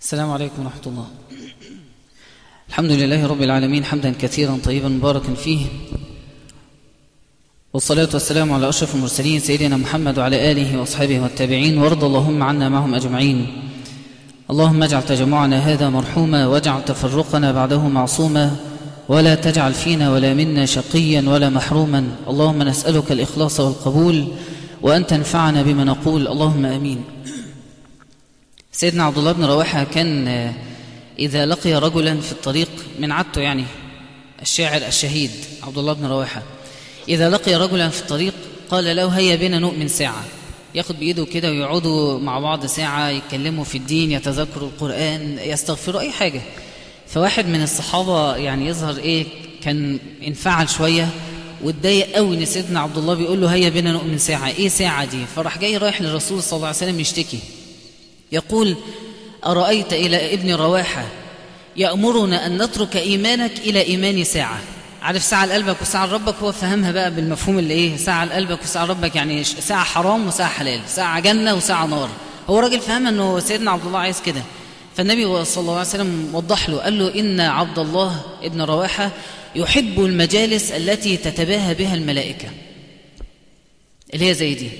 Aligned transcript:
السلام 0.00 0.30
عليكم 0.30 0.62
ورحمة 0.62 0.86
الله. 0.86 1.06
الحمد 2.68 2.90
لله 2.90 3.26
رب 3.26 3.42
العالمين 3.42 3.84
حمدا 3.84 4.14
كثيرا 4.20 4.58
طيبا 4.64 4.88
مباركا 4.88 5.34
فيه. 5.34 5.66
والصلاة 7.74 8.08
والسلام 8.14 8.52
على 8.52 8.68
أشرف 8.68 8.94
المرسلين 8.94 9.40
سيدنا 9.40 9.76
محمد 9.76 10.18
وعلى 10.18 10.52
آله 10.52 10.80
وأصحابه 10.80 11.20
والتابعين 11.20 11.78
وارض 11.78 12.04
اللهم 12.04 12.42
عنا 12.42 12.68
معهم 12.68 12.94
أجمعين. 12.94 13.46
اللهم 14.50 14.82
اجعل 14.82 15.02
تجمعنا 15.02 15.58
هذا 15.58 15.88
مرحوما 15.88 16.46
واجعل 16.46 16.84
تفرقنا 16.84 17.52
بعده 17.52 17.88
معصوما. 17.88 18.56
ولا 19.08 19.34
تجعل 19.34 19.74
فينا 19.74 20.12
ولا 20.12 20.34
منا 20.34 20.66
شقيا 20.66 21.28
ولا 21.28 21.48
محروما. 21.48 22.16
اللهم 22.28 22.62
نسألك 22.62 23.12
الإخلاص 23.12 23.60
والقبول 23.60 24.28
وأن 24.82 25.06
تنفعنا 25.06 25.62
بما 25.62 25.84
نقول. 25.84 26.28
اللهم 26.28 26.64
آمين. 26.66 27.04
سيدنا 28.72 29.04
عبد 29.04 29.18
الله 29.18 29.32
بن 29.32 29.44
رواحة 29.44 29.84
كان 29.84 30.28
إذا 31.18 31.46
لقي 31.46 31.74
رجلا 31.74 32.20
في 32.20 32.32
الطريق 32.32 32.68
من 32.98 33.12
عادته 33.12 33.40
يعني 33.40 33.64
الشاعر 34.42 34.82
الشهيد 34.86 35.30
عبد 35.62 35.78
الله 35.78 35.92
بن 35.92 36.06
رواحة 36.06 36.42
إذا 37.08 37.30
لقي 37.30 37.54
رجلا 37.54 37.88
في 37.88 38.00
الطريق 38.00 38.34
قال 38.70 38.96
له 38.96 39.06
هيا 39.08 39.36
بنا 39.36 39.58
نؤمن 39.58 39.88
ساعة. 39.88 40.24
ياخد 40.74 40.98
بإيده 40.98 41.24
كده 41.24 41.50
ويقعدوا 41.50 42.18
مع 42.18 42.38
بعض 42.38 42.66
ساعة 42.66 43.08
يتكلموا 43.08 43.64
في 43.64 43.78
الدين 43.78 44.12
يتذكروا 44.12 44.68
القرآن 44.68 45.38
يستغفروا 45.38 46.00
أي 46.00 46.10
حاجة. 46.10 46.40
فواحد 47.06 47.46
من 47.46 47.62
الصحابة 47.62 48.36
يعني 48.36 48.66
يظهر 48.66 48.96
إيه 48.96 49.26
كان 49.62 49.98
انفعل 50.26 50.68
شوية 50.68 51.08
واتضايق 51.62 52.12
قوي 52.12 52.36
إن 52.36 52.44
سيدنا 52.44 52.80
عبد 52.80 52.98
الله 52.98 53.14
بيقول 53.14 53.40
له 53.40 53.54
هيا 53.54 53.68
بنا 53.68 53.92
نؤمن 53.92 54.18
ساعة. 54.18 54.48
إيه 54.48 54.68
ساعة 54.68 55.04
دي؟ 55.04 55.26
فراح 55.36 55.58
جاي 55.58 55.76
رايح 55.76 56.02
للرسول 56.02 56.42
صلى 56.42 56.56
الله 56.56 56.66
عليه 56.66 56.76
وسلم 56.76 57.00
يشتكي. 57.00 57.38
يقول 58.32 58.76
أرأيت 59.46 59.92
إلى 59.92 60.34
ابن 60.34 60.54
رواحة 60.54 61.04
يأمرنا 61.76 62.46
أن 62.46 62.62
نترك 62.62 62.96
إيمانك 62.96 63.58
إلى 63.58 63.82
إيمان 63.82 64.24
ساعة. 64.24 64.60
عارف 65.02 65.22
ساعة 65.22 65.46
لقلبك 65.46 65.82
وساعة 65.82 66.06
لربك؟ 66.06 66.34
هو 66.42 66.52
فهمها 66.52 66.92
بقى 66.92 67.10
بالمفهوم 67.14 67.58
اللي 67.58 67.74
إيه؟ 67.74 67.96
ساعة 67.96 68.24
لقلبك 68.24 68.62
وساعة 68.62 68.84
لربك 68.84 69.16
يعني 69.16 69.44
ساعة 69.44 69.84
حرام 69.84 70.26
وساعة 70.26 70.48
حلال 70.48 70.80
ساعة 70.86 71.20
جنة 71.20 71.54
وساعة 71.54 71.86
نار. 71.86 72.10
هو 72.50 72.58
راجل 72.58 72.80
فهم 72.80 73.06
أنه 73.06 73.38
سيدنا 73.40 73.70
عبد 73.70 73.86
الله 73.86 73.98
عايز 73.98 74.20
كده. 74.20 74.42
فالنبي 74.96 75.44
صلى 75.44 75.62
الله 75.62 75.72
عليه 75.72 75.88
وسلم 75.88 76.30
وضح 76.34 76.68
له 76.68 76.78
قال 76.78 76.98
له 76.98 77.14
إن 77.20 77.40
عبد 77.40 77.78
الله 77.78 78.22
ابن 78.42 78.62
رواحة 78.62 79.10
يحب 79.54 80.04
المجالس 80.04 80.72
التي 80.72 81.16
تتباهى 81.16 81.74
بها 81.74 81.94
الملائكة. 81.94 82.48
اللي 84.14 84.28
هي 84.28 84.34
زي 84.34 84.54
دي. 84.54 84.70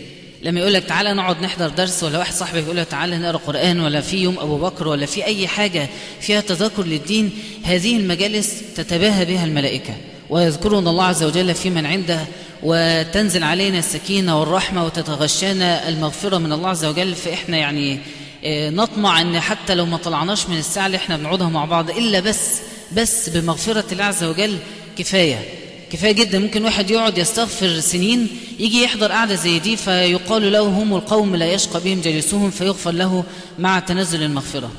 لما 0.43 0.61
يقول 0.61 0.75
لك 0.75 0.85
تعالى 0.85 1.13
نقعد 1.13 1.43
نحضر 1.43 1.69
درس 1.69 2.03
ولا 2.03 2.19
واحد 2.19 2.35
صاحبك 2.35 2.63
يقول 2.63 2.77
لك 2.77 2.87
تعالى 2.87 3.19
نقرأ 3.19 3.37
قرآن 3.37 3.81
ولا 3.81 4.01
في 4.01 4.17
يوم 4.17 4.39
أبو 4.39 4.59
بكر 4.59 4.89
ولا 4.89 5.07
في 5.07 5.25
أي 5.25 5.49
حاجة 5.49 5.89
فيها 6.21 6.41
تذكر 6.41 6.85
للدين 6.85 7.31
هذه 7.63 7.97
المجالس 7.97 8.63
تتباهى 8.77 9.25
بها 9.25 9.45
الملائكة. 9.45 9.95
ويذكرون 10.31 10.89
الله 10.89 11.05
عز 11.05 11.23
وجل 11.23 11.55
في 11.55 11.71
من 11.71 11.87
عنده 11.87 12.21
وتنزل 12.63 13.45
علينا 13.45 13.79
السكينة 13.79 14.41
والرحمة 14.41 14.85
وتتغشانا 14.85 15.89
المغفرة 15.89 16.39
من 16.39 16.53
الله 16.53 16.69
عز 16.69 16.85
وجل. 16.85 17.15
فإحنا 17.15 17.57
يعني 17.57 17.99
نطمع 18.47 19.21
إن 19.21 19.41
حتى 19.41 19.75
لو 19.75 19.87
ما 19.87 19.97
طلعناش 19.97 20.47
من 20.49 20.59
الساعة 20.59 20.87
اللي 20.87 20.97
إحنا 20.97 21.17
بنقعدها 21.17 21.49
مع 21.49 21.65
بعض 21.65 21.91
إلا 21.91 22.21
بس 22.21 22.61
بس 22.97 23.29
بمغفرة 23.29 23.85
الله 23.93 24.05
عز 24.05 24.25
وجل 24.25 24.59
كفاية. 24.99 25.59
كفاية 25.91 26.13
جدا 26.13 26.39
ممكن 26.39 26.65
واحد 26.65 26.91
يقعد 26.91 27.19
يستغفر 27.19 27.81
سنين 27.81 28.29
يجي 28.59 28.83
يحضر 28.83 29.13
قعدة 29.13 29.35
زي 29.35 29.59
دي 29.59 29.77
فيقال 29.77 30.53
له 30.53 30.61
هم 30.61 30.95
القوم 30.95 31.37
لا 31.37 31.53
يشقى 31.53 31.81
بهم 31.81 32.01
جليسهم 32.01 32.51
فيغفر 32.51 32.91
له 32.91 33.25
مع 33.59 33.79
تنزل 33.79 34.23
المغفرة. 34.23 34.71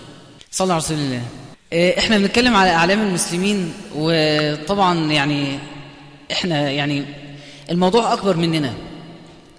صلى 0.52 0.74
على 0.74 0.80
رسول 0.82 0.98
الله 0.98 1.22
إحنا 1.98 2.18
بنتكلم 2.18 2.56
على 2.56 2.70
أعلام 2.72 3.02
المسلمين 3.02 3.74
وطبعا 3.96 5.12
يعني 5.12 5.60
إحنا 6.32 6.70
يعني 6.72 7.04
الموضوع 7.72 8.14
أكبر 8.14 8.38
مننا 8.38 8.74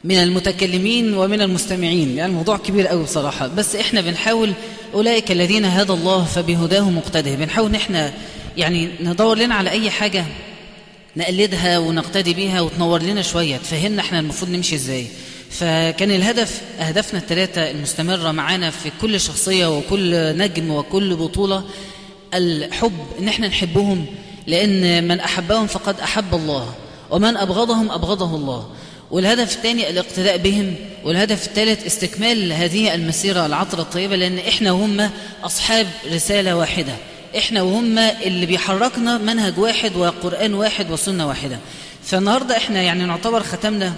من 0.05 0.17
المتكلمين 0.17 1.15
ومن 1.15 1.43
المستمعين 1.43 2.17
يعني 2.17 2.31
الموضوع 2.33 2.57
كبير 2.57 2.87
قوي 2.87 3.03
بصراحة. 3.03 3.47
بس 3.47 3.77
إحنا 3.77 4.01
بنحاول 4.01 4.53
أولئك 4.95 5.33
الذين 5.33 5.65
هدى 5.65 5.93
الله 5.93 6.25
فبهداه 6.25 6.91
مقتده 6.91 7.35
بنحاول 7.35 7.69
إن 7.69 7.75
إحنا 7.75 8.13
يعني 8.57 8.89
ندور 9.01 9.39
لنا 9.39 9.55
على 9.55 9.71
أي 9.71 9.91
حاجة 9.91 10.25
نقلدها 11.17 11.79
ونقتدي 11.79 12.35
بيها 12.35 12.61
وتنور 12.61 13.03
لنا 13.03 13.23
شوية. 13.23 13.57
تفهمنا 13.57 14.03
إحنا 14.03 14.19
المفروض 14.19 14.51
نمشي 14.51 14.75
إزاي. 14.75 15.07
فكان 15.51 16.11
الهدف 16.11 16.61
أهدافنا 16.81 17.21
الثلاثه 17.21 17.71
المستمرة 17.71 18.31
معانا 18.31 18.71
في 18.71 18.91
كل 19.01 19.21
شخصية 19.21 19.79
وكل 19.79 20.37
نجم 20.39 20.71
وكل 20.71 21.17
بطولة 21.17 21.65
الحب 22.35 23.07
إن 23.19 23.29
إحنا 23.29 23.49
نحبهم 23.49 24.07
لأن 24.47 25.09
من 25.09 25.21
أحبهم 25.21 25.67
فقد 25.67 26.01
أحب 26.01 26.35
الله 26.35 26.75
ومن 27.11 27.37
أبغضهم 27.37 27.91
أبغضه 27.91 28.37
الله. 28.37 28.71
والهدف 29.11 29.57
الثاني 29.57 29.91
الاقتداء 29.91 30.37
بهم 30.37 30.75
والهدف 31.05 31.47
الثالث 31.47 31.87
استكمال 31.87 32.53
هذه 32.53 32.95
المسيرة 32.95 33.47
العطرة 33.47 33.83
الطيبة 33.83 34.17
لأن 34.17 34.39
إحنا 34.39 34.73
وهم 34.73 35.11
أصحاب 35.45 35.87
رسالة 36.13 36.57
واحدة. 36.57 36.93
إحنا 37.39 37.63
وهم 37.63 37.99
اللي 37.99 38.47
بيحركنا 38.47 39.19
منهج 39.19 39.59
واحد 39.59 39.97
وقرآن 39.97 40.55
واحد 40.55 40.91
وسنة 40.91 41.29
واحدة. 41.29 41.59
فالنهاردة 42.05 42.57
إحنا 42.57 42.83
يعني 42.83 43.05
نعتبر 43.05 43.43
ختمنا 43.43 43.93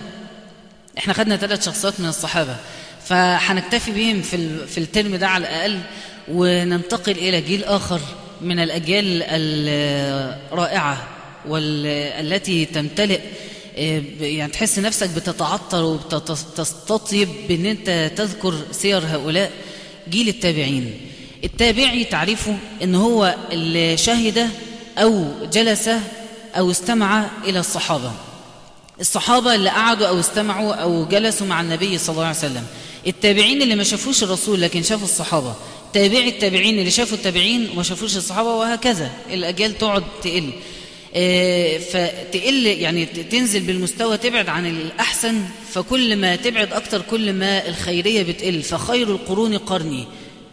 إحنا 0.99 1.13
خدنا 1.13 1.37
ثلاث 1.37 1.65
شخصيات 1.67 2.01
من 2.01 2.09
الصحابة. 2.09 2.57
فهنكتفي 3.07 3.91
بهم 3.91 4.23
في, 4.23 4.67
في 4.67 4.79
الترم 4.79 5.17
ده 5.17 5.29
على 5.29 5.43
الأقل 5.43 5.79
وننتقل 6.29 7.13
إلى 7.13 7.41
جيل 7.41 7.65
آخر 7.65 8.01
من 8.41 8.59
الأجيال 8.59 9.23
الرائعة 10.53 11.09
والتي 11.49 12.65
تمتلئ 12.65 13.21
يعني 14.21 14.53
تحس 14.53 14.79
نفسك 14.79 15.11
بتتعطر 15.11 15.83
وتستطيب 15.83 17.29
بإن 17.49 17.67
أنت 17.67 18.11
تذكر 18.17 18.55
سير 18.73 18.99
هؤلاء. 19.07 19.51
جيل 20.11 20.29
التابعين. 20.29 21.01
التابعي 21.45 22.05
تعريفه 22.05 22.57
إن 22.83 22.95
هو 22.95 23.35
اللي 23.53 23.97
شهد 23.97 24.51
أو 24.99 25.27
جلس 25.53 25.91
أو 26.57 26.71
استمع 26.71 27.27
إلى 27.45 27.61
الصحابة. 27.61 28.13
الصحابة 29.01 29.55
اللي 29.55 29.71
قعدوا 29.71 30.07
أو 30.07 30.21
استمعوا 30.21 30.75
أو 30.75 31.05
جلسوا 31.05 31.47
مع 31.47 31.61
النبي 31.61 31.99
صلى 31.99 32.15
الله 32.15 32.27
عليه 32.27 32.39
وسلم. 32.39 32.65
التابعين 33.07 33.63
اللي 33.63 33.75
ما 33.75 33.85
شافوش 33.85 34.23
الرسول 34.23 34.61
لكن 34.61 34.83
شافوا 34.83 35.05
الصحابة. 35.05 35.55
تابعي 35.93 36.29
التابعين 36.29 36.79
اللي 36.79 36.91
شافوا 36.91 37.17
التابعين 37.17 37.69
وما 37.73 37.83
شافوش 37.83 38.17
الصحابة 38.17 38.55
وهكذا. 38.55 39.11
الأجيال 39.31 39.79
تقعد 39.79 40.05
تقل. 40.23 40.51
آه 41.15 41.79
فتقل 41.79 42.67
يعني 42.67 43.07
تنزل 43.07 43.61
بالمستوى 43.61 44.17
تبعد 44.17 44.49
عن 44.49 44.67
الأحسن. 44.67 45.43
فكل 45.73 46.17
ما 46.17 46.37
تبعد 46.37 46.73
أكتر 46.73 47.03
كل 47.11 47.33
ما 47.33 47.69
الخيرية 47.69 48.23
بتقل. 48.23 48.63
فخير 48.63 49.09
القرون 49.09 49.59
قرني. 49.59 50.07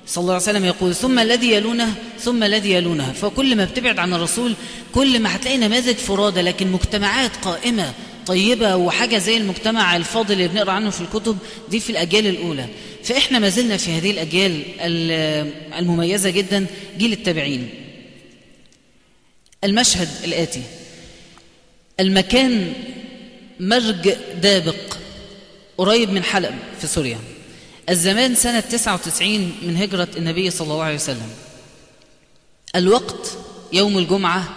صلى 0.08 0.22
الله 0.22 0.34
عليه 0.34 0.44
وسلم 0.44 0.66
يقول 0.66 0.96
ثم 0.96 1.20
الذي 1.20 1.52
يلونه 1.52 1.94
ثم 2.20 2.44
الذي 2.44 2.72
يلونه. 2.72 3.12
فكل 3.12 3.56
ما 3.56 3.66
بتبعد 3.66 4.00
عن 4.00 4.14
الرسول 4.14 4.54
كل 4.96 5.20
ما 5.20 5.36
هتلاقي 5.36 5.58
نماذج 5.58 5.96
فرادة 5.96 6.42
لكن 6.42 6.72
مجتمعات 6.72 7.32
قائمة 7.42 7.94
طيبة 8.26 8.76
وحاجة 8.76 9.18
زي 9.18 9.38
المجتمع 9.38 9.96
الفاضل 9.96 10.34
اللي 10.34 10.48
بنقرأ 10.48 10.72
عنه 10.72 10.90
في 10.90 11.02
الكتب 11.02 11.38
دي 11.70 11.80
في 11.80 11.90
الأجيال 11.90 12.28
الأولى. 12.28 12.66
فإحنا 13.04 13.40
ما 13.40 13.50
زلنا 13.50 13.78
في 13.78 13.92
هذه 13.92 14.12
الأجيال 14.12 14.62
المميزة 15.80 16.30
جدا 16.30 16.66
جيل 16.98 17.14
التابعين. 17.14 17.70
المشهد 19.64 20.10
الآتي. 20.24 20.62
المكان 22.00 22.74
مرج 23.60 24.10
دابق 24.42 24.98
قريب 25.78 26.10
من 26.10 26.24
حلب 26.24 26.56
في 26.82 26.88
سوريا. 26.88 27.18
الزمان 27.92 28.36
سنة 28.36 28.60
99 28.60 29.54
من 29.62 29.78
هجرة 29.78 30.08
النبي 30.18 30.50
صلى 30.50 30.74
الله 30.74 30.84
عليه 30.84 30.96
وسلم. 30.96 31.30
الوقت 32.76 33.38
يوم 33.74 33.98
الجمعة 33.98 34.50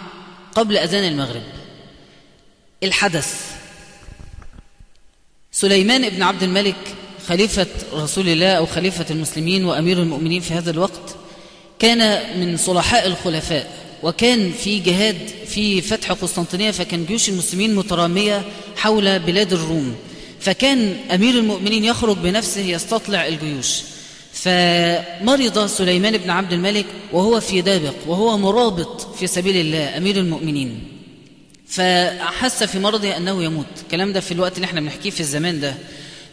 قبل 0.55 0.77
أذان 0.77 1.03
المغرب. 1.03 1.43
الحدث. 2.83 3.55
سليمان 5.51 6.09
بن 6.09 6.23
عبد 6.23 6.43
الملك 6.43 6.75
خليفة 7.27 7.67
رسول 7.93 8.29
الله 8.29 8.51
أو 8.51 8.65
خليفة 8.65 9.05
المسلمين 9.09 9.65
وأمير 9.65 9.99
المؤمنين 9.99 10.41
في 10.41 10.53
هذا 10.53 10.71
الوقت 10.71 11.15
كان 11.79 12.21
من 12.39 12.57
صلحاء 12.57 13.07
الخلفاء 13.07 13.71
وكان 14.03 14.51
في 14.51 14.79
جهاد 14.79 15.17
في 15.47 15.81
فتح 15.81 16.11
قسطنطينية 16.11 16.71
فكان 16.71 17.05
جيوش 17.05 17.29
المسلمين 17.29 17.75
مترامية 17.75 18.45
حول 18.77 19.19
بلاد 19.19 19.53
الروم. 19.53 19.95
فكان 20.45 20.95
أمير 21.11 21.33
المؤمنين 21.35 21.83
يخرج 21.83 22.17
بنفسه 22.17 22.61
يستطلع 22.61 23.27
الجيوش. 23.27 23.81
فمرض 24.33 25.65
سليمان 25.65 26.17
بن 26.17 26.29
عبد 26.29 26.53
الملك 26.53 26.85
وهو 27.11 27.39
في 27.39 27.61
دابق 27.61 27.93
وهو 28.07 28.37
مرابط 28.37 29.15
في 29.15 29.27
سبيل 29.27 29.57
الله 29.57 29.97
أمير 29.97 30.17
المؤمنين. 30.17 30.83
فحس 31.67 32.63
في 32.63 32.79
مرضه 32.79 33.17
أنه 33.17 33.43
يموت. 33.43 33.65
الكلام 33.81 34.13
ده 34.13 34.19
في 34.19 34.31
الوقت 34.31 34.55
اللي 34.55 34.65
إحنا 34.65 34.81
بنحكيه 34.81 35.09
في 35.09 35.19
الزمان 35.19 35.59
ده. 35.59 35.75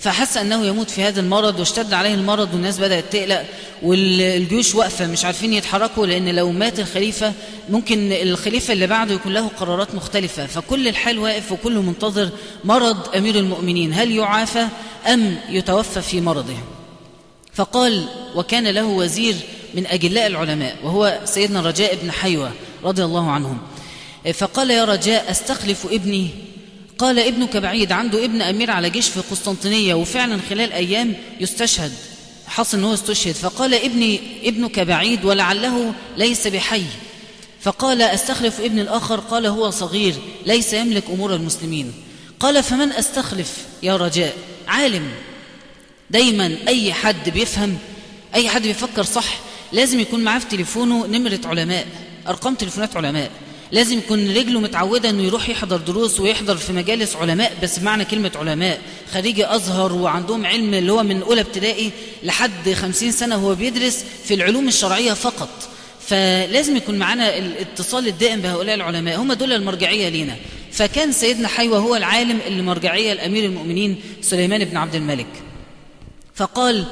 فحس 0.02 0.36
أنه 0.36 0.66
يموت 0.66 0.90
في 0.90 1.02
هذا 1.02 1.20
المرض 1.20 1.58
واشتد 1.58 1.92
عليه 1.92 2.14
المرض 2.14 2.54
والناس 2.54 2.78
بدأت 2.78 3.04
تقلق 3.12 3.44
والجيوش 3.82 4.74
واقفة 4.74 5.06
مش 5.06 5.24
عارفين 5.24 5.52
يتحركوا 5.52 6.06
لأن 6.06 6.28
لو 6.28 6.52
مات 6.52 6.80
الخليفة 6.80 7.32
ممكن 7.68 8.12
الخليفة 8.12 8.72
اللي 8.72 8.86
بعده 8.86 9.14
يكون 9.14 9.32
له 9.32 9.48
قرارات 9.48 9.94
مختلفة. 9.94 10.46
فكل 10.46 10.88
الحال 10.88 11.18
واقف 11.18 11.52
وكله 11.52 11.82
منتظر 11.82 12.28
مرض 12.64 13.16
أمير 13.16 13.34
المؤمنين 13.34 13.94
هل 13.94 14.10
يعافى 14.12 14.66
أم 15.06 15.36
يتوفى 15.48 16.02
في 16.02 16.20
مرضه؟ 16.20 16.56
فقال 17.54 18.04
وكان 18.34 18.68
له 18.68 18.86
وزير 18.86 19.34
من 19.74 19.86
أجلاء 19.86 20.26
العلماء 20.26 20.76
وهو 20.84 21.20
سيدنا 21.24 21.60
رجاء 21.60 21.98
بن 22.02 22.12
حيوة 22.12 22.52
رضي 22.84 23.04
الله 23.04 23.30
عنهم. 23.30 23.58
فقال 24.34 24.70
يا 24.70 24.84
رجاء 24.84 25.30
أستخلف 25.30 25.86
ابني 25.86 26.28
قال 26.98 27.18
ابنك 27.18 27.56
بعيد. 27.56 27.92
عنده 27.92 28.24
ابن 28.24 28.42
أمير 28.42 28.70
على 28.70 28.90
جيش 28.90 29.08
في 29.08 29.20
قسطنطينية 29.20 29.94
وفعلا 29.94 30.38
خلال 30.50 30.72
أيام 30.72 31.14
يستشهد 31.40 31.92
حصل 32.46 32.78
أنه 32.78 32.94
استشهد. 32.94 33.34
فقال 33.34 33.74
ابني 33.74 34.20
ابنك 34.44 34.80
بعيد 34.80 35.24
ولعله 35.24 35.94
ليس 36.16 36.46
بحي. 36.46 36.84
فقال 37.60 38.02
أستخلف 38.02 38.60
ابن 38.60 38.78
الآخر؟ 38.78 39.20
قال 39.20 39.46
هو 39.46 39.70
صغير 39.70 40.14
ليس 40.46 40.72
يملك 40.72 41.04
أمور 41.10 41.34
المسلمين. 41.34 41.92
قال 42.40 42.62
فمن 42.62 42.92
أستخلف 42.92 43.56
يا 43.82 43.96
رجاء؟ 43.96 44.36
عالم. 44.68 45.08
دايما 46.10 46.56
أي 46.68 46.92
حد 46.92 47.30
بيفهم 47.30 47.78
أي 48.34 48.48
حد 48.48 48.62
بيفكر 48.62 49.02
صح 49.02 49.38
لازم 49.72 50.00
يكون 50.00 50.20
معاه 50.24 50.38
في 50.38 50.46
تليفونه 50.46 51.06
نمرة 51.06 51.40
علماء 51.44 51.86
أرقام 52.28 52.54
تليفونات 52.54 52.96
علماء. 52.96 53.30
لازم 53.72 53.98
يكون 53.98 54.30
رجله 54.36 54.60
متعودة 54.60 55.10
أنه 55.10 55.22
يروح 55.22 55.48
يحضر 55.48 55.76
دروس 55.76 56.20
ويحضر 56.20 56.56
في 56.56 56.72
مجالس 56.72 57.16
علماء 57.16 57.52
بس 57.62 57.78
معنى 57.78 58.04
كلمة 58.04 58.32
علماء. 58.36 58.80
خريجي 59.12 59.54
أزهر 59.54 59.92
وعندهم 59.92 60.46
علم 60.46 60.74
اللي 60.74 60.92
هو 60.92 61.02
من 61.02 61.22
أولى 61.22 61.40
ابتدائي 61.40 61.90
لحد 62.22 62.72
خمسين 62.72 63.12
سنة 63.12 63.34
هو 63.34 63.54
بيدرس 63.54 64.04
في 64.24 64.34
العلوم 64.34 64.68
الشرعية 64.68 65.12
فقط. 65.12 65.48
فلازم 66.06 66.76
يكون 66.76 66.98
معنا 66.98 67.38
الاتصال 67.38 68.08
الدائم 68.08 68.40
بهؤلاء 68.40 68.74
العلماء. 68.74 69.20
هم 69.20 69.32
دول 69.32 69.52
المرجعية 69.52 70.08
لينا. 70.08 70.36
فكان 70.72 71.12
سيدنا 71.12 71.48
حيوة 71.48 71.78
هو 71.78 71.96
العالم 71.96 72.38
اللي 72.46 72.62
مرجعية 72.62 73.12
لأمير 73.12 73.44
المؤمنين 73.44 74.00
سليمان 74.22 74.64
بن 74.64 74.76
عبد 74.76 74.94
الملك. 74.94 75.26
فقال 76.34 76.84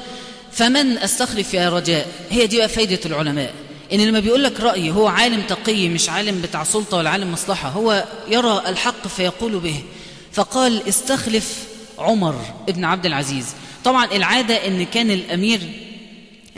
فمن 0.51 0.97
استخلف 0.97 1.53
يا 1.53 1.69
رجاء؟ 1.69 2.07
هي 2.29 2.47
دي 2.47 2.57
بقى 2.57 2.69
فايدة 2.69 2.99
العلماء. 3.05 3.53
إن 3.93 3.99
لما 4.01 4.19
بيقول 4.19 4.43
لك 4.43 4.59
رأي 4.59 4.91
هو 4.91 5.07
عالم 5.07 5.41
تقي 5.41 5.89
مش 5.89 6.09
عالم 6.09 6.41
بتاع 6.41 6.63
سلطة 6.63 6.97
ولا 6.97 7.09
عالم 7.09 7.31
مصلحة. 7.31 7.69
هو 7.69 8.05
يرى 8.29 8.63
الحق 8.67 9.07
فيقول 9.07 9.59
به. 9.59 9.75
فقال 10.31 10.87
استخلف 10.89 11.57
عمر 11.99 12.41
ابن 12.69 12.85
عبد 12.85 13.05
العزيز. 13.05 13.45
طبعا 13.83 14.05
العادة 14.05 14.67
إن 14.67 14.85
كان 14.85 15.11
الأمير 15.11 15.59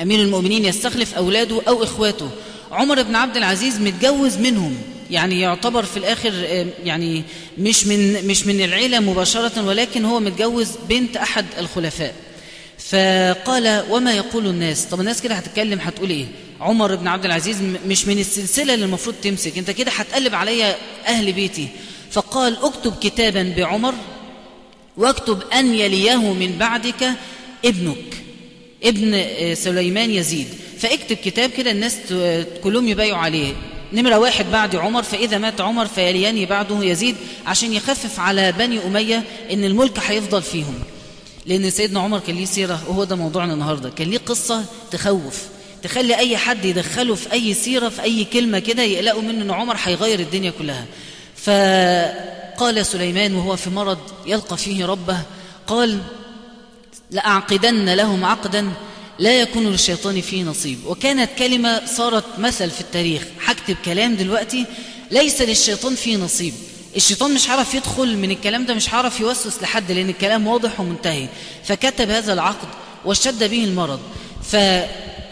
أمير 0.01 0.19
المؤمنين 0.21 0.65
يستخلف 0.65 1.13
أولاده 1.13 1.61
أو 1.67 1.83
إخواته. 1.83 2.29
عمر 2.71 3.01
بن 3.01 3.15
عبد 3.15 3.37
العزيز 3.37 3.79
متجوز 3.81 4.37
منهم. 4.37 4.77
يعني 5.11 5.39
يعتبر 5.39 5.83
في 5.83 5.97
الآخر 5.97 6.33
يعني 6.83 7.23
مش 7.57 7.87
من 7.87 8.27
مش 8.27 8.45
من 8.47 8.61
العيلة 8.63 8.99
مباشرة 8.99 9.65
ولكن 9.65 10.05
هو 10.05 10.19
متجوز 10.19 10.69
بنت 10.89 11.17
أحد 11.17 11.45
الخلفاء. 11.59 12.15
فقال 12.77 13.83
وما 13.89 14.13
يقول 14.13 14.47
الناس؟ 14.47 14.85
طب 14.85 14.99
الناس 14.99 15.21
كده 15.21 15.35
هتتكلم 15.35 15.79
هتقول 15.79 16.09
إيه؟ 16.09 16.25
عمر 16.61 16.95
بن 16.95 17.07
عبد 17.07 17.25
العزيز 17.25 17.61
مش 17.87 18.07
من 18.07 18.19
السلسلة 18.19 18.73
اللي 18.73 18.85
المفروض 18.85 19.15
تمسك. 19.21 19.57
انت 19.57 19.71
كده 19.71 19.91
هتقلب 19.91 20.35
عليا 20.35 20.75
أهل 21.07 21.31
بيتي. 21.33 21.67
فقال 22.11 22.57
اكتب 22.63 22.93
كتابا 23.01 23.53
بعمر 23.57 23.93
واكتب 24.97 25.43
أن 25.53 25.73
يليه 25.73 26.33
من 26.33 26.55
بعدك 26.59 27.11
ابنك 27.65 28.23
ابن 28.83 29.25
سليمان 29.55 30.11
يزيد. 30.11 30.47
فاكتب 30.79 31.15
كتاب 31.15 31.49
كده 31.49 31.71
الناس 31.71 31.97
كلهم 32.63 32.87
يبايعوا 32.87 33.19
عليه. 33.19 33.53
نمرة 33.93 34.19
واحد 34.19 34.45
بعد 34.51 34.75
عمر 34.75 35.03
فإذا 35.03 35.37
مات 35.37 35.61
عمر 35.61 35.85
فيليان 35.85 36.45
بعده 36.45 36.83
يزيد 36.83 37.15
عشان 37.45 37.73
يخفف 37.73 38.19
على 38.19 38.51
بني 38.51 38.79
أمية 38.87 39.23
إن 39.51 39.63
الملك 39.63 39.99
هيفضل 39.99 40.41
فيهم. 40.41 40.79
لأن 41.45 41.69
سيدنا 41.69 41.99
عمر 41.99 42.19
كان 42.19 42.35
ليه 42.35 42.45
سيرة 42.45 42.83
وهو 42.87 43.03
ده 43.03 43.15
موضوعنا 43.15 43.53
النهاردة. 43.53 43.89
كان 43.89 44.09
ليه 44.09 44.17
قصة 44.17 44.65
تخوف. 44.91 45.43
تخلي 45.83 46.15
أي 46.17 46.37
حد 46.37 46.65
يدخله 46.65 47.15
في 47.15 47.31
أي 47.33 47.53
سيرة 47.53 47.89
في 47.89 48.03
أي 48.03 48.25
كلمة 48.25 48.59
كده 48.59 48.83
يقلقوا 48.83 49.21
منه 49.21 49.41
أن 49.41 49.51
عمر 49.51 49.77
هيغير 49.83 50.19
الدنيا 50.19 50.51
كلها. 50.59 50.85
فقال 51.37 52.85
سليمان 52.85 53.35
وهو 53.35 53.55
في 53.55 53.69
مرض 53.69 53.97
يلقى 54.25 54.57
فيه 54.57 54.85
ربه 54.85 55.21
قال 55.67 55.99
لأعقدن 57.11 57.89
لهم 57.93 58.25
عقدا 58.25 58.71
لا 59.19 59.41
يكون 59.41 59.67
للشيطان 59.67 60.21
فيه 60.21 60.43
نصيب. 60.43 60.79
وكانت 60.85 61.29
كلمة 61.39 61.81
صارت 61.85 62.25
مثل 62.39 62.69
في 62.69 62.81
التاريخ. 62.81 63.23
هكتب 63.45 63.75
كلام 63.85 64.15
دلوقتي 64.15 64.65
ليس 65.11 65.41
للشيطان 65.41 65.95
فيه 65.95 66.17
نصيب. 66.17 66.53
الشيطان 66.95 67.33
مش 67.33 67.49
عارف 67.49 67.75
يدخل 67.75 68.17
من 68.17 68.31
الكلام 68.31 68.65
ده 68.65 68.73
مش 68.73 68.89
عارف 68.89 69.19
يوسوس 69.19 69.61
لحد 69.61 69.91
لأن 69.91 70.09
الكلام 70.09 70.47
واضح 70.47 70.79
ومنتهي. 70.79 71.27
فكتب 71.63 72.09
هذا 72.09 72.33
العقد 72.33 72.67
واشتد 73.05 73.43
به 73.43 73.63
المرض. 73.63 73.99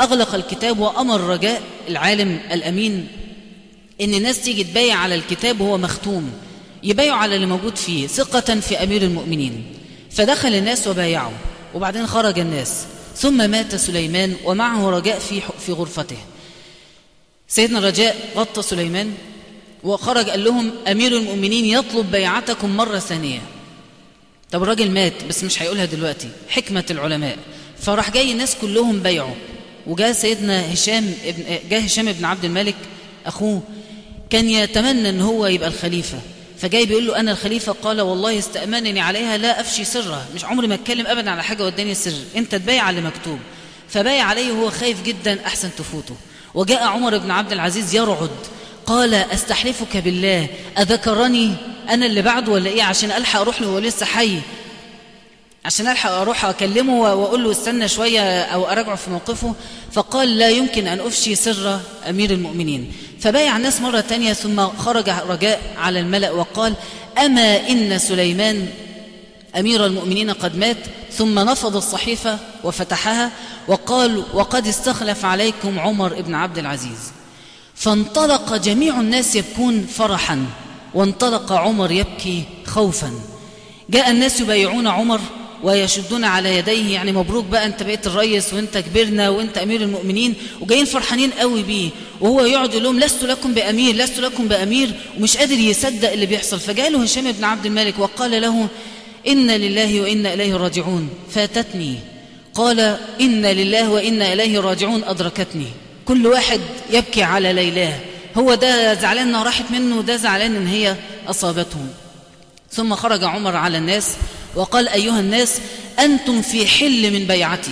فأغلق 0.02 0.36
الكتاب 0.36 0.80
وأمر 0.80 1.22
رجاء 1.22 1.62
العالم 1.88 2.40
الأمين 2.52 3.08
إن 4.02 4.14
الناس 4.14 4.42
تيجي 4.42 4.64
تبايع 4.64 4.96
على 4.96 5.16
الكتاب 5.16 5.62
وهو 5.62 5.78
مختوم 5.78 6.32
يبايعوا 6.84 7.18
على 7.18 7.36
اللي 7.36 7.46
موجود 7.46 7.76
فيه 7.76 8.08
ثقة 8.08 8.60
في 8.60 8.84
أمير 8.84 9.02
المؤمنين. 9.02 9.64
فدخل 10.12 10.56
الناس 10.56 10.88
وبايعوا 10.88 11.32
وبعدين 11.76 12.08
خرج 12.08 12.40
الناس. 12.40 12.86
ثم 13.16 13.50
مات 13.50 13.76
سليمان 13.76 14.36
ومعه 14.46 14.90
رجاء 14.90 15.20
في 15.20 15.42
في 15.66 15.72
غرفته. 15.72 16.18
سيدنا 17.48 17.80
رجاء 17.80 18.16
غطى 18.36 18.62
سليمان 18.62 19.14
وخرج 19.84 20.30
قال 20.30 20.44
لهم 20.44 20.72
أمير 20.88 21.18
المؤمنين 21.18 21.66
يطلب 21.66 22.12
بيعتكم 22.12 22.78
مرة 22.78 23.00
ثانية. 23.00 23.40
طب 24.52 24.64
الراجل 24.64 24.92
مات 24.92 25.24
بس 25.30 25.44
مش 25.44 25.62
هيقولها 25.62 25.86
دلوقتي. 25.86 26.30
حكمة 26.50 26.86
العلماء. 26.92 27.38
فراح 27.82 28.12
جاي 28.12 28.32
الناس 28.32 28.56
كلهم 28.62 29.00
بيعوا 29.00 29.36
وجاء 29.88 30.12
سيدنا 30.12 30.74
هشام 30.74 31.14
ابن 31.26 31.44
جاء 31.70 31.86
هشام 31.86 32.12
بن 32.12 32.26
عبد 32.26 32.46
الملك 32.46 32.76
أخوه 33.26 33.62
كان 34.30 34.50
يتمنى 34.50 35.10
أن 35.10 35.22
هو 35.22 35.48
يبقى 35.48 35.68
الخليفة. 35.68 36.20
فجاي 36.60 36.86
بيقول 36.86 37.08
له 37.08 37.20
أنا 37.20 37.32
الخليفة؟ 37.32 37.72
قال 37.72 38.02
والله 38.02 38.40
استأمنني 38.40 39.00
عليها 39.00 39.38
لا 39.38 39.62
أفشي 39.62 39.86
سرها. 39.86 40.26
مش 40.36 40.46
عمري 40.46 40.68
ما 40.68 40.76
أتكلم 40.76 41.08
أبدا 41.08 41.32
على 41.32 41.44
حاجة 41.44 41.66
وداني 41.66 41.94
سر. 41.94 42.14
أنت 42.36 42.56
تبايع 42.56 42.84
على 42.84 43.02
مكتوب. 43.02 43.40
فبايع 43.90 44.24
عليه 44.24 44.52
وهو 44.52 44.70
خايف 44.70 45.04
جدا 45.04 45.40
أحسن 45.46 45.70
تفوته. 45.78 46.16
وجاء 46.54 46.84
عمر 46.84 47.18
بن 47.18 47.32
عبد 47.32 47.52
العزيز 47.52 47.96
يرعد. 47.96 48.30
قال 48.86 49.14
أستحلفك 49.14 49.98
بالله؟ 49.98 50.48
أذكرني 50.80 51.56
أنا 51.90 52.06
اللي 52.06 52.22
بعده 52.22 52.52
ولا 52.52 52.70
إيه؟ 52.70 52.84
عشان 52.84 53.12
ألحق 53.12 53.40
أروح 53.40 53.62
له 53.62 53.68
وهو 53.68 53.80
لسه 53.80 54.06
حي. 54.06 54.40
عشان 55.66 55.88
ألحق 55.88 56.12
أروح 56.12 56.46
أكلمه 56.46 57.02
وأقول 57.02 57.44
له 57.44 57.52
استنى 57.52 57.88
شوية 57.88 58.42
أو 58.42 58.66
أراجعه 58.66 58.96
في 58.96 59.10
موقفه 59.10 59.56
فقال 59.92 60.38
لا 60.38 60.50
يمكن 60.50 60.88
أن 60.88 61.00
أفشي 61.00 61.36
سر 61.36 61.80
أمير 62.10 62.32
المؤمنين. 62.32 62.94
فبايع 63.20 63.58
الناس 63.58 63.82
مرة 63.82 64.00
تانية 64.00 64.34
ثم 64.34 64.68
خرج 64.68 65.10
رجاء 65.10 65.62
على 65.78 66.00
الملأ 66.00 66.32
وقال 66.32 66.74
أما 67.26 67.70
إن 67.70 67.98
سليمان 67.98 68.68
أمير 69.60 69.86
المؤمنين 69.86 70.32
قد 70.32 70.58
مات 70.58 70.78
ثم 71.12 71.40
نفض 71.40 71.76
الصحيفة 71.76 72.40
وفتحها 72.64 73.32
وقال 73.68 74.24
وقد 74.34 74.68
استخلف 74.68 75.26
عليكم 75.26 75.80
عمر 75.80 76.22
بن 76.22 76.36
عبد 76.36 76.58
العزيز. 76.58 77.12
فانطلق 77.76 78.56
جميع 78.56 79.00
الناس 79.00 79.36
يبكون 79.36 79.86
فرحا 79.86 80.46
وانطلق 80.94 81.52
عمر 81.52 81.92
يبكي 81.92 82.44
خوفا. 82.66 83.12
جاء 83.90 84.12
الناس 84.12 84.42
يبايعون 84.42 84.88
عمر 84.88 85.20
ويشدون 85.64 86.24
على 86.24 86.58
يديه. 86.58 86.94
يعني 86.94 87.12
مبروك 87.12 87.46
بقى 87.46 87.66
انت 87.66 87.84
بقيت 87.84 88.08
الريس 88.08 88.54
وانت 88.54 88.78
كبرنا 88.78 89.30
وانت 89.30 89.58
أمير 89.58 89.82
المؤمنين 89.82 90.34
وجايين 90.62 90.86
فرحانين 90.86 91.32
قوي 91.32 91.64
بيه. 91.64 91.90
وهو 92.22 92.46
يقعد 92.46 92.72
يقول 92.72 92.84
لهم 92.84 93.00
لست 93.00 93.24
لكم 93.24 93.54
بأمير 93.54 93.96
لست 93.96 94.20
لكم 94.20 94.48
بأمير 94.48 94.92
ومش 95.18 95.38
قادر 95.38 95.58
يصدق 95.58 96.12
اللي 96.12 96.26
بيحصل. 96.26 96.60
فجاء 96.60 96.92
له 96.92 97.04
هشام 97.04 97.32
بن 97.32 97.44
عبد 97.44 97.66
الملك 97.66 98.00
وقال 98.00 98.42
له 98.42 98.68
إنا 99.28 99.58
لله 99.58 100.02
وإنا 100.02 100.34
إليه 100.34 100.56
راجعون. 100.56 101.10
فاتتني. 101.32 101.96
قال 102.54 102.98
إنا 103.22 103.54
لله 103.54 103.90
وإنا 103.90 104.34
إليه 104.34 104.60
راجعون 104.60 105.04
أدركتني. 105.04 105.68
كل 106.06 106.28
واحد 106.28 106.60
يبكي 106.92 107.24
على 107.24 107.54
ليلاه. 107.54 108.00
هو 108.38 108.54
ده 108.54 108.94
زعلان 108.94 109.28
إنها 109.28 109.44
راحت 109.44 109.72
منه 109.72 109.98
وده 109.98 110.16
زعلان 110.16 110.56
إن 110.56 110.68
هي 110.68 110.96
أصابتهم. 111.28 111.88
ثم 112.72 112.96
خرج 112.96 113.24
عمر 113.24 113.56
على 113.56 113.78
الناس. 113.78 114.16
وقال 114.56 114.88
أيها 114.88 115.20
الناس 115.20 115.58
أنتم 116.00 116.42
في 116.42 116.68
حل 116.68 117.12
من 117.14 117.28
بيعتي 117.28 117.72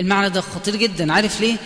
المعنى 0.00 0.30
ده 0.30 0.40
خطير 0.40 0.76
جدا 0.76 1.12
عارف 1.12 1.40
ليه؟ 1.40 1.56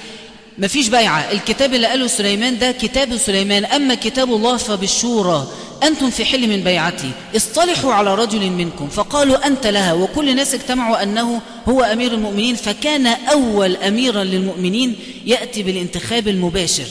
مفيش 0.58 0.88
بيعة. 0.88 1.20
الكتاب 1.32 1.74
اللي 1.74 1.86
قاله 1.86 2.06
سليمان 2.06 2.58
ده 2.58 2.72
كتاب 2.72 3.16
سليمان. 3.16 3.64
أما 3.64 3.94
كتاب 3.94 4.32
الله 4.32 4.56
فبالشورى. 4.56 5.48
أنتم 5.82 6.10
في 6.10 6.24
حل 6.24 6.48
من 6.48 6.64
بيعتي 6.64 7.10
اصطلحوا 7.36 7.92
على 7.92 8.14
رجل 8.14 8.50
منكم. 8.50 8.88
فقالوا 8.88 9.46
أنت 9.46 9.66
لها. 9.66 9.92
وكل 9.92 10.28
الناس 10.28 10.54
اجتمعوا 10.54 11.02
أنه 11.02 11.40
هو 11.68 11.82
أمير 11.82 12.14
المؤمنين. 12.14 12.56
فكان 12.56 13.06
أول 13.06 13.76
أميرا 13.76 14.24
للمؤمنين 14.24 14.96
يأتي 15.26 15.62
بالانتخاب 15.62 16.28
المباشر. 16.28 16.86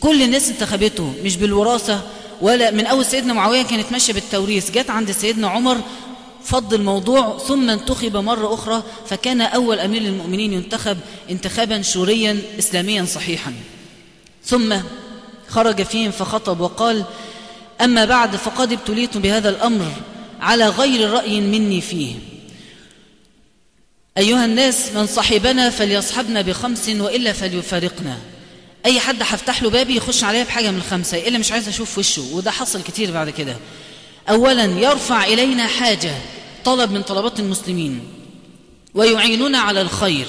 كل 0.00 0.22
الناس 0.22 0.48
انتخبته 0.48 1.12
مش 1.24 1.36
بالوراثة 1.36 2.00
ولا 2.40 2.70
من 2.70 2.86
أول 2.86 3.04
سيدنا 3.04 3.32
معاوية 3.32 3.62
كانت 3.62 3.92
ماشية 3.92 4.12
بالتوريث. 4.12 4.70
جت 4.70 4.90
عند 4.90 5.10
سيدنا 5.10 5.48
عمر 5.48 5.80
فض 6.44 6.74
الموضوع 6.74 7.38
ثم 7.38 7.70
انتخب 7.70 8.16
مرة 8.16 8.54
أخرى 8.54 8.82
فكان 9.06 9.40
أول 9.40 9.78
أمير 9.78 10.02
للمؤمنين 10.02 10.52
ينتخب 10.52 10.98
انتخابا 11.30 11.82
شوريا 11.82 12.38
إسلاميا 12.58 13.04
صحيحا. 13.04 13.54
ثم 14.44 14.76
خرج 15.48 15.82
فيهم 15.82 16.10
فخطب 16.10 16.60
وقال 16.60 17.04
أما 17.80 18.04
بعد 18.04 18.36
فقد 18.36 18.72
ابتليت 18.72 19.16
بهذا 19.16 19.48
الأمر 19.48 19.92
على 20.40 20.68
غير 20.68 21.10
رأي 21.10 21.40
مني 21.40 21.80
فيه. 21.80 22.14
أيها 24.18 24.44
الناس 24.44 24.92
من 24.94 25.06
صاحبنا 25.06 25.70
فليصحبنا 25.70 26.42
بخمس 26.42 26.88
وإلا 26.88 27.32
فليفارقنا. 27.32 28.18
أي 28.86 29.00
حد 29.00 29.22
هفتح 29.22 29.62
له 29.62 29.70
بابي 29.70 29.96
يخش 29.96 30.24
عليا 30.24 30.44
بحاجة 30.44 30.70
من 30.70 30.78
الخمسة 30.78 31.28
إلا 31.28 31.38
مش 31.38 31.52
عايز 31.52 31.68
أشوف 31.68 31.98
وشه 31.98 32.34
وده 32.34 32.50
حصل 32.50 32.82
كتير 32.82 33.10
بعد 33.10 33.30
كده. 33.30 33.56
أولا 34.28 34.64
يرفع 34.64 35.24
إلينا 35.24 35.66
حاجة 35.66 36.12
طلب 36.64 36.90
من 36.90 37.02
طلبات 37.02 37.40
المسلمين. 37.40 38.00
ويعيننا 38.94 39.58
على 39.58 39.80
الخير 39.80 40.26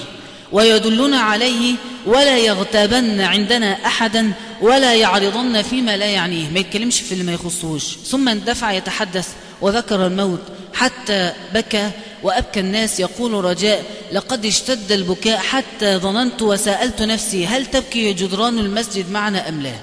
ويدلنا 0.52 1.20
عليه 1.20 1.74
ولا 2.06 2.38
يغتابن 2.38 3.20
عندنا 3.20 3.86
أحدا 3.86 4.32
ولا 4.60 4.94
يعرضن 4.94 5.62
فيما 5.62 5.96
لا 5.96 6.06
يعنيه. 6.06 6.50
ما 6.50 6.58
يتكلمش 6.58 7.00
في 7.00 7.12
اللي 7.12 7.24
ما 7.24 7.32
يخصوش 7.32 7.96
ثم 7.96 8.28
اندفع 8.28 8.72
يتحدث 8.72 9.28
وذكر 9.60 10.06
الموت. 10.06 10.40
حتى 10.74 11.32
بكى 11.54 11.90
وأبكى 12.22 12.60
الناس. 12.60 13.00
يقول 13.00 13.44
رجاء 13.44 13.84
لقد 14.12 14.46
اشتد 14.46 14.92
البكاء 14.92 15.38
حتى 15.38 15.96
ظننت 15.96 16.42
وسألت 16.42 17.02
نفسي 17.02 17.46
هل 17.46 17.66
تبكي 17.66 18.12
جدران 18.12 18.58
المسجد 18.58 19.10
معنا 19.10 19.48
أم 19.48 19.62
لا؟ 19.62 19.74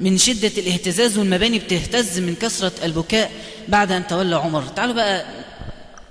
من 0.00 0.18
شدة 0.18 0.52
الاهتزاز 0.58 1.18
والمباني 1.18 1.58
بتهتز 1.58 2.18
من 2.18 2.34
كثرة 2.34 2.72
البكاء 2.84 3.30
بعد 3.68 3.92
أن 3.92 4.06
تولى 4.06 4.36
عمر. 4.36 4.62
تعالوا 4.62 4.94
بقى 4.94 5.26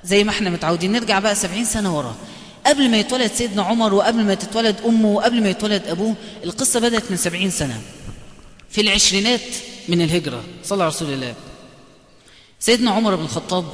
زي 0.04 0.24
ما 0.24 0.32
إحنا 0.32 0.50
متعودين 0.50 0.92
نرجع 0.92 1.20
بقى 1.20 1.36
سبعين 1.36 1.66
سنة 1.66 1.98
ورا. 1.98 2.16
قبل 2.66 2.90
ما 2.90 2.98
يتولد 2.98 3.32
سيدنا 3.32 3.64
عمر 3.64 3.94
وقبل 3.94 4.24
ما 4.24 4.34
تتولد 4.34 4.76
أمه 4.86 5.12
وقبل 5.12 5.42
ما 5.42 5.50
يتولد 5.50 5.88
أبوه 5.88 6.16
القصة 6.44 6.80
بدأت 6.80 7.12
من 7.12 7.18
سبعين 7.18 7.50
سنة. 7.50 7.82
في 8.70 8.82
العشرينات 8.82 9.42
من 9.90 10.02
الهجرة 10.02 10.44
صلى 10.64 10.84
على 10.84 10.92
رسول 10.92 11.14
الله 11.14 11.34
سيدنا 12.60 12.92
عمر 12.92 13.16
بن 13.16 13.24
الخطاب 13.24 13.66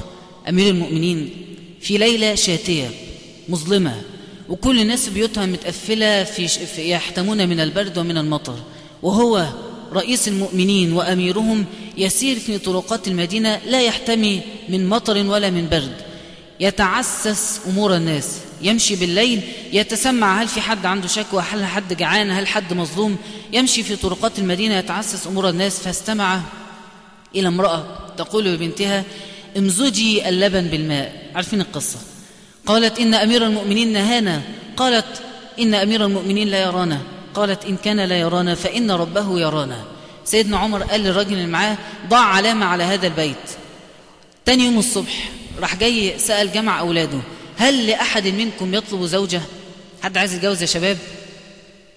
أمير 0.48 0.68
المؤمنين 0.68 1.30
في 1.80 1.98
ليلة 1.98 2.34
شاتية 2.34 2.90
مظلمة 3.48 4.02
وكل 4.48 4.80
الناس 4.80 5.08
بيوتها 5.08 5.46
متقفلة 5.46 6.24
في, 6.24 6.48
في 6.48 6.90
يحتمون 6.90 7.48
من 7.48 7.60
البرد 7.60 7.98
ومن 7.98 8.18
المطر. 8.18 8.58
وهو 9.02 9.46
رئيس 9.94 10.28
المؤمنين 10.28 10.92
وأميرهم 10.92 11.64
يسير 11.96 12.38
في 12.38 12.58
طرقات 12.58 13.08
المدينة 13.08 13.60
لا 13.66 13.82
يحتمي 13.82 14.40
من 14.68 14.88
مطر 14.88 15.16
ولا 15.26 15.50
من 15.50 15.68
برد. 15.68 15.96
يتعسس 16.60 17.60
أمور 17.66 17.96
الناس. 17.96 18.38
يمشي 18.62 18.96
بالليل 18.96 19.40
يتسمع 19.72 20.42
هل 20.42 20.48
في 20.48 20.60
حد 20.60 20.86
عنده 20.86 21.08
شكوى 21.08 21.42
هل 21.50 21.64
حد 21.64 21.96
جعان 21.96 22.30
هل 22.30 22.46
حد 22.46 22.72
مظلوم. 22.72 23.16
يمشي 23.52 23.82
في 23.82 23.96
طرقات 23.96 24.38
المدينة 24.38 24.74
يتعسس 24.74 25.26
أمور 25.26 25.48
الناس. 25.48 25.78
فاستمع 25.78 26.40
إلى 27.36 27.48
امرأة 27.48 27.84
تقول 28.16 28.44
لبنتها 28.44 29.04
امزجي 29.56 30.28
اللبن 30.28 30.68
بالماء. 30.68 31.30
عارفين 31.34 31.60
القصة. 31.60 31.98
قالت 32.66 32.98
إن 32.98 33.14
أمير 33.14 33.46
المؤمنين 33.46 33.92
نهانا. 33.92 34.42
قالت 34.76 35.22
إن 35.60 35.74
أمير 35.74 36.04
المؤمنين 36.04 36.48
لا 36.48 36.62
يرانا. 36.62 37.00
قالت 37.34 37.64
إن 37.64 37.76
كان 37.76 38.00
لا 38.00 38.18
يرانا 38.18 38.54
فإن 38.54 38.90
ربه 38.90 39.40
يرانا. 39.40 39.84
سيدنا 40.24 40.58
عمر 40.58 40.82
قال 40.82 41.00
للراجل 41.00 41.32
اللي 41.32 41.46
معاه 41.46 41.76
ضع 42.08 42.18
علامة 42.18 42.66
على 42.66 42.84
هذا 42.84 43.06
البيت. 43.06 43.36
تاني 44.44 44.64
يوم 44.64 44.78
الصبح 44.78 45.30
راح 45.60 45.76
جاي 45.76 46.18
سأل 46.18 46.52
جمع 46.52 46.80
أولاده 46.80 47.18
هل 47.56 47.86
لأحد 47.86 48.28
منكم 48.28 48.74
يطلب 48.74 49.04
زوجة؟ 49.04 49.40
حد 50.02 50.16
عايز 50.16 50.34
يتجوز 50.34 50.62
يا 50.62 50.66
شباب؟ 50.66 50.98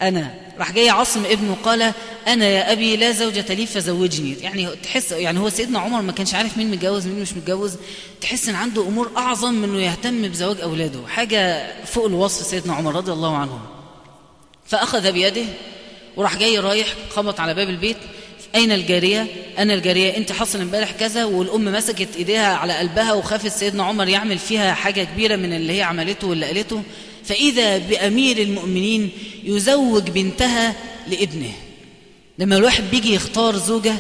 أنا. 0.01 0.33
راح 0.59 0.71
جاي 0.71 0.89
عاصم 0.89 1.25
ابنه 1.25 1.57
قال 1.63 1.93
أنا 2.27 2.45
يا 2.45 2.71
أبي 2.71 2.95
لا 2.97 3.11
زوجة 3.11 3.53
لي 3.53 3.65
فزوجني. 3.65 4.33
يعني 4.33 4.67
تحس 4.83 5.11
يعني 5.11 5.39
هو 5.39 5.49
سيدنا 5.49 5.79
عمر 5.79 6.01
ما 6.01 6.11
كانش 6.11 6.33
عارف 6.33 6.57
مين 6.57 6.71
متجوز 6.71 7.07
مين 7.07 7.21
مش 7.21 7.33
متجوز. 7.33 7.75
تحس 8.21 8.49
إن 8.49 8.55
عنده 8.55 8.81
أمور 8.81 9.11
أعظم 9.17 9.53
من 9.53 9.69
إنه 9.69 9.81
يهتم 9.81 10.27
بزواج 10.27 10.61
أولاده. 10.61 10.99
حاجة 11.07 11.67
فوق 11.85 12.05
الوصف 12.05 12.45
سيدنا 12.45 12.73
عمر 12.73 12.95
رضي 12.95 13.11
الله 13.11 13.37
عنه. 13.37 13.59
فأخذ 14.67 15.11
بيده 15.11 15.45
وراح 16.15 16.37
جاي 16.37 16.59
رايح 16.59 16.87
خبط 17.09 17.39
على 17.39 17.53
باب 17.53 17.69
البيت. 17.69 17.97
أين 18.55 18.71
الجارية؟ 18.71 19.27
أنا 19.57 19.73
الجارية 19.73 20.17
أنت 20.17 20.31
حصل 20.31 20.61
امبارح 20.61 20.91
كذا 20.91 21.25
والأم 21.25 21.65
مسكت 21.65 22.15
إيديها 22.15 22.55
على 22.55 22.73
قلبها 22.73 23.13
وخافت 23.13 23.51
سيدنا 23.51 23.83
عمر 23.83 24.07
يعمل 24.07 24.37
فيها 24.37 24.73
حاجة 24.73 25.03
كبيرة 25.03 25.35
من 25.35 25.53
اللي 25.53 25.73
هي 25.77 25.81
عملته 25.81 26.27
واللي 26.27 26.45
قالته. 26.45 26.83
فإذا 27.25 27.77
بأمير 27.77 28.37
المؤمنين 28.37 29.11
يزوج 29.43 30.09
بنتها 30.09 30.75
لابنه. 31.07 31.51
لما 32.39 32.57
الواحد 32.57 32.83
بيجي 32.91 33.13
يختار 33.13 33.57
زوجة 33.57 33.95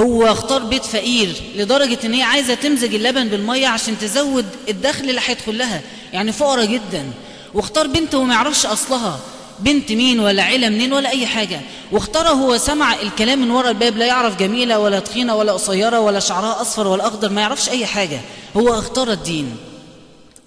هو 0.00 0.26
اختار 0.26 0.64
بيت 0.64 0.84
فقير 0.84 1.32
لدرجة 1.56 1.98
إن 2.04 2.14
هي 2.14 2.22
عايزة 2.22 2.54
تمزج 2.54 2.94
اللبن 2.94 3.28
بالمية 3.28 3.66
عشان 3.66 3.98
تزود 3.98 4.46
الدخل 4.68 5.10
اللي 5.10 5.20
هيدخل 5.26 5.58
لها. 5.58 5.80
يعني 6.12 6.32
فقرة 6.32 6.64
جدا. 6.64 7.10
واختار 7.54 7.86
بنت 7.86 8.14
وما 8.14 8.34
يعرفش 8.34 8.66
أصلها. 8.66 9.20
بنت 9.60 9.92
مين 9.92 10.20
ولا 10.20 10.42
عيلة 10.42 10.68
منين 10.68 10.92
ولا 10.92 11.10
أي 11.10 11.26
حاجة. 11.26 11.60
واختار 11.92 12.28
هو 12.28 12.56
سمع 12.58 12.94
الكلام 12.94 13.38
من 13.38 13.50
ورا 13.50 13.68
الباب 13.68 13.96
لا 13.96 14.06
يعرف 14.06 14.36
جميلة 14.36 14.78
ولا 14.78 15.00
تخينة 15.00 15.36
ولا 15.36 15.52
قصيرة 15.52 16.00
ولا 16.00 16.20
شعرها 16.20 16.60
أصفر 16.60 16.86
ولا 16.86 17.06
أخضر 17.06 17.28
ما 17.32 17.40
يعرفش 17.40 17.68
أي 17.68 17.86
حاجة. 17.86 18.20
هو 18.56 18.78
اختار 18.78 19.10
الدين. 19.12 19.56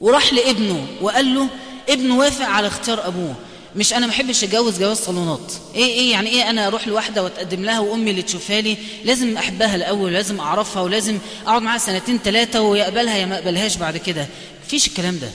وراح 0.02 0.34
لابنه 0.34 0.86
وقال 1.02 1.36
له 1.36 1.48
ابنه 1.90 2.18
وافق 2.18 2.46
على 2.46 2.68
اختيار 2.68 3.08
أبوه. 3.08 3.36
مش 3.76 3.94
أنا 3.94 4.00
ما 4.06 4.12
بحبش 4.12 4.44
أتجوز 4.44 4.80
جواز 4.80 4.98
صالونات. 4.98 5.54
إيه 5.76 5.84
إيه 5.84 6.12
يعني 6.12 6.30
إيه 6.30 6.50
أنا 6.50 6.68
أروح 6.68 6.88
لواحدة 6.88 7.24
واتقدم 7.24 7.64
لها 7.64 7.80
وأمي 7.80 8.12
اللي 8.12 8.22
تشوفها 8.22 8.62
لي؟ 8.62 8.78
لازم 9.06 9.38
أحبها 9.38 9.76
الأول 9.76 10.14
لازم 10.14 10.40
أعرفها 10.40 10.82
ولازم 10.82 11.18
أقعد 11.48 11.62
معاها 11.62 11.78
سنتين 11.78 12.20
ثلاثة 12.24 12.62
ويقبلها 12.62 13.18
يا 13.18 13.26
ما 13.26 13.36
اقبلهاش 13.36 13.78
بعد 13.78 13.98
كده. 13.98 14.28
مفيش 14.66 14.88
الكلام 14.88 15.20
ده. 15.20 15.30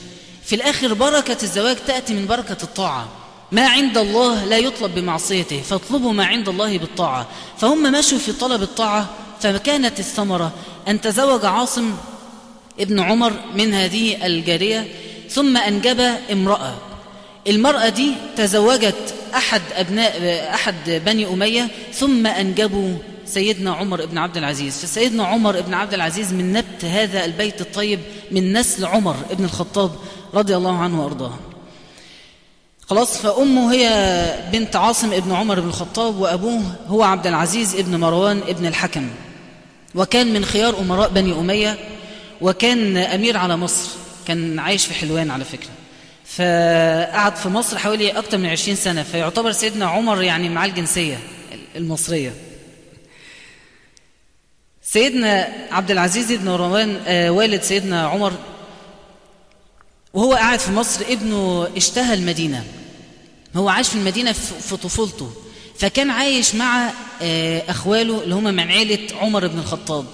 في 0.45 0.55
الآخر 0.55 0.93
بركة 0.93 1.37
الزواج 1.43 1.77
تأتي 1.87 2.13
من 2.13 2.27
بركة 2.27 2.57
الطاعة. 2.63 3.07
ما 3.51 3.67
عند 3.67 3.97
الله 3.97 4.45
لا 4.45 4.57
يطلب 4.57 4.95
بمعصيته 4.95 5.61
فاطلبوا 5.61 6.13
ما 6.13 6.25
عند 6.25 6.49
الله 6.49 6.77
بالطاعة. 6.77 7.27
فهم 7.57 7.91
مشوا 7.91 8.17
في 8.17 8.31
طلب 8.31 8.61
الطاعة 8.61 9.09
فكانت 9.41 9.99
الثمرة 9.99 10.51
أن 10.87 11.01
تزوج 11.01 11.45
عاصم 11.45 11.93
ابن 12.79 12.99
عمر 12.99 13.33
من 13.55 13.73
هذه 13.73 14.25
الجارية 14.25 14.87
ثم 15.29 15.57
أنجب 15.57 15.99
امرأة. 16.31 16.75
المرأة 17.47 17.89
دي 17.89 18.13
تزوجت 18.35 19.13
أحد 19.35 19.61
أبناء 19.73 20.13
أحد 20.53 20.75
بني 21.05 21.27
أمية 21.27 21.67
ثم 21.93 22.27
أنجبوا 22.27 22.93
سيدنا 23.25 23.73
عمر 23.73 24.05
بن 24.05 24.17
عبد 24.17 24.37
العزيز. 24.37 24.77
فسيدنا 24.77 25.25
عمر 25.25 25.61
بن 25.61 25.73
عبد 25.73 25.93
العزيز 25.93 26.33
من 26.33 26.53
نبت 26.53 26.85
هذا 26.85 27.25
البيت 27.25 27.61
الطيب 27.61 27.99
من 28.31 28.53
نسل 28.53 28.85
عمر 28.85 29.15
بن 29.31 29.45
الخطاب 29.45 29.91
رضي 30.33 30.55
الله 30.55 30.77
عنه 30.77 31.03
وأرضاه. 31.03 31.33
خلاص 32.89 33.17
فأمه 33.17 33.73
هي 33.73 34.49
بنت 34.51 34.75
عاصم 34.75 35.13
ابن 35.13 35.31
عمر 35.31 35.59
بن 35.59 35.67
الخطاب 35.67 36.15
وأبوه 36.15 36.61
هو 36.87 37.03
عبد 37.03 37.27
العزيز 37.27 37.75
ابن 37.75 37.95
مروان 37.95 38.41
ابن 38.47 38.65
الحكم. 38.65 39.09
وكان 39.95 40.33
من 40.33 40.45
خيار 40.45 40.79
أمراء 40.79 41.09
بني 41.09 41.33
أمية 41.33 41.77
وكان 42.41 42.97
أمير 42.97 43.37
على 43.37 43.57
مصر 43.57 43.89
كان 44.27 44.59
عايش 44.59 44.85
في 44.85 44.93
حلوان 44.93 45.31
على 45.31 45.45
فكرة. 45.45 45.69
فقعد 46.25 47.35
في 47.35 47.49
مصر 47.49 47.77
حوالي 47.77 48.11
أكثر 48.11 48.37
من 48.37 48.45
عشرين 48.45 48.75
سنة 48.75 49.03
فيعتبر 49.03 49.51
سيدنا 49.51 49.85
عمر 49.85 50.21
يعني 50.21 50.49
معاه 50.49 50.67
الجنسية 50.67 51.19
المصرية. 51.75 52.33
سيدنا 54.83 55.47
عبد 55.71 55.91
العزيز 55.91 56.31
بن 56.31 56.45
مروان 56.45 57.01
آه 57.07 57.29
والد 57.29 57.61
سيدنا 57.61 58.07
عمر 58.07 58.33
وهو 60.13 60.33
قاعد 60.33 60.59
في 60.59 60.71
مصر 60.71 61.01
ابنه 61.09 61.67
اشتهى 61.77 62.13
المدينة. 62.13 62.63
هو 63.55 63.69
عايش 63.69 63.87
في 63.87 63.95
المدينة 63.95 64.31
في 64.31 64.77
طفولته. 64.77 65.31
فكان 65.77 66.09
عايش 66.09 66.55
مع 66.55 66.93
آه 67.21 67.63
أخواله 67.69 68.23
اللي 68.23 68.35
هم 68.35 68.43
من 68.43 68.59
عيلة 68.59 68.99
عمر 69.21 69.47
بن 69.47 69.59
الخطاب. 69.59 70.05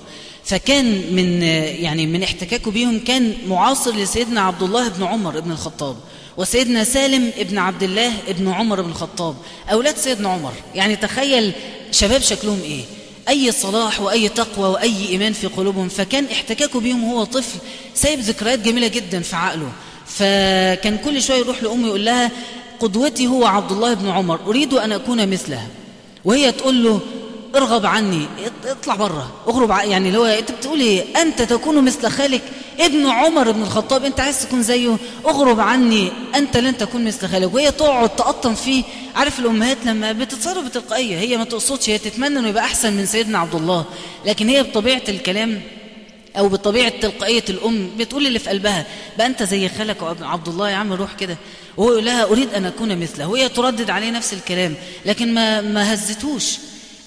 فكان 0.45 0.85
من 1.15 1.43
يعني 1.43 2.07
من 2.07 2.23
احتكاكه 2.23 2.71
بيهم 2.71 2.99
كان 2.99 3.33
معاصر 3.47 3.95
لسيدنا 3.95 4.41
عبد 4.41 4.63
الله 4.63 4.87
بن 4.87 5.03
عمر 5.03 5.39
بن 5.39 5.51
الخطاب 5.51 5.97
وسيدنا 6.37 6.83
سالم 6.83 7.31
ابن 7.37 7.57
عبد 7.57 7.83
الله 7.83 8.11
ابن 8.27 8.47
عمر 8.47 8.81
بن 8.81 8.89
الخطاب. 8.89 9.35
أولاد 9.71 9.97
سيدنا 9.97 10.29
عمر. 10.29 10.53
يعني 10.75 10.95
تخيل 10.95 11.53
شباب 11.91 12.21
شكلهم 12.21 12.61
إيه؟ 12.63 12.81
أي 13.29 13.51
صلاح 13.51 14.01
وأي 14.01 14.29
تقوى 14.29 14.69
وأي 14.69 15.09
إيمان 15.09 15.33
في 15.33 15.47
قلوبهم. 15.47 15.89
فكان 15.89 16.25
احتكاكه 16.25 16.79
بيهم 16.79 17.03
وهو 17.03 17.23
طفل 17.23 17.59
سايب 17.95 18.19
ذكريات 18.19 18.59
جميلة 18.59 18.87
جدا 18.87 19.21
في 19.21 19.35
عقله. 19.35 19.71
فكان 20.07 20.97
كل 20.97 21.21
شوية 21.21 21.37
يروح 21.37 21.63
لأمه 21.63 21.87
يقول 21.87 22.05
لها 22.05 22.31
قدوتي 22.79 23.27
هو 23.27 23.45
عبد 23.45 23.71
الله 23.71 23.93
بن 23.93 24.09
عمر 24.09 24.39
أريد 24.47 24.73
أن 24.73 24.91
أكون 24.91 25.29
مثله 25.29 25.67
وهي 26.25 26.51
تقول 26.51 26.83
له 26.83 26.99
ارغب 27.55 27.85
عني 27.85 28.25
اطلع 28.65 28.95
بره 28.95 29.31
اغرب 29.47 29.69
يعني 29.69 30.07
اللي 30.07 30.19
هو 30.19 30.25
انت 30.25 30.51
بتقول 30.51 30.79
إيه 30.79 31.21
انت 31.21 31.41
تكون 31.41 31.85
مثل 31.85 32.09
خالك 32.09 32.41
ابن 32.79 33.05
عمر 33.07 33.51
بن 33.51 33.61
الخطاب 33.61 34.05
انت 34.05 34.19
عايز 34.19 34.41
تكون 34.45 34.63
زيه 34.63 34.97
اغرب 35.25 35.59
عني 35.59 36.11
انت 36.35 36.57
لن 36.57 36.77
تكون 36.77 37.05
مثل 37.05 37.27
خالك. 37.27 37.53
وهي 37.53 37.71
تقعد 37.71 38.15
تقطم 38.15 38.55
فيه 38.55 38.83
عارف 39.15 39.39
الامهات 39.39 39.77
لما 39.85 40.11
بتتصرف 40.11 40.65
بتلقائيه 40.65 41.17
هي 41.19 41.37
ما 41.37 41.43
تقصدش 41.43 41.89
هي 41.89 41.97
تتمنى 41.97 42.39
إنه 42.39 42.47
يبقى 42.47 42.63
أحسن 42.63 42.93
من 42.93 43.05
سيدنا 43.05 43.37
عبد 43.39 43.55
الله. 43.55 43.85
لكن 44.25 44.49
هي 44.49 44.63
بطبيعة 44.63 45.01
الكلام 45.09 45.61
أو 46.37 46.47
بطبيعة 46.49 46.89
تلقائية 47.01 47.43
الأم 47.49 47.89
بتقول 47.97 48.27
اللي 48.27 48.39
في 48.39 48.49
قلبها 48.49 48.85
بقى 49.17 49.27
أنت 49.27 49.43
زي 49.43 49.69
خالك 49.69 49.97
عبد 50.21 50.47
الله 50.47 50.69
يا 50.69 50.75
عم 50.75 50.93
روح 50.93 51.13
كده. 51.13 51.37
وهو 51.77 51.91
يقول 51.91 52.05
لها 52.05 52.23
أريد 52.23 52.53
أن 52.53 52.65
أكون 52.65 52.97
مثله. 52.99 53.27
وهي 53.27 53.49
تردد 53.49 53.89
عليه 53.89 54.11
نفس 54.11 54.33
الكلام 54.33 54.73
لكن 55.05 55.33
ما 55.33 55.61
ما 55.61 55.93
هزتوش 55.93 56.57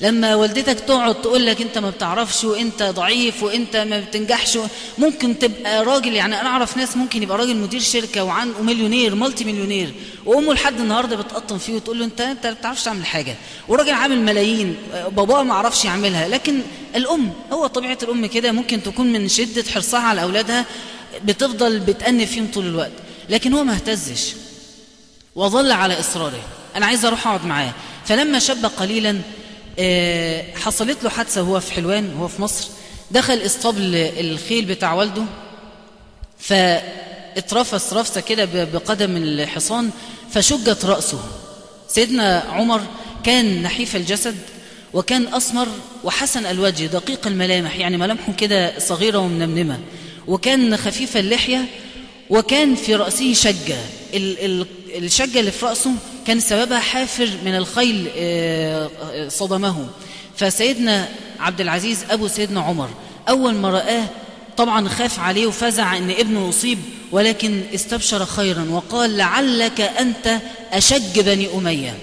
لما 0.00 0.35
والدتك 0.35 0.81
تقعد 0.81 1.23
تقول 1.23 1.47
لك 1.47 1.62
انت 1.62 1.78
ما 1.78 1.90
بتعرفش 1.90 2.45
وانت 2.45 2.83
ضعيف 2.83 3.43
وانت 3.43 3.76
ما 3.76 4.00
بتنجحش 4.00 4.59
ممكن 4.99 5.38
تبقى 5.38 5.85
راجل 5.85 6.12
يعني 6.12 6.40
أنا 6.40 6.49
اعرف 6.49 6.76
ناس 6.76 6.97
ممكن 6.97 7.23
يبقى 7.23 7.38
راجل 7.38 7.57
مدير 7.57 7.81
شركة 7.81 8.25
وعن 8.25 8.52
ومليونير 8.61 9.14
مالتي 9.14 9.45
مليونير 9.45 9.95
وامه 10.26 10.55
لحد 10.55 10.81
النهارده 10.81 11.17
بتقطم 11.17 11.59
فيه 11.59 11.73
وتقول 11.75 11.99
له 11.99 12.05
انت 12.05 12.21
انت 12.21 12.47
ما 12.47 12.52
بتعرفش 12.52 12.85
تعمل 12.85 13.07
حاجة. 13.07 13.35
وراجل 13.69 13.93
عامل 13.93 14.21
ملايين 14.21 14.76
باباه 15.11 15.43
ما 15.43 15.55
عرفش 15.55 15.85
يعملها 15.85 16.28
لكن 16.28 16.61
الام 16.97 17.33
هو 17.52 17.67
طبيعة 17.67 17.99
الام 18.02 18.26
كده 18.26 18.52
ممكن 18.52 18.83
تكون 18.83 19.12
من 19.12 19.28
شدة 19.28 19.64
حرصها 19.75 20.00
على 20.00 20.23
اولادها 20.23 20.64
بتفضل 21.25 21.78
بتأنف 21.81 22.31
فيهم 22.31 22.49
طول 22.55 22.67
الوقت 22.67 22.93
لكن 23.31 23.52
هو 23.55 23.64
ما 23.64 23.73
اهتزش 23.75 24.33
وظل 25.35 25.73
على 25.73 26.00
إصراره. 26.00 26.40
أنا 26.76 26.87
عايز 26.87 27.05
أروح 27.05 27.26
أقعد 27.26 27.47
معاه. 27.47 27.73
فلما 28.07 28.38
شب 28.38 28.67
قليلا 28.67 29.21
حصلت 30.54 31.04
له 31.04 31.11
حادثة 31.11 31.42
وهو 31.42 31.61
في 31.61 31.73
حلوان 31.73 32.14
وهو 32.14 32.28
في 32.28 32.42
مصر. 32.42 32.68
دخل 33.11 33.35
اسطبل 33.35 33.94
الخيل 33.94 34.64
بتاع 34.64 34.94
والده. 34.94 35.25
فاترفس 36.38 37.92
رفسة 37.92 38.20
كده 38.20 38.64
بقدم 38.64 39.16
الحصان 39.16 39.90
فشجت 40.30 40.85
رأسه. 40.85 41.20
سيدنا 41.88 42.44
عمر 42.49 42.80
كان 43.25 43.62
نحيف 43.62 43.97
الجسد 43.97 44.37
وكان 44.94 45.35
أسمر 45.35 45.68
وحسن 46.04 46.47
الوجه 46.47 46.87
دقيق 46.87 47.26
الملامح 47.26 47.76
يعني 47.76 47.97
ملامحه 47.97 48.32
كده 48.32 48.78
صغيرة 48.78 49.18
ومنمنمة. 49.18 49.78
وكان 50.26 50.76
خفيف 50.76 51.16
اللحية 51.16 51.64
وكان 52.30 52.75
في 52.75 52.94
رأسه 52.94 53.32
شجة. 53.32 53.78
الشجة 54.97 55.40
اللي 55.40 55.50
في 55.50 55.66
رأسه 55.66 55.90
كان 56.26 56.40
سببها 56.40 56.78
حافر 56.78 57.28
من 57.45 57.57
الخيل 57.57 58.09
صدمه 59.30 59.88
فسيدنا 60.37 61.09
عبد 61.40 61.61
العزيز 61.61 62.04
أبو 62.11 62.28
سيدنا 62.28 62.61
عمر 62.61 62.88
أول 63.28 63.54
ما 63.54 63.71
رآه 63.71 64.04
طبعا 64.57 64.88
خاف 64.88 65.21
عليه 65.21 65.47
وفزع 65.47 65.97
أن 65.97 66.11
ابنه 66.11 66.49
يصيب 66.49 66.78
ولكن 67.12 67.62
استبشر 67.75 68.25
خيرا 68.25 68.66
وقال 68.71 69.16
لعلك 69.16 69.80
أنت 69.80 70.38
أشج 70.73 71.21
بني 71.21 71.49
أمية. 71.54 71.95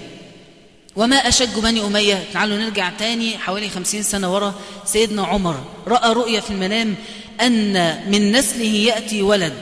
وما 0.96 1.16
أشج 1.16 1.58
بني 1.58 1.86
أمية؟ 1.86 2.24
تعالوا 2.32 2.58
نرجع 2.58 2.90
تاني 2.98 3.38
حوالي 3.38 3.68
خمسين 3.68 4.02
سنة 4.02 4.34
ورا. 4.34 4.54
سيدنا 4.84 5.26
عمر 5.26 5.64
رأى 5.86 6.12
رؤية 6.12 6.40
في 6.40 6.50
المنام 6.50 6.94
أن 7.40 7.72
من 8.10 8.32
نسله 8.32 8.64
يأتي 8.64 9.22
ولد. 9.22 9.54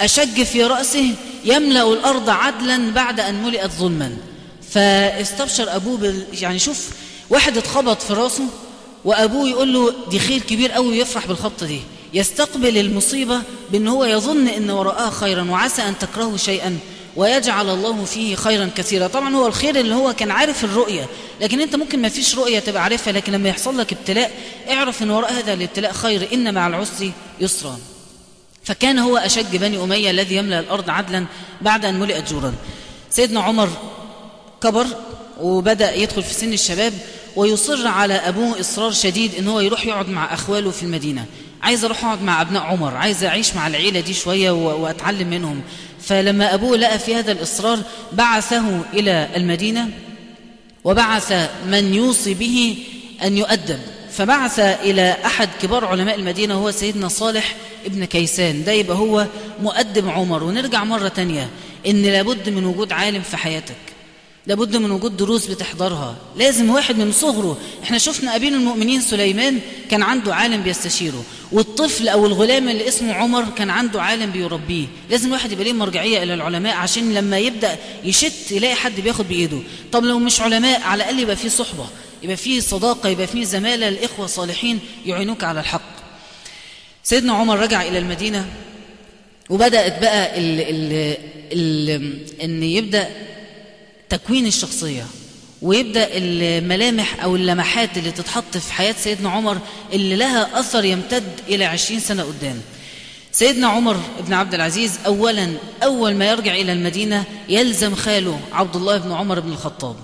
أشج 0.00 0.42
في 0.42 0.64
رأسه 0.64 1.14
يملأ 1.44 1.92
الأرض 1.92 2.30
عدلا 2.30 2.90
بعد 2.92 3.20
أن 3.20 3.42
ملئت 3.42 3.70
ظلما. 3.70 4.16
فاستبشر 4.70 5.76
أبوه 5.76 5.96
بال... 5.96 6.24
يعني 6.40 6.58
شوف 6.58 6.88
واحد 7.30 7.56
اتخبط 7.56 8.02
في 8.02 8.12
رأسه 8.12 8.44
وأبوه 9.04 9.48
يقول 9.48 9.72
له 9.72 9.94
دي 10.10 10.18
خير 10.18 10.40
كبير 10.40 10.72
قوي 10.72 10.98
يفرح 10.98 11.26
بالخبطة 11.26 11.66
دي. 11.66 11.80
يستقبل 12.14 12.78
المصيبة 12.78 13.42
بأن 13.72 13.88
هو 13.88 14.04
يظن 14.04 14.48
أن 14.48 14.70
وراءها 14.70 15.10
خيرا 15.10 15.50
وعسى 15.50 15.82
أن 15.82 15.98
تكرهوا 15.98 16.36
شيئا 16.36 16.78
ويجعل 17.16 17.70
الله 17.70 18.04
فيه 18.04 18.34
خيرا 18.34 18.70
كثيرا. 18.76 19.06
طبعا 19.06 19.34
هو 19.34 19.46
الخير 19.46 19.76
اللي 19.80 19.94
هو 19.94 20.12
كان 20.12 20.30
عارف 20.30 20.64
الرؤية 20.64 21.06
لكن 21.40 21.60
أنت 21.60 21.76
ممكن 21.76 22.02
ما 22.02 22.08
فيش 22.08 22.34
رؤية 22.34 22.58
تبقى 22.58 22.82
عارفها 22.82 23.12
لكن 23.12 23.32
لما 23.32 23.48
يحصل 23.48 23.78
لك 23.78 23.92
ابتلاء 23.92 24.30
اعرف 24.70 25.02
إن 25.02 25.10
وراء 25.10 25.32
هذا 25.32 25.52
الابتلاء 25.52 25.92
خير 25.92 26.28
إن 26.32 26.54
مع 26.54 26.66
العسر 26.66 27.10
يسرا. 27.40 27.78
فكان 28.64 28.98
هو 28.98 29.16
أشج 29.16 29.56
بني 29.56 29.82
أمية 29.82 30.10
الذي 30.10 30.36
يملأ 30.36 30.60
الأرض 30.60 30.90
عدلا 30.90 31.26
بعد 31.60 31.84
أن 31.84 32.00
ملئت 32.00 32.30
جورا. 32.30 32.54
سيدنا 33.10 33.40
عمر 33.40 33.68
كبر 34.62 34.86
وبدأ 35.40 35.94
يدخل 35.94 36.22
في 36.22 36.34
سن 36.34 36.52
الشباب 36.52 36.92
ويصر 37.36 37.86
على 37.86 38.14
أبوه 38.14 38.60
إصرار 38.60 38.92
شديد 38.92 39.34
إن 39.34 39.48
هو 39.48 39.60
يروح 39.60 39.86
يقعد 39.86 40.08
مع 40.08 40.34
أخواله 40.34 40.70
في 40.70 40.82
المدينة. 40.82 41.26
عايز 41.62 41.84
أروح 41.84 42.04
أقعد 42.04 42.22
مع 42.22 42.42
أبناء 42.42 42.62
عمر 42.62 42.94
عايز 42.96 43.24
أعيش 43.24 43.54
مع 43.54 43.66
العيلة 43.66 44.00
دي 44.00 44.14
شوية 44.14 44.50
وأتعلم 44.50 45.30
منهم. 45.30 45.62
فلما 46.00 46.54
أبوه 46.54 46.76
لقى 46.76 46.98
في 46.98 47.14
هذا 47.14 47.32
الإصرار 47.32 47.78
بعثه 48.12 48.80
إلى 48.94 49.28
المدينة 49.36 49.90
وبعث 50.84 51.50
من 51.66 51.94
يوصي 51.94 52.34
به 52.34 52.78
أن 53.22 53.38
يؤدب. 53.38 53.80
فبعث 54.16 54.58
إلى 54.58 55.16
أحد 55.24 55.48
كبار 55.62 55.84
علماء 55.84 56.14
المدينة 56.14 56.54
هو 56.54 56.70
سيدنا 56.70 57.08
صالح 57.08 57.56
ابن 57.86 58.04
كيسان. 58.04 58.64
ده 58.64 58.72
يبقى 58.72 58.96
هو 58.96 59.26
مؤدب 59.62 60.08
عمر. 60.08 60.44
ونرجع 60.44 60.84
مرة 60.84 61.08
تانية. 61.08 61.48
إن 61.86 62.02
لابد 62.02 62.48
من 62.48 62.64
وجود 62.64 62.92
عالم 62.92 63.22
في 63.22 63.36
حياتك. 63.36 63.74
لابد 64.46 64.76
من 64.76 64.90
وجود 64.90 65.16
دروس 65.16 65.46
بتحضرها. 65.46 66.16
لازم 66.36 66.70
واحد 66.70 66.98
من 66.98 67.12
صغره. 67.12 67.58
إحنا 67.82 67.98
شفنا 67.98 68.36
أبين 68.36 68.54
المؤمنين 68.54 69.00
سليمان 69.00 69.58
كان 69.90 70.02
عنده 70.02 70.34
عالم 70.34 70.62
بيستشيره. 70.62 71.24
والطفل 71.52 72.08
أو 72.08 72.26
الغلام 72.26 72.68
اللي 72.68 72.88
اسمه 72.88 73.12
عمر 73.14 73.44
كان 73.56 73.70
عنده 73.70 74.02
عالم 74.02 74.30
بيربيه. 74.30 74.86
لازم 75.10 75.32
واحد 75.32 75.52
يبقى 75.52 75.64
ليه 75.64 75.72
مرجعية 75.72 76.22
إلى 76.22 76.34
العلماء 76.34 76.76
عشان 76.76 77.14
لما 77.14 77.38
يبدأ 77.38 77.76
يشت 78.04 78.52
يلاقي 78.52 78.74
حد 78.74 79.00
بياخد 79.00 79.28
بإيده. 79.28 79.58
طب 79.92 80.04
لو 80.04 80.18
مش 80.18 80.40
علماء 80.40 80.80
على 80.82 81.02
الأقل 81.02 81.18
يبقى 81.18 81.36
فيه 81.36 81.48
صحبة. 81.48 81.86
يبقى 82.22 82.36
فيه 82.36 82.60
صداقة 82.60 83.08
يبقى 83.08 83.26
فيه 83.26 83.44
زمالة 83.44 83.88
الإخوة 83.88 84.26
صالحين 84.26 84.80
يعينوك 85.06 85.44
على 85.44 85.60
الحق. 85.60 85.92
سيدنا 87.04 87.32
عمر 87.32 87.58
رجع 87.58 87.82
إلى 87.82 87.98
المدينة 87.98 88.46
وبدأت 89.50 90.00
بقى 90.00 90.38
ال 90.38 90.60
ال 90.60 91.16
ال 91.52 92.40
إن 92.42 92.62
يبدأ 92.62 93.08
تكوين 94.08 94.46
الشخصية 94.46 95.06
ويبدأ 95.62 96.08
الملامح 96.12 97.22
أو 97.24 97.36
اللمحات 97.36 97.98
اللي 97.98 98.10
تتحط 98.10 98.56
في 98.56 98.72
حياة 98.72 98.94
سيدنا 98.98 99.30
عمر 99.30 99.58
اللي 99.92 100.16
لها 100.16 100.60
أثر 100.60 100.84
يمتد 100.84 101.40
إلى 101.48 101.64
عشرين 101.64 102.00
سنة 102.00 102.22
قدام. 102.22 102.60
سيدنا 103.32 103.66
عمر 103.66 104.00
بن 104.26 104.32
عبد 104.32 104.54
العزيز 104.54 104.98
أولا 105.06 105.52
أول 105.82 106.14
ما 106.14 106.30
يرجع 106.30 106.54
إلى 106.54 106.72
المدينة 106.72 107.24
يلزم 107.48 107.94
خاله 107.94 108.40
عبد 108.52 108.76
الله 108.76 108.98
بن 108.98 109.12
عمر 109.12 109.40
بن 109.40 109.52
الخطاب. 109.52 109.96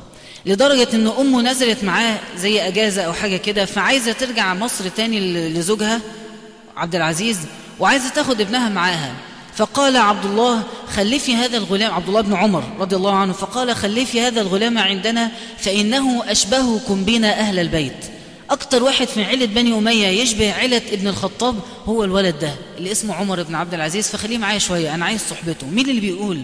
لدرجة 0.46 0.88
أن 0.94 1.06
أمه 1.06 1.42
نزلت 1.42 1.84
معاه 1.84 2.18
زي 2.36 2.68
أجازة 2.68 3.02
أو 3.02 3.12
حاجة 3.12 3.36
كده 3.36 3.64
فعايزة 3.64 4.12
ترجع 4.12 4.54
مصر 4.54 4.88
تاني 4.88 5.48
لزوجها 5.48 6.00
عبد 6.76 6.94
العزيز 6.94 7.38
وعايزة 7.80 8.08
تاخد 8.08 8.40
ابنها 8.40 8.68
معاها. 8.68 9.14
فقال 9.56 9.96
عبد 9.96 10.24
الله 10.24 10.62
خلفي 10.94 11.34
هذا 11.34 11.56
الغلام 11.56 11.94
عبد 11.94 12.08
الله 12.08 12.20
بن 12.20 12.34
عمر 12.34 12.64
رضي 12.78 12.96
الله 12.96 13.14
عنه 13.14 13.32
فقال 13.32 13.76
خلفي 13.76 14.20
هذا 14.20 14.40
الغلام 14.40 14.78
عندنا 14.78 15.30
فإنه 15.58 16.30
أشبهكم 16.30 17.04
بنا 17.04 17.40
أهل 17.40 17.58
البيت. 17.58 18.04
أكتر 18.50 18.82
واحد 18.82 19.06
في 19.06 19.24
عيلة 19.24 19.46
بني 19.46 19.78
أمية 19.78 20.06
يشبه 20.06 20.52
عيلة 20.52 20.82
ابن 20.92 21.08
الخطاب 21.08 21.56
هو 21.86 22.04
الولد 22.04 22.38
ده 22.38 22.54
اللي 22.78 22.92
اسمه 22.92 23.14
عمر 23.14 23.42
بن 23.42 23.54
عبد 23.54 23.74
العزيز. 23.74 24.08
فخليه 24.08 24.38
معايا 24.38 24.58
شوية 24.58 24.94
أنا 24.94 25.04
عايز 25.04 25.20
صحبته. 25.30 25.66
مين 25.66 25.90
اللي 25.90 26.00
بيقول؟ 26.00 26.42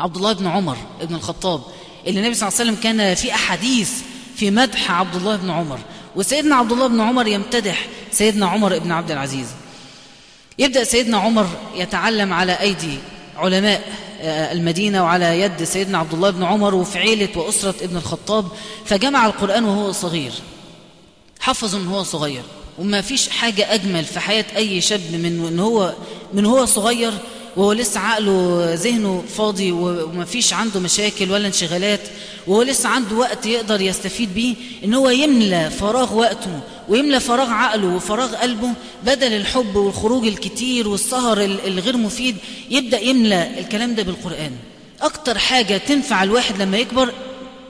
عبد 0.00 0.16
الله 0.16 0.32
بن 0.32 0.46
عمر 0.46 0.76
ابن 1.00 1.14
الخطاب. 1.14 1.60
اللي 2.06 2.20
النبي 2.20 2.34
صلى 2.34 2.48
الله 2.48 2.60
عليه 2.60 2.70
وسلم 2.70 2.82
كان 2.82 3.14
في 3.14 3.34
أحاديث 3.34 3.90
في 4.36 4.50
مدح 4.50 4.90
عبد 4.90 5.14
الله 5.14 5.36
بن 5.36 5.50
عمر. 5.50 5.78
وسيدنا 6.16 6.54
عبد 6.54 6.72
الله 6.72 6.86
بن 6.86 7.00
عمر 7.00 7.26
يمتدح 7.26 7.86
سيدنا 8.12 8.46
عمر 8.46 8.78
بن 8.78 8.92
عبد 8.92 9.10
العزيز. 9.10 9.46
يبدأ 10.58 10.84
سيدنا 10.84 11.18
عمر 11.18 11.46
يتعلم 11.74 12.32
على 12.32 12.60
أيدي 12.60 12.98
علماء 13.36 13.92
المدينة 14.22 15.04
وعلى 15.04 15.40
يد 15.40 15.64
سيدنا 15.64 15.98
عبد 15.98 16.14
الله 16.14 16.30
بن 16.30 16.42
عمر 16.42 16.74
وفي 16.74 16.98
عيلة 16.98 17.28
وأسرة 17.38 17.74
ابن 17.82 17.96
الخطاب. 17.96 18.48
فجمع 18.84 19.26
القرآن 19.26 19.64
وهو 19.64 19.92
صغير. 19.92 20.32
حفظ 21.40 21.74
من 21.74 21.86
هو 21.86 22.02
صغير. 22.02 22.42
وما 22.78 23.00
فيش 23.00 23.28
حاجة 23.28 23.74
أجمل 23.74 24.04
في 24.04 24.20
حياة 24.20 24.44
أي 24.56 24.80
شاب 24.80 25.00
من 25.12 25.24
إن 25.24 25.58
هو 25.60 25.94
من 26.34 26.46
هو 26.46 26.64
صغير 26.64 27.12
وهو 27.56 27.72
لسه 27.72 28.00
عقله 28.00 28.70
ذهنه 28.74 29.24
فاضي 29.36 29.72
ومفيش 29.72 30.52
عنده 30.52 30.80
مشاكل 30.80 31.30
ولا 31.30 31.46
انشغالات 31.46 32.00
وهو 32.46 32.62
لسه 32.62 32.88
عنده 32.88 33.16
وقت 33.16 33.46
يقدر 33.46 33.80
يستفيد 33.80 34.34
بيه 34.34 34.54
إن 34.84 34.94
هو 34.94 35.10
يملى 35.10 35.70
فراغ 35.70 36.14
وقته 36.14 36.60
ويملى 36.88 37.20
فراغ 37.20 37.50
عقله 37.50 37.86
وفراغ 37.86 38.34
قلبه 38.34 38.72
بدل 39.04 39.32
الحب 39.32 39.76
والخروج 39.76 40.26
الكتير 40.26 40.88
والسهر 40.88 41.40
الغير 41.44 41.96
مفيد 41.96 42.36
يبدأ 42.70 43.00
يملى 43.00 43.60
الكلام 43.60 43.94
ده 43.94 44.02
بالقرآن. 44.02 44.52
أكتر 45.02 45.38
حاجة 45.38 45.76
تنفع 45.76 46.22
الواحد 46.22 46.62
لما 46.62 46.76
يكبر 46.78 47.12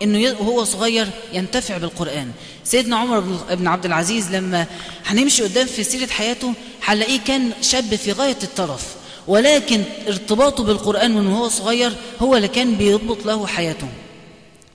إنه 0.02 0.36
وهو 0.40 0.64
صغير 0.64 1.06
ينتفع 1.32 1.76
بالقرآن. 1.78 2.30
سيدنا 2.64 2.96
عمر 2.96 3.20
بن 3.50 3.66
عبد 3.66 3.84
العزيز 3.84 4.30
لما 4.30 4.66
هنمشي 5.06 5.42
قدام 5.42 5.66
في 5.66 5.84
سيرة 5.84 6.06
حياته 6.06 6.52
هنلاقيه 6.84 7.18
كان 7.26 7.50
شاب 7.62 7.94
في 7.94 8.12
غاية 8.12 8.38
الطرف. 8.42 8.95
ولكن 9.28 9.82
ارتباطه 10.08 10.64
بالقرآن 10.64 11.14
من 11.14 11.26
وهو 11.26 11.48
صغير 11.48 11.92
هو 12.22 12.36
اللي 12.36 12.48
كان 12.48 12.74
بيضبط 12.74 13.26
له 13.26 13.46
حياته. 13.46 13.88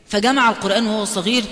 فجمع 0.08 0.50
القرآن 0.50 0.88
وهو 0.88 1.06
صغير 1.06 1.44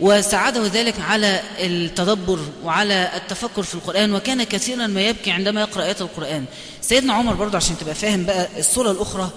وساعده 0.00 0.66
ذلك 0.66 0.94
على 1.00 1.40
التدبر 1.58 2.38
وعلى 2.64 3.10
التفكر 3.16 3.62
في 3.62 3.74
القرآن 3.74 4.14
وكان 4.14 4.42
كثيرا 4.42 4.86
ما 4.86 5.00
يبكي 5.00 5.30
عندما 5.30 5.60
يقرأ 5.60 5.82
آيات 5.84 6.00
القرآن. 6.00 6.44
سيدنا 6.80 7.12
عمر 7.12 7.34
برضه 7.34 7.56
عشان 7.56 7.78
تبقى 7.78 7.94
فاهم 7.94 8.24
بقى 8.24 8.48
الصورة 8.58 8.90
الأخرى 8.90 9.30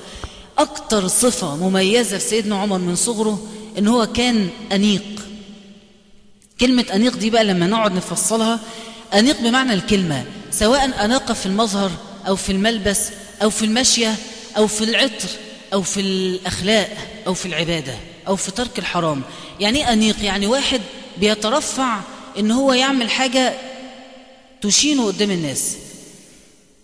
أكتر 0.58 1.08
صفة 1.08 1.55
مميزة 1.55 2.17
في 2.17 2.23
سيدنا 2.29 2.55
عمر 2.62 2.77
من 2.77 2.95
صغره 2.95 3.47
إن 3.77 3.88
هو 3.88 4.05
كان 4.05 4.49
أنيق. 4.71 5.03
كلمة 6.60 6.86
أنيق 6.93 7.17
دي 7.17 7.29
بقى 7.29 7.43
لما 7.43 7.67
نقعد 7.67 7.91
نفصلها 7.93 8.60
أنيق 9.13 9.41
بمعنى 9.41 9.73
الكلمة 9.73 10.23
سواء 10.51 11.05
أناقة 11.05 11.34
في 11.34 11.45
المظهر 11.45 11.91
أو 12.27 12.36
في 12.36 12.51
الملبس 12.51 12.99
أو 13.43 13.49
في 13.49 13.65
المشية 13.65 14.15
أو 14.58 14.67
في 14.67 14.84
العطر 14.84 15.29
أو 15.73 15.82
في 15.82 15.99
الأخلاق 15.99 16.89
أو 17.27 17.34
في 17.34 17.45
العبادة 17.45 17.93
أو 18.27 18.36
في 18.36 18.51
ترك 18.51 18.79
الحرام. 18.79 19.21
يعني 19.60 19.79
إيه 19.79 19.93
أنيق 19.93 20.15
يعني 20.23 20.47
واحد 20.47 20.82
بيترفع 21.17 21.99
إن 22.39 22.51
هو 22.51 22.73
يعمل 22.73 23.10
حاجة 23.10 23.53
تشينه 24.62 25.05
قدام 25.05 25.32
الناس. 25.32 25.75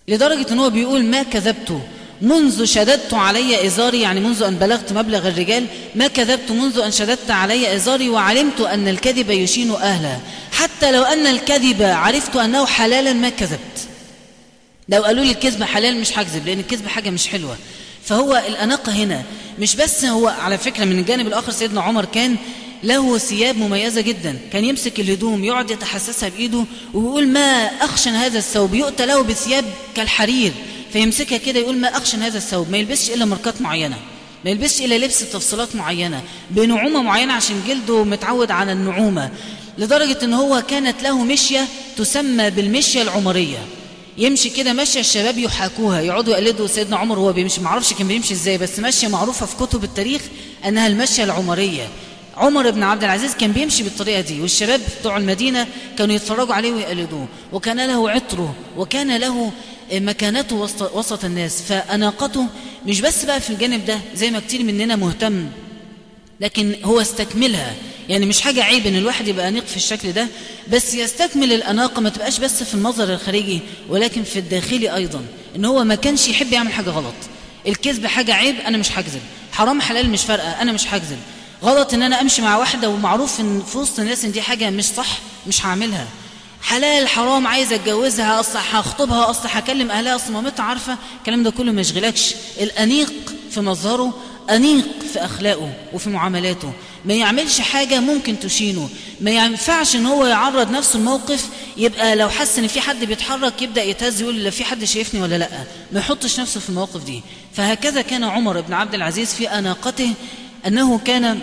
لدرجة 0.07 0.53
إن 0.53 0.59
هو 0.59 0.69
بيقول 0.69 1.05
ما 1.05 1.23
كذبته 1.23 1.81
منذ 2.21 2.65
شددت 2.65 3.13
علي 3.13 3.65
إزاري 3.65 4.01
يعني 4.01 4.19
منذ 4.19 4.43
أن 4.43 4.55
بلغت 4.55 4.93
مبلغ 4.93 5.27
الرجال 5.27 5.65
ما 5.95 6.07
كذبت 6.07 6.51
منذ 6.51 6.79
أن 6.79 6.91
شددت 6.91 7.31
علي 7.31 7.75
إزاري 7.75 8.09
وعلمت 8.09 8.61
أن 8.61 8.87
الكذب 8.87 9.29
يشين 9.29 9.71
أهله. 9.71 10.19
حتى 10.51 10.91
لو 10.91 11.03
أن 11.03 11.27
الكذب 11.27 11.81
عرفت 11.81 12.35
أنه 12.35 12.65
حلالا 12.65 13.13
ما 13.13 13.29
كذبت. 13.29 13.87
لو 14.89 15.03
قالوا 15.03 15.23
لي 15.23 15.31
الكذب 15.31 15.63
حلال 15.63 15.99
مش 16.01 16.17
هكذب 16.19 16.45
لأن 16.47 16.59
الكذب 16.59 16.87
حاجة 16.87 17.09
مش 17.09 17.27
حلوة. 17.27 17.57
فهو 18.03 18.43
الأناقة 18.47 18.91
هنا 18.91 19.23
مش 19.59 19.75
بس 19.75 20.05
هو 20.05 20.27
على 20.27 20.57
فكرة 20.57 20.85
من 20.85 20.99
الجانب 20.99 21.27
الآخر 21.27 21.51
سيدنا 21.51 21.81
عمر 21.81 22.05
كان 22.05 22.35
له 22.83 23.17
ثياب 23.17 23.57
مميزة 23.57 24.01
جدا 24.01 24.39
كان 24.53 24.65
يمسك 24.65 24.99
الهدوم 24.99 25.43
يقعد 25.43 25.71
يتحسسها 25.71 26.29
بإيده 26.29 26.65
ويقول 26.93 27.27
ما 27.27 27.65
أخشن 27.81 28.11
هذا 28.11 28.37
الثوب 28.37 28.73
يؤتى 28.73 29.05
له 29.05 29.21
بثياب 29.21 29.65
كالحرير 29.95 30.51
فيمسكها 30.93 31.37
كده 31.37 31.59
يقول 31.59 31.77
ما 31.77 31.97
أخشن 31.97 32.21
هذا 32.21 32.37
الثوب 32.37 32.69
ما 32.69 32.77
يلبسش 32.77 33.09
إلا 33.11 33.25
ماركات 33.25 33.61
معينة 33.61 33.97
ما 34.45 34.51
يلبسش 34.51 34.81
إلا 34.81 34.97
لبس 35.05 35.19
تفصيلات 35.19 35.75
معينة 35.75 36.21
بنعومة 36.51 37.01
معينة 37.01 37.33
عشان 37.33 37.61
جلده 37.67 38.03
متعود 38.03 38.51
على 38.51 38.71
النعومة 38.71 39.31
لدرجة 39.77 40.17
إن 40.23 40.33
هو 40.33 40.63
كانت 40.69 41.03
له 41.03 41.23
مشية 41.23 41.67
تسمى 41.97 42.49
بالمشية 42.49 43.01
العمرية. 43.01 43.57
يمشي 44.17 44.49
كده 44.49 44.73
ماشية 44.73 44.99
الشباب 44.99 45.38
يحاكوها. 45.38 46.01
يقعدوا 46.01 46.34
يقلدوا 46.34 46.67
سيدنا 46.67 46.97
عمر 46.97 47.19
وهو 47.19 47.34
بيمشي. 47.34 47.62
معرفش 47.62 47.93
كان 47.93 48.08
بيمشي 48.08 48.34
إزاي 48.34 48.58
بس 48.58 48.80
ماشية 48.80 49.08
معروفة 49.08 49.45
في 49.45 49.56
كتب 49.56 49.84
التاريخ 49.84 50.21
إنها 50.65 50.88
المشية 50.88 51.23
العمرية. 51.23 51.88
عمر 52.38 52.71
بن 52.71 52.84
عبد 52.84 53.04
العزيز 53.04 53.36
كان 53.36 53.51
بيمشي 53.51 53.84
بالطريقة 53.84 54.21
دي 54.21 54.41
والشباب 54.41 54.82
بتوع 54.99 55.17
المدينة 55.17 55.67
كانوا 55.97 56.15
يتفرجوا 56.15 56.54
عليه 56.54 56.71
ويقلدوه. 56.71 57.28
وكان 57.54 57.88
له 57.88 58.10
عطره 58.10 58.56
وكان 58.78 59.17
له 59.17 59.51
مكانته 59.93 60.56
وسط, 60.93 61.25
الناس. 61.25 61.62
فأناقته 61.62 62.45
مش 62.86 63.01
بس 63.01 63.25
بقى 63.25 63.41
في 63.41 63.49
الجانب 63.49 63.86
ده 63.86 63.99
زي 64.15 64.32
ما 64.32 64.39
كتير 64.39 64.63
مننا 64.63 64.95
مهتم. 64.95 65.45
لكن 66.41 66.75
هو 66.83 67.01
استكملها. 67.01 67.73
يعني 68.09 68.25
مش 68.25 68.41
حاجة 68.41 68.63
عيب 68.63 68.87
إن 68.87 68.95
الواحد 68.95 69.27
يبقى 69.27 69.47
أنيق 69.47 69.65
في 69.65 69.77
الشكل 69.77 70.11
ده 70.11 70.27
بس 70.71 70.93
يستكمل 70.93 71.53
الأناقة 71.53 72.01
ما 72.01 72.09
تبقاش 72.09 72.39
بس 72.39 72.63
في 72.63 72.73
المظهر 72.73 73.13
الخارجي 73.13 73.59
ولكن 73.89 74.23
في 74.23 74.39
الداخلي 74.39 74.95
أيضا. 74.95 75.25
إن 75.55 75.65
هو 75.65 75.83
ما 75.83 75.95
كانش 75.95 76.27
يحب 76.27 76.53
يعمل 76.53 76.73
حاجة 76.73 76.89
غلط. 76.89 77.13
الكذب 77.67 78.05
حاجة 78.05 78.33
عيب 78.33 78.55
أنا 78.59 78.77
مش 78.77 78.91
هكذب. 78.91 79.21
حرام 79.51 79.81
حلال 79.81 80.09
مش 80.09 80.21
فارقة 80.21 80.61
أنا 80.61 80.71
مش 80.71 80.87
هكذب. 80.87 81.17
غلط 81.63 81.93
إن 81.93 82.01
أنا 82.01 82.21
أمشي 82.21 82.41
مع 82.41 82.57
واحدة 82.57 82.89
ومعروف 82.89 83.39
إن 83.39 83.63
في 83.71 83.77
وسط 83.77 83.99
الناس 83.99 84.25
إن 84.25 84.31
دي 84.31 84.41
حاجة 84.41 84.69
مش 84.69 84.85
صح 84.85 85.19
مش 85.47 85.65
هعملها. 85.65 86.07
حلال 86.61 87.07
حرام 87.07 87.47
عايز 87.47 87.73
أتجوزها 87.73 88.39
اصل 88.39 88.57
هخطبها 88.57 89.29
اصل 89.29 89.47
هكلم 89.51 89.91
أهلها 89.91 90.15
أصل 90.15 90.31
مامتها 90.31 90.63
عارفة 90.63 90.97
الكلام 91.19 91.43
ده 91.43 91.51
كله 91.51 91.71
ما 91.71 91.81
يشغلكش. 91.81 92.35
الأنيق 92.61 93.13
في 93.51 93.61
مظهره 93.61 94.13
أنيق 94.49 94.86
في 95.13 95.19
أخلاقه 95.25 95.73
وفي 95.93 96.10
معاملاته. 96.10 96.73
ما 97.05 97.13
يعملش 97.13 97.62
حاجة 97.62 97.99
ممكن 97.99 98.39
تشينه 98.39 98.89
ما 99.21 99.31
ينفعش 99.31 99.95
إن 99.95 100.05
هو 100.05 100.25
يعرض 100.25 100.71
نفسه 100.71 100.99
الموقف 100.99 101.49
يبقى 101.77 102.15
لو 102.15 102.29
حس 102.29 102.60
إن 102.60 102.67
في 102.67 102.81
حد 102.81 103.03
بيتحرك 103.03 103.62
يبدأ 103.62 103.84
يتهز 103.84 104.21
يقول 104.21 104.51
في 104.51 104.63
حد 104.63 104.84
شايفني 104.84 105.21
ولا 105.21 105.38
لأ. 105.38 105.49
ما 105.91 105.99
يحطش 105.99 106.39
نفسه 106.39 106.60
في 106.60 106.69
المواقف 106.69 107.03
دي. 107.03 107.21
فهكذا 107.53 108.01
كان 108.01 108.23
عمر 108.23 108.62
بن 108.62 108.73
عبد 108.73 108.93
العزيز 108.93 109.34
في 109.34 109.49
أناقته 109.49 110.13
أنه 110.67 110.97
كان 110.97 111.39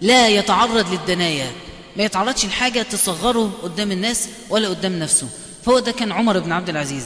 لا 0.00 0.28
يتعرض 0.28 0.92
للدنايا. 0.92 1.50
ما 1.96 2.04
يتعرضش 2.04 2.44
لحاجة 2.44 2.82
تصغره 2.82 3.52
قدام 3.62 3.92
الناس 3.92 4.28
ولا 4.50 4.68
قدام 4.68 4.98
نفسه. 4.98 5.28
فهو 5.66 5.78
ده 5.78 5.92
كان 5.92 6.12
عمر 6.12 6.38
بن 6.38 6.52
عبد 6.52 6.68
العزيز. 6.68 7.04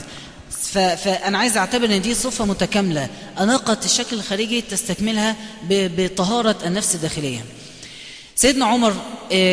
فأنا 0.73 1.37
عايز 1.37 1.57
أعتبر 1.57 1.85
أن 1.85 2.01
دي 2.01 2.13
صفة 2.13 2.45
متكاملة. 2.45 3.09
أناقة 3.39 3.77
الشكل 3.85 4.15
الخارجي 4.15 4.61
تستكملها 4.61 5.35
بطهارة 5.69 6.55
النفس 6.65 6.95
الداخلية. 6.95 7.45
سيدنا 8.35 8.65
عمر 8.65 8.93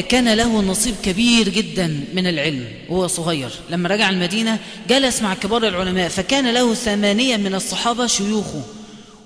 كان 0.08 0.34
له 0.34 0.60
نصيب 0.60 0.94
كبير 1.02 1.48
جدا 1.48 2.04
من 2.14 2.26
العلم 2.26 2.64
وهو 2.88 3.06
صغير. 3.06 3.50
لما 3.70 3.88
رجع 3.88 4.10
المدينة 4.10 4.58
جلس 4.88 5.22
مع 5.22 5.34
كبار 5.34 5.68
العلماء 5.68 6.08
فكان 6.08 6.54
له 6.54 6.74
ثمانية 6.74 7.36
من 7.36 7.54
الصحابة 7.54 8.06
شيوخه 8.06 8.62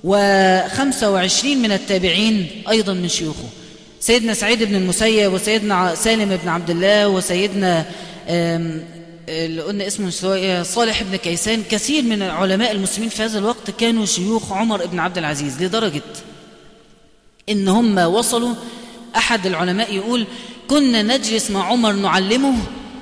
وخمسة 0.05 1.11
وعشرين 1.11 1.62
من 1.62 1.73
التابعين 1.73 2.62
أيضا 2.69 2.93
من 2.93 3.09
شيوخه. 3.09 3.49
سيدنا 4.01 4.35
سعيد 4.35 4.62
بن 4.62 4.75
المسيب 4.75 5.33
وسيدنا 5.33 5.95
سالم 5.95 6.37
بن 6.37 6.49
عبد 6.49 6.71
الله 6.71 7.09
وسيدنا 7.09 7.85
اللي 9.29 9.62
قلنا 9.62 9.87
اسمه 9.87 10.11
صالح 10.62 11.03
بن 11.03 11.17
كيسان 11.17 11.62
كثير 11.71 12.03
من 12.03 12.23
علماء 12.23 12.73
المسلمين 12.73 13.09
في 13.09 13.23
هذا 13.23 13.38
الوقت 13.38 13.71
كانوا 13.71 14.07
شيوخ 14.07 14.53
عمر 14.53 14.87
بن 14.87 14.99
عبد 14.99 15.19
العزيز 15.19 15.62
لدرجة 15.62 16.03
إن 17.49 17.69
هم 17.69 17.99
وصلوا 17.99 18.55
أحد 19.17 19.47
العلماء 19.47 19.95
يقول 19.95 20.27
كنا 20.69 21.03
نجلس 21.03 21.51
مع 21.51 21.64
عمر 21.64 21.93
نعلمه 21.93 22.55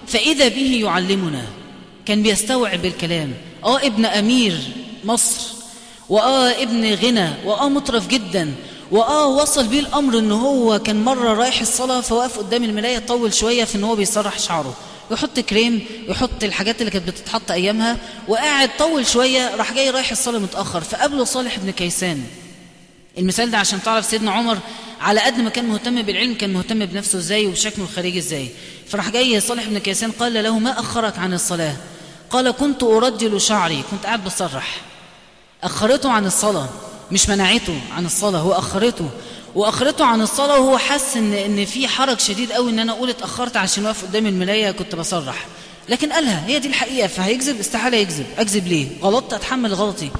فإذا 0.06 0.48
به 0.48 0.80
يعلمنا. 0.84 1.42
كان 2.06 2.22
بيستوعب 2.22 2.84
الكلام. 2.84 3.32
آه 3.64 3.86
ابن 3.86 4.04
أمير 4.04 4.58
مصر 5.04 5.40
وآه 6.08 6.62
ابن 6.62 6.94
غنى 6.94 7.28
وآه 7.44 7.68
مطرف 7.68 8.08
جدا 8.08 8.54
وآه 8.90 9.26
وصل 9.26 9.66
بيه 9.66 9.80
الأمر 9.80 10.18
إن 10.18 10.32
هو 10.32 10.78
كان 10.78 11.04
مرة 11.04 11.34
رايح 11.34 11.60
الصلاة 11.60 12.00
فوقف 12.00 12.38
قدام 12.38 12.64
المراية 12.64 12.98
طول 12.98 13.34
شوية 13.34 13.64
في 13.64 13.74
إن 13.78 13.84
هو 13.84 13.94
بيسرح 13.96 14.38
شعره. 14.38 14.74
يحط 15.10 15.40
كريم 15.40 15.86
يحط 16.08 16.44
الحاجات 16.44 16.80
اللي 16.80 16.90
كانت 16.90 17.08
بتتحط 17.08 17.50
أيامها 17.50 17.96
وقاعد 18.28 18.70
طول 18.78 19.06
شوية 19.06 19.56
راح 19.56 19.72
جاي 19.72 19.90
رايح 19.90 20.10
الصلاة 20.10 20.38
متأخر. 20.38 20.80
فقابله 20.80 21.24
صالح 21.24 21.58
بن 21.58 21.70
كيسان. 21.70 22.24
المثال 23.18 23.50
ده 23.50 23.58
عشان 23.58 23.82
تعرف 23.82 24.04
سيدنا 24.06 24.30
عمر 24.30 24.58
على 25.00 25.20
قد 25.20 25.38
ما 25.38 25.50
كان 25.50 25.64
مهتم 25.64 26.02
بالعلم 26.02 26.34
كان 26.34 26.52
مهتم 26.52 26.86
بنفسه 26.86 27.18
إزاي 27.18 27.46
وبشكله 27.46 27.84
الخارجي 27.84 28.18
إزاي. 28.18 28.48
فراح 28.88 29.10
جاي 29.10 29.40
صالح 29.40 29.64
بن 29.64 29.78
كيسان 29.78 30.10
قال 30.10 30.44
له 30.44 30.58
ما 30.58 30.80
أخرك 30.80 31.18
عن 31.18 31.34
الصلاة؟ 31.34 31.76
قال 32.30 32.50
كنت 32.50 32.82
أرجل 32.82 33.40
شعري 33.40 33.84
كنت 33.90 34.06
قاعد 34.06 34.24
بسرح 34.24 34.80
أخرته 35.62 36.10
عن 36.10 36.26
الصلاة 36.26 36.68
مش 37.12 37.28
منعته 37.28 37.80
عن 37.96 38.06
الصلاة 38.06 38.38
هو 38.38 38.52
أخرته. 38.52 39.10
وأخرته 39.56 40.04
عن 40.04 40.22
الصلاة 40.22 40.60
وهو 40.60 40.78
حس 40.78 41.16
إن, 41.16 41.32
إن 41.32 41.64
في 41.64 41.88
حرج 41.88 42.20
شديد 42.20 42.52
قوي 42.52 42.70
إن 42.70 42.78
أنا 42.78 42.92
أقول 42.92 43.10
اتأخرت 43.10 43.56
عشان 43.56 43.86
واقف 43.86 44.04
قدام 44.04 44.26
المراية 44.26 44.70
كنت 44.70 44.94
بصرح. 44.94 45.46
لكن 45.88 46.12
قالها 46.12 46.46
هي 46.46 46.58
دي 46.58 46.68
الحقيقة 46.68 47.06
فهيكذب 47.06 47.60
استحالة 47.60 47.96
يكذب. 47.96 48.26
أكذب 48.38 48.66
ليه؟ 48.66 48.86
غلطت 49.02 49.32
أتحمل 49.32 49.74
غلطي. 49.74 50.10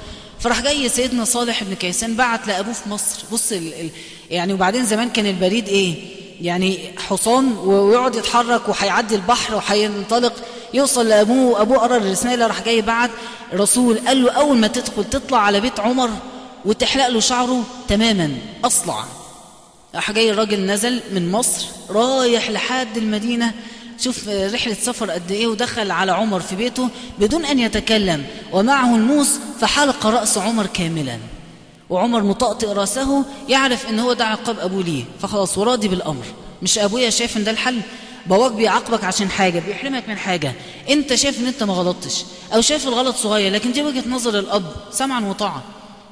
فراح 0.40 0.61
جاي 0.61 0.88
سيدنا 0.88 1.25
صالح 1.25 1.64
بن 1.64 1.75
كيسان 1.75 2.16
بعت 2.16 2.46
لأبوه 2.46 2.72
في 2.72 2.88
مصر. 2.88 3.22
بص 3.33 3.53
ال 3.53 3.75
ال 3.75 3.90
يعني 4.31 4.53
وبعدين 4.53 4.87
زمان 4.87 5.11
كان 5.11 5.27
البريد 5.27 5.68
إيه؟ 5.68 5.94
يعني 6.40 6.79
حصان 6.99 7.57
ويقعد 7.57 8.14
يتحرك 8.14 8.68
وهيعدي 8.68 9.14
البحر 9.14 9.55
وهينطلق. 9.55 10.33
يوصل 10.75 11.09
لأبوه 11.09 11.61
أبوه 11.61 11.79
قرر 11.79 11.96
الرسالة 11.96 12.46
راح 12.46 12.62
جاي 12.62 12.83
بعت 12.83 13.11
رسول. 13.55 13.99
قال 13.99 14.25
له 14.25 14.33
أول 14.33 14.57
ما 14.57 14.66
تدخل 14.66 15.05
تطلع 15.05 15.38
على 15.38 15.61
بيت 15.61 15.81
عمر 15.81 16.11
وتحلق 16.64 17.09
له 17.09 17.20
شعره 17.20 17.64
تماما 17.88 18.38
أصلع. 18.64 19.05
راح 19.96 20.12
جاي 20.12 20.30
الراجل 20.30 20.66
نزل 20.66 21.00
من 21.12 21.30
مصر 21.32 21.66
رايح 21.90 22.50
لحد 22.50 22.96
المدينة 22.96 23.52
شوف 24.00 24.28
رحلة 24.28 24.74
سفر 24.74 25.11
قد 25.11 25.30
إيه 25.30 25.46
ودخل 25.46 25.90
على 25.90 26.12
عمر 26.12 26.40
في 26.40 26.56
بيته 26.56 26.88
بدون 27.18 27.44
أن 27.44 27.59
يتكلم 27.59 28.24
ومعه 28.52 28.96
الموس 28.96 29.28
فحلق 29.61 30.06
رأس 30.06 30.38
عمر 30.38 30.66
كاملا. 30.66 31.18
وعمر 31.90 32.22
مطأطئ 32.22 32.66
رأسه 32.66 33.24
يعرف 33.48 33.88
إن 33.88 33.98
هو 33.98 34.12
ده 34.12 34.24
عقاب 34.24 34.59
أبوه 34.59 34.82
ليه 34.82 35.04
فخلاص 35.22 35.59
وراضي 35.59 35.88
بالأمر. 35.88 36.24
مش 36.62 36.78
أبويا 36.78 37.11
شايف 37.11 37.37
إن 37.37 37.44
ده 37.44 37.50
الحل؟ 37.50 37.80
باباك 38.26 38.52
بيعاقبك 38.52 39.04
عشان 39.04 39.30
حاجة 39.30 39.59
بيحرمك 39.59 40.09
من 40.09 40.16
حاجة. 40.16 40.52
أنت 40.90 41.14
شايف 41.14 41.40
إن 41.40 41.46
أنت 41.46 41.62
ما 41.62 41.74
غلطتش 41.74 42.24
أو 42.54 42.61
شايف 42.61 42.88
الغلط 42.88 43.16
صغير 43.16 43.52
لكن 43.52 43.72
دي 43.72 43.82
وجهة 43.82 44.09
نظر 44.09 44.38
الأب 44.38 44.72
سمعا 44.90 45.20
وطاعة. 45.20 45.62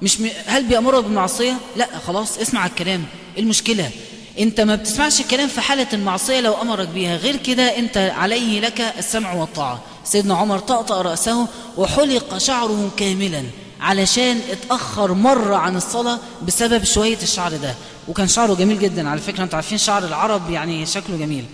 مش 0.05 0.21
م... 0.21 0.29
هل 0.47 0.65
بيأمرك 0.65 1.05
بالمعصية؟ 1.05 1.57
لا 1.77 1.89
خلاص 2.07 2.39
اسمع 2.39 2.67
الكلام. 2.67 3.05
المشكلة؟ 3.39 3.91
أنت 4.39 4.61
ما 4.61 4.75
بتسمعش 4.77 5.21
الكلام 5.21 5.49
في 5.49 5.61
حالة 5.61 5.87
المعصية 5.93 6.41
لو 6.41 6.53
أمرك 6.63 6.89
بيها. 6.89 7.17
غير 7.17 7.37
كده 7.37 7.79
أنت 7.79 7.97
عليه 7.97 8.61
لك 8.61 8.81
السمع 8.99 9.33
والطاعة. 9.35 9.83
سيدنا 10.05 10.37
عمر 10.37 10.59
طأطأ 10.59 11.03
رأسه 11.03 11.47
وحلق 11.77 12.39
شعره 12.39 12.91
كاملا 12.97 13.43
علشان 13.81 14.41
اتأخر 14.51 15.13
مرة 15.13 15.57
عن 15.57 15.77
الصلاة 15.77 16.19
بسبب 16.47 16.85
شوية 16.85 17.19
الشعر 17.23 17.57
ده. 17.57 17.75
وكان 18.09 18.29
شعره 18.29 18.55
جميل 18.55 18.79
جدا 18.79 19.09
على 19.09 19.21
فكرة. 19.21 19.43
أنتوا 19.45 19.57
عارفين 19.57 19.79
شعر 19.79 20.05
العرب 20.05 20.51
يعني 20.51 20.87
شكله 20.87 21.17
جميل. 21.17 21.45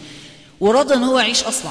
ورضى 0.60 0.94
إن 0.94 1.04
هو 1.04 1.18
يعيش 1.18 1.44
أصلا. 1.44 1.70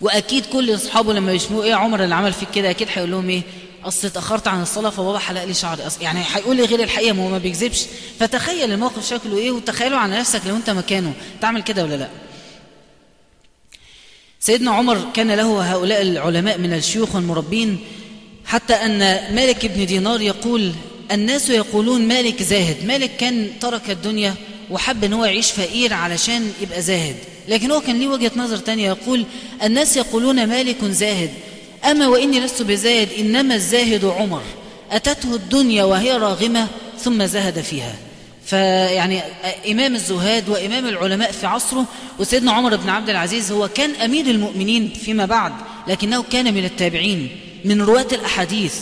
وأكيد 0.00 0.46
كل 0.46 0.74
أصحابه 0.74 1.12
لما 1.12 1.32
يشوفوا 1.32 1.64
إيه 1.64 1.74
عمر 1.74 2.04
اللي 2.04 2.14
عمل 2.14 2.32
فيك 2.32 2.50
كده 2.50 2.70
أكيد 2.70 2.88
هيقول 2.94 3.10
لهم 3.10 3.28
إيه؟ 3.28 3.42
اصل 3.84 4.06
اتأخرت 4.06 4.48
عن 4.48 4.62
الصلاة 4.62 4.90
فبابا 4.90 5.18
حلق 5.18 5.44
لي 5.44 5.54
شعري 5.54 5.86
أصلا. 5.86 6.02
يعني 6.02 6.20
هيقول 6.32 6.56
لي 6.56 6.64
غير 6.64 6.82
الحقيقة 6.82 7.12
ما 7.12 7.24
هو 7.24 7.28
ما 7.28 7.38
بيكذبش. 7.38 7.84
فتخيل 8.20 8.72
الموقف 8.72 9.08
شكله 9.08 9.38
إيه 9.38 9.50
وتخيله 9.50 9.96
على 9.96 10.18
نفسك 10.18 10.40
لو 10.46 10.56
أنت 10.56 10.70
مكانه. 10.70 11.12
تعمل 11.40 11.62
كده 11.62 11.84
ولا 11.84 11.94
لأ؟ 11.94 12.08
سيدنا 14.40 14.70
عمر 14.70 15.06
كان 15.14 15.30
له 15.30 15.72
هؤلاء 15.72 16.02
العلماء 16.02 16.58
من 16.58 16.72
الشيوخ 16.72 17.14
والمربين 17.14 17.78
حتى 18.46 18.74
أن 18.74 18.98
مالك 19.34 19.66
بن 19.66 19.86
دينار 19.86 20.20
يقول 20.20 20.72
الناس 21.12 21.50
يقولون 21.50 22.08
مالك 22.08 22.42
زاهد. 22.42 22.84
مالك 22.86 23.16
كان 23.16 23.50
ترك 23.60 23.90
الدنيا 23.90 24.34
وحب 24.70 25.04
إن 25.04 25.12
هو 25.12 25.24
يعيش 25.24 25.50
فقير 25.50 25.94
علشان 25.94 26.52
يبقى 26.62 26.82
زاهد. 26.82 27.16
لكن 27.48 27.70
هو 27.70 27.80
كان 27.80 27.98
ليه 27.98 28.08
وجهة 28.08 28.32
نظر 28.36 28.56
تانية 28.56 28.88
يقول 28.88 29.24
الناس 29.62 29.96
يقولون 29.96 30.46
مالك 30.46 30.84
زاهد. 30.84 31.30
أما 31.90 32.06
وإني 32.06 32.40
لست 32.40 32.62
بزاهد 32.62 33.08
إنما 33.18 33.54
الزاهد 33.54 34.04
عمر. 34.04 34.42
أتته 34.90 35.34
الدنيا 35.34 35.84
وهي 35.84 36.12
راغمة 36.12 36.66
ثم 37.00 37.24
زهد 37.24 37.60
فيها. 37.60 37.94
فيعني 38.46 39.20
إمام 39.70 39.94
الزهاد 39.94 40.48
وإمام 40.48 40.86
العلماء 40.86 41.32
في 41.32 41.46
عصره 41.46 41.84
وسيدنا 42.18 42.52
عمر 42.52 42.76
بن 42.76 42.88
عبد 42.88 43.10
العزيز 43.10 43.52
هو 43.52 43.68
كان 43.68 43.94
أمير 43.94 44.26
المؤمنين 44.26 44.92
فيما 45.04 45.26
بعد 45.26 45.52
لكنه 45.88 46.22
كان 46.22 46.54
من 46.54 46.64
التابعين 46.64 47.28
من 47.64 47.82
رواة 47.82 48.06
الأحاديث 48.12 48.74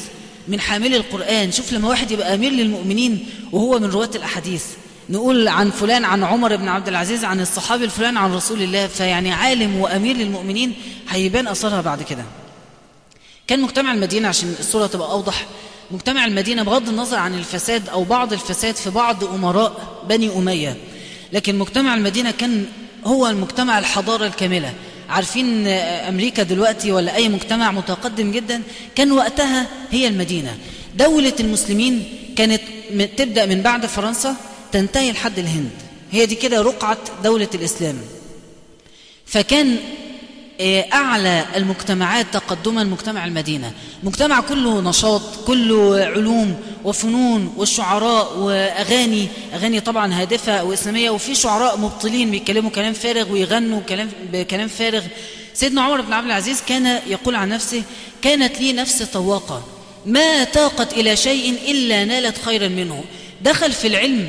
من 0.48 0.60
حامل 0.60 0.94
القرآن. 0.94 1.52
شوف 1.52 1.72
لما 1.72 1.88
واحد 1.88 2.10
يبقى 2.10 2.34
أمير 2.34 2.52
للمؤمنين 2.52 3.26
وهو 3.52 3.78
من 3.78 3.90
رواة 3.90 4.10
الأحاديث. 4.14 4.64
نقول 5.10 5.48
عن 5.48 5.70
فلان 5.70 6.04
عن 6.04 6.24
عمر 6.24 6.56
بن 6.56 6.68
عبد 6.68 6.88
العزيز 6.88 7.24
عن 7.24 7.40
الصحابي 7.40 7.84
الفلان 7.84 8.16
عن 8.16 8.34
رسول 8.34 8.62
الله. 8.62 8.86
فيعني 8.86 9.32
عالم 9.32 9.76
وأمير 9.76 10.16
للمؤمنين 10.16 10.74
هيبان 11.08 11.46
أثرها 11.48 11.80
بعد 11.80 12.02
كده. 12.02 12.24
كان 13.52 13.60
مجتمع 13.60 13.92
المدينة 13.92 14.28
عشان 14.28 14.54
الصورة 14.60 14.86
تبقى 14.86 15.10
أوضح. 15.10 15.46
مجتمع 15.90 16.24
المدينة 16.24 16.62
بغض 16.62 16.88
النظر 16.88 17.16
عن 17.16 17.34
الفساد 17.34 17.88
أو 17.88 18.04
بعض 18.04 18.32
الفساد 18.32 18.76
في 18.76 18.90
بعض 18.90 19.24
أمراء 19.24 20.02
بني 20.08 20.36
أمية. 20.36 20.76
لكن 21.32 21.58
مجتمع 21.58 21.94
المدينة 21.94 22.30
كان 22.30 22.66
هو 23.04 23.26
المجتمع 23.28 23.78
الحضارة 23.78 24.26
الكاملة. 24.26 24.74
عارفين 25.08 25.66
أمريكا 25.68 26.42
دلوقتي 26.42 26.92
ولا 26.92 27.16
أي 27.16 27.28
مجتمع 27.28 27.72
متقدم 27.72 28.30
جدا؟ 28.30 28.62
كان 28.94 29.12
وقتها 29.12 29.66
هي 29.90 30.08
المدينة. 30.08 30.58
دولة 30.96 31.34
المسلمين 31.40 32.04
كانت 32.36 32.62
تبدأ 33.16 33.46
من 33.46 33.62
بعد 33.62 33.86
فرنسا 33.86 34.36
تنتهي 34.72 35.12
لحد 35.12 35.38
الهند. 35.38 35.70
هي 36.12 36.26
دي 36.26 36.34
كده 36.34 36.62
رقعة 36.62 36.98
دولة 37.24 37.48
الإسلام. 37.54 37.98
فكان 39.26 39.76
أعلى 40.92 41.44
المجتمعات 41.56 42.26
تقدما 42.32 42.84
مجتمع 42.84 43.24
المدينة. 43.24 43.72
مجتمع 44.02 44.40
كله 44.40 44.80
نشاط 44.80 45.22
كله 45.46 46.04
علوم 46.04 46.60
وفنون 46.84 47.54
والشعراء 47.56 48.38
وأغاني. 48.38 49.28
أغاني 49.54 49.80
طبعا 49.80 50.14
هادفة 50.14 50.64
وإسلامية 50.64 51.10
وفي 51.10 51.34
شعراء 51.34 51.78
مبطلين 51.78 52.30
بيتكلموا 52.30 52.70
كلام 52.70 52.92
فارغ 52.92 53.32
ويغنوا 53.32 53.80
كلام 53.80 54.10
بكلام 54.32 54.68
فارغ. 54.68 55.02
سيدنا 55.54 55.82
عمر 55.82 56.00
بن 56.00 56.12
عبد 56.12 56.26
العزيز 56.26 56.62
كان 56.68 57.00
يقول 57.06 57.34
عن 57.34 57.48
نفسه 57.48 57.82
كانت 58.22 58.60
لي 58.60 58.72
نفس 58.72 59.02
طواقة 59.02 59.62
ما 60.06 60.44
تاقت 60.44 60.92
إلى 60.92 61.16
شيء 61.16 61.58
إلا 61.70 62.04
نالت 62.04 62.38
خيرا 62.44 62.68
منه. 62.68 63.04
دخل 63.42 63.72
في 63.72 63.86
العلم 63.86 64.28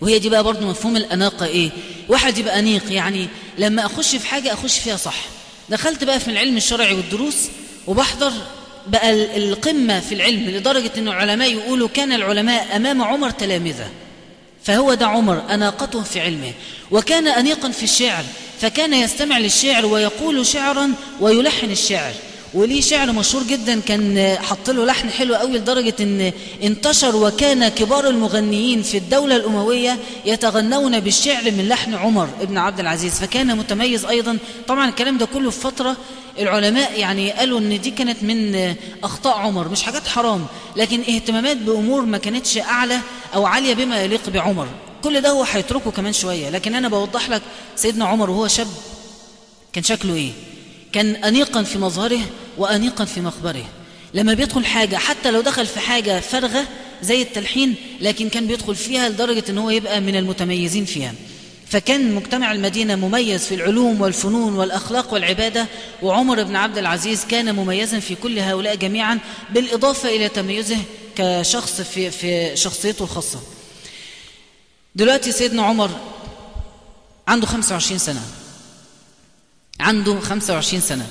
وهي 0.00 0.18
دي 0.18 0.28
بقى 0.28 0.44
برضه 0.44 0.66
مفهوم 0.66 0.96
الأناقة 0.96 1.46
إيه؟ 1.46 1.70
واحد 2.08 2.38
يبقى 2.38 2.58
أنيق 2.58 2.92
يعني 2.92 3.28
لما 3.58 3.86
أخش 3.86 4.16
في 4.16 4.26
حاجة 4.26 4.52
أخش 4.52 4.78
فيها 4.78 4.96
صح. 4.96 5.16
دخلت 5.70 6.04
بقى 6.04 6.20
في 6.20 6.28
العلم 6.28 6.56
الشرعي 6.56 6.94
والدروس 6.94 7.36
وبحضر 7.86 8.32
بقى 8.86 9.36
القمة 9.36 10.00
في 10.00 10.14
العلم 10.14 10.50
لدرجة 10.50 10.90
أن 10.98 11.08
العلماء 11.08 11.52
يقولوا 11.52 11.88
كان 11.88 12.12
العلماء 12.12 12.76
أمام 12.76 13.02
عمر 13.02 13.30
تلامذة. 13.30 13.90
فهو 14.64 14.94
ده 14.94 15.06
عمر 15.06 15.42
أناقته 15.50 16.02
في 16.02 16.20
علمه. 16.20 16.52
وكان 16.90 17.28
أنيقا 17.28 17.70
في 17.70 17.82
الشعر 17.82 18.24
فكان 18.60 18.94
يستمع 18.94 19.38
للشعر 19.38 19.86
ويقول 19.86 20.46
شعرا 20.46 20.92
ويلحن 21.20 21.70
الشعر. 21.70 22.12
وليه 22.54 22.80
شعر 22.80 23.12
مشهور 23.12 23.42
جدا 23.44 23.80
كان 23.80 24.36
حط 24.42 24.70
له 24.70 24.86
لحن 24.86 25.10
حلو 25.10 25.34
قوي 25.34 25.58
لدرجة 25.58 25.94
إن 26.00 26.32
انتشر 26.62 27.16
وكان 27.16 27.68
كبار 27.68 28.08
المغنيين 28.08 28.82
في 28.82 28.96
الدولة 28.98 29.36
الأموية 29.36 29.98
يتغنون 30.24 31.00
بالشعر 31.00 31.44
من 31.50 31.68
لحن 31.68 31.94
عمر 31.94 32.28
ابن 32.40 32.58
عبد 32.58 32.80
العزيز. 32.80 33.18
فكان 33.20 33.56
متميز 33.56 34.04
أيضا. 34.04 34.38
طبعا 34.68 34.88
الكلام 34.88 35.18
ده 35.18 35.26
كله 35.26 35.50
في 35.50 35.60
فترة 35.60 35.96
العلماء 36.38 36.98
يعني 36.98 37.30
قالوا 37.30 37.58
إن 37.58 37.80
دي 37.80 37.90
كانت 37.90 38.22
من 38.22 38.74
أخطاء 39.04 39.36
عمر 39.38 39.68
مش 39.68 39.82
حاجات 39.82 40.06
حرام 40.08 40.46
لكن 40.76 41.00
اهتمامات 41.00 41.56
بأمور 41.56 42.02
ما 42.02 42.18
كانتش 42.18 42.58
أعلى 42.58 42.98
أو 43.34 43.46
عالية 43.46 43.74
بما 43.74 44.02
يليق 44.02 44.28
بعمر. 44.30 44.66
كل 45.04 45.20
ده 45.20 45.30
هو 45.30 45.42
هيتركه 45.42 45.90
كمان 45.90 46.12
شوية. 46.12 46.50
لكن 46.50 46.74
أنا 46.74 46.88
بوضح 46.88 47.28
لك 47.28 47.42
سيدنا 47.76 48.04
عمر 48.04 48.30
وهو 48.30 48.48
شاب 48.48 48.68
كان 49.72 49.84
شكله 49.84 50.14
إيه؟ 50.14 50.30
كان 50.92 51.16
أنيقا 51.16 51.62
في 51.62 51.78
مظهره 51.78 52.20
وأنيقا 52.58 53.04
في 53.04 53.20
مخبره. 53.20 53.64
لما 54.14 54.34
بيدخل 54.34 54.64
حاجة 54.64 54.96
حتى 54.96 55.30
لو 55.30 55.40
دخل 55.40 55.66
في 55.66 55.80
حاجة 55.80 56.20
فارغة 56.20 56.66
زي 57.02 57.22
التلحين 57.22 57.74
لكن 58.00 58.28
كان 58.28 58.46
بيدخل 58.46 58.74
فيها 58.76 59.08
لدرجة 59.08 59.44
أنه 59.48 59.60
هو 59.64 59.70
يبقى 59.70 60.00
من 60.00 60.16
المتميزين 60.16 60.84
فيها. 60.84 61.14
فكان 61.68 62.14
مجتمع 62.14 62.52
المدينة 62.52 62.94
مميز 62.96 63.44
في 63.46 63.54
العلوم 63.54 64.00
والفنون 64.00 64.54
والأخلاق 64.56 65.12
والعبادة 65.14 65.66
وعمر 66.02 66.42
بن 66.42 66.56
عبد 66.56 66.78
العزيز 66.78 67.24
كان 67.24 67.54
مميزا 67.54 68.00
في 68.00 68.14
كل 68.14 68.38
هؤلاء 68.38 68.74
جميعا 68.74 69.18
بالإضافة 69.50 70.08
إلى 70.08 70.28
تميزه 70.28 70.76
كشخص 71.16 71.80
في, 71.80 72.10
في 72.10 72.56
شخصيته 72.56 73.02
الخاصة. 73.02 73.40
دلوقتي 74.94 75.32
سيدنا 75.32 75.62
عمر 75.62 75.90
عنده 77.28 77.46
25 77.46 77.98
سنة. 77.98 78.20
عنده 79.80 80.20
25 80.20 80.80
سنة. 80.80 81.06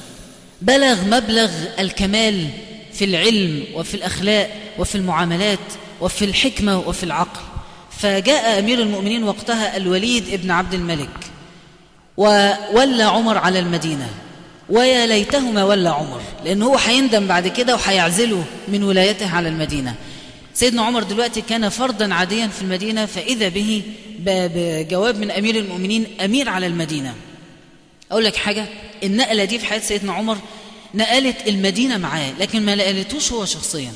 بلغ 0.62 1.04
مبلغ 1.06 1.50
الكمال 1.80 2.48
في 2.94 3.06
العلم 3.06 3.64
وفي 3.76 3.94
الأخلاق 3.94 4.50
وفي 4.80 4.96
المعاملات 4.96 5.60
وفي 6.02 6.26
الحكمة 6.26 6.80
وفي 6.80 7.04
العقل. 7.04 7.42
فجاء 8.00 8.60
أمير 8.60 8.80
المؤمنين 8.80 9.24
وقتها 9.24 9.78
الوليد 9.78 10.34
ابن 10.34 10.52
عبد 10.52 10.74
الملك 10.74 11.10
وولى 12.18 13.04
عمر 13.04 13.38
على 13.38 13.60
المدينة. 13.60 14.10
ويا 14.70 15.08
ليتهما 15.08 15.64
ولى 15.64 15.90
عمر 15.90 16.22
لأنه 16.46 16.66
هو 16.66 16.76
هيندم 16.76 17.28
بعد 17.28 17.48
كده 17.48 17.76
وهيعزله 17.76 18.44
من 18.68 18.84
ولايته 18.84 19.36
على 19.36 19.50
المدينة. 19.50 19.96
سيدنا 20.54 20.82
عمر 20.82 21.04
دلوقتي 21.04 21.42
كان 21.42 21.70
فردا 21.70 22.14
عاديا 22.14 22.48
في 22.48 22.62
المدينة 22.62 23.06
فإذا 23.06 23.50
به 23.50 23.84
بجواب 24.20 25.18
من 25.18 25.32
أمير 25.32 25.56
المؤمنين 25.56 26.06
أمير 26.22 26.50
على 26.50 26.68
المدينة. 26.68 27.14
أقول 28.12 28.26
لك 28.26 28.36
حاجة 28.36 28.66
النقلة 29.04 29.44
دي 29.46 29.60
في 29.60 29.66
حياة 29.66 29.80
سيدنا 29.80 30.14
عمر 30.14 30.38
نقلت 30.94 31.48
المدينة 31.48 31.98
معاه 31.98 32.32
لكن 32.40 32.62
ما 32.66 32.76
نقلتوش 32.76 33.32
هو 33.32 33.46
شخصيا. 33.46 33.94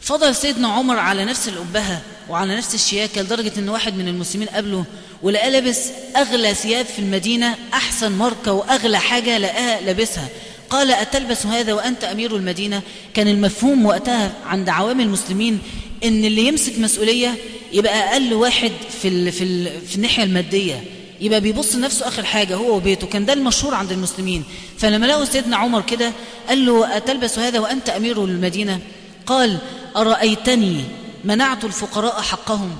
فضل 0.00 0.34
سيدنا 0.34 0.68
عمر 0.68 0.98
على 0.98 1.24
نفس 1.24 1.48
الأبهة 1.48 2.02
وعلى 2.28 2.56
نفس 2.56 2.74
الشياكة 2.74 3.22
لدرجة 3.22 3.52
أن 3.58 3.68
واحد 3.68 3.96
من 3.96 4.08
المسلمين 4.08 4.48
قبله 4.48 4.84
ولقاه 5.22 5.48
لابس 5.48 5.78
أغلى 6.16 6.54
ثياب 6.54 6.86
في 6.86 6.98
المدينة 6.98 7.56
أحسن 7.74 8.12
ماركة 8.12 8.52
وأغلى 8.52 8.98
حاجة 8.98 9.38
لقاها 9.38 9.80
لابسها. 9.80 10.28
قال 10.70 10.90
أتلبس 10.90 11.46
هذا 11.46 11.72
وأنت 11.72 12.04
أمير 12.04 12.36
المدينة؟ 12.36 12.82
كان 13.14 13.28
المفهوم 13.28 13.86
وقتها 13.86 14.32
عند 14.46 14.68
عوام 14.68 15.00
المسلمين 15.00 15.58
إن 16.04 16.24
اللي 16.24 16.46
يمسك 16.46 16.78
مسؤولية 16.78 17.34
يبقى 17.72 18.12
أقل 18.12 18.34
واحد 18.34 18.72
في, 19.02 19.08
ال 19.08 19.32
في, 19.32 19.44
ال 19.44 19.80
في 19.88 19.96
الناحية 19.96 20.22
المادية. 20.24 20.84
يبقى 21.22 21.40
بيبص 21.40 21.74
لنفسه 21.74 22.08
آخر 22.08 22.24
حاجة 22.24 22.56
هو 22.56 22.76
وبيته. 22.76 23.06
كان 23.06 23.24
ده 23.24 23.32
المشهور 23.32 23.74
عند 23.74 23.92
المسلمين. 23.92 24.44
فلما 24.78 25.06
لقوا 25.06 25.24
سيدنا 25.24 25.56
عمر 25.56 25.82
كده 25.82 26.12
قال 26.48 26.66
له 26.66 26.96
أتلبس 26.96 27.38
هذا 27.38 27.58
وأنت 27.58 27.88
أمير 27.88 28.24
المدينة؟ 28.24 28.80
قال 29.26 29.58
أرأيتني 29.96 30.84
منعت 31.24 31.64
الفقراء 31.64 32.20
حقهم؟ 32.20 32.76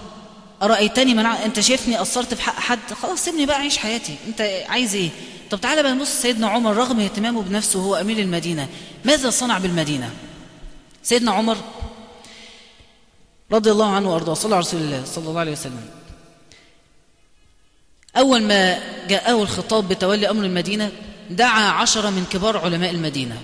أرأيتني 0.63 1.15
منع 1.15 1.45
أنت 1.45 1.61
شايفني 1.61 1.97
قصرت 1.97 2.35
في 2.35 2.43
حق 2.43 2.55
حد؟ 2.61 2.79
خلاص 3.03 3.25
سيبني 3.25 3.47
بقى 3.47 3.57
أعيش 3.57 3.79
حياتي. 3.79 4.17
أنت 4.29 4.41
عايز 4.69 4.95
إيه؟ 4.95 5.11
طب 5.51 5.61
تعالى 5.61 5.83
بقى 5.83 5.93
نبص 5.93 6.09
سيدنا 6.23 6.49
عمر 6.49 6.77
رغم 6.77 7.01
اهتمامه 7.01 7.43
بنفسه 7.43 7.79
وهو 7.79 7.95
أمير 7.95 8.19
المدينة. 8.19 8.69
ماذا 9.05 9.31
صنع 9.31 9.59
بالمدينة؟ 9.59 10.11
سيدنا 11.03 11.33
عمر 11.33 11.57
رضي 13.53 13.71
الله 13.71 13.91
عنه 13.91 14.15
الله 14.81 15.05
صلى 15.05 15.29
الله 15.29 15.41
عليه 15.41 15.53
وسلم. 15.53 16.02
أول 18.17 18.43
ما 18.43 18.79
جاءه 19.09 19.43
الخطاب 19.43 19.89
بتولي 19.89 20.31
أمر 20.31 20.45
المدينة 20.45 20.91
دعا 21.31 21.71
عشرة 21.71 22.11
من 22.11 22.25
كبار 22.33 22.59
علماء 22.59 22.91
المدينة 22.91 23.37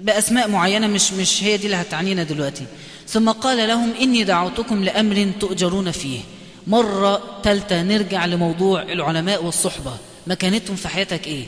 بأسماء 0.00 0.48
معينة 0.48 0.86
مش, 0.86 1.12
مش 1.12 1.42
هي 1.42 1.56
دي 1.56 1.66
اللي 1.66 1.76
هتعنينا 1.76 2.22
دلوقتي. 2.22 2.64
ثم 3.08 3.30
قال 3.30 3.68
لهم 3.68 3.92
إني 4.00 4.24
دعوتكم 4.24 4.84
لأمر 4.84 5.32
تؤجرون 5.40 5.90
فيه. 5.90 6.20
مرة 6.66 7.40
تالتة 7.42 7.82
نرجع 7.82 8.26
لموضوع 8.26 8.82
العلماء 8.82 9.44
والصحبة. 9.44 9.96
مكانتهم 10.26 10.76
في 10.76 10.88
حياتك 10.88 11.26
إيه؟ 11.26 11.44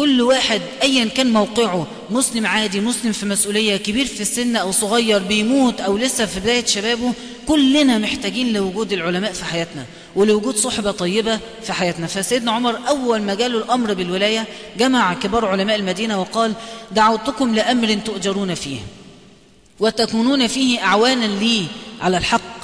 كل 0.00 0.20
واحد 0.22 0.60
أيا 0.82 1.04
كان 1.04 1.32
موقعه. 1.32 1.86
مسلم 2.10 2.46
عادي 2.46 2.80
مسلم 2.80 3.12
في 3.12 3.26
مسؤولية. 3.26 3.76
كبير 3.76 4.06
في 4.06 4.20
السن 4.20 4.56
أو 4.56 4.72
صغير 4.72 5.18
بيموت 5.18 5.80
أو 5.80 5.96
لسه 5.96 6.26
في 6.26 6.40
بداية 6.40 6.64
شبابه. 6.64 7.12
كلنا 7.46 7.98
محتاجين 7.98 8.52
لوجود 8.52 8.92
العلماء 8.92 9.32
في 9.32 9.44
حياتنا 9.44 9.84
ولوجود 10.16 10.56
صحبة 10.56 10.90
طيبة 10.90 11.38
في 11.62 11.72
حياتنا. 11.72 12.06
فسيدنا 12.06 12.52
عمر 12.52 12.78
أول 12.88 13.22
ما 13.22 13.34
جاله 13.34 13.58
الأمر 13.58 13.94
بالولاية 13.94 14.46
جمع 14.78 15.14
كبار 15.14 15.44
علماء 15.44 15.76
المدينة 15.76 16.20
وقال 16.20 16.52
دعوتكم 16.92 17.54
لأمر 17.54 17.94
تؤجرون 17.94 18.54
فيه 18.54 18.78
وتكونون 19.80 20.46
فيه 20.46 20.84
أعوانا 20.84 21.24
لي 21.24 21.66
على 22.00 22.16
الحق. 22.16 22.60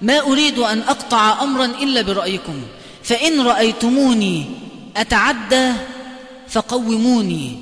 ما 0.00 0.20
أريد 0.20 0.58
أن 0.58 0.80
أقطع 0.80 1.42
أمرا 1.42 1.64
إلا 1.64 2.02
برأيكم. 2.02 2.62
فإن 3.02 3.40
رأيتموني 3.40 4.46
أتعدى 4.96 5.72
فقوموني. 6.52 7.58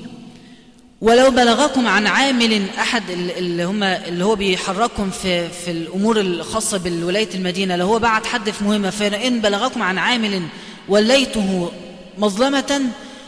ولو 1.01 1.31
بلغكم 1.31 1.87
عن 1.87 2.07
عامل 2.07 2.69
أحد 2.79 3.09
اللي, 3.09 3.63
هم 3.63 3.83
اللي 3.83 4.25
هو 4.25 4.35
بيحرككم 4.35 5.09
في, 5.09 5.49
في 5.49 5.71
الأمور 5.71 6.19
الخاصة 6.19 6.77
بالولاية 6.77 7.29
المدينة 7.35 7.75
لو 7.75 7.87
هو 7.87 7.99
بعت 7.99 8.25
حد 8.25 8.49
في 8.49 8.63
مهمة 8.63 8.89
فإن 8.89 9.41
بلغكم 9.41 9.81
عن 9.81 9.97
عامل 9.97 10.41
وليته 10.89 11.71
مظلمة 12.17 12.81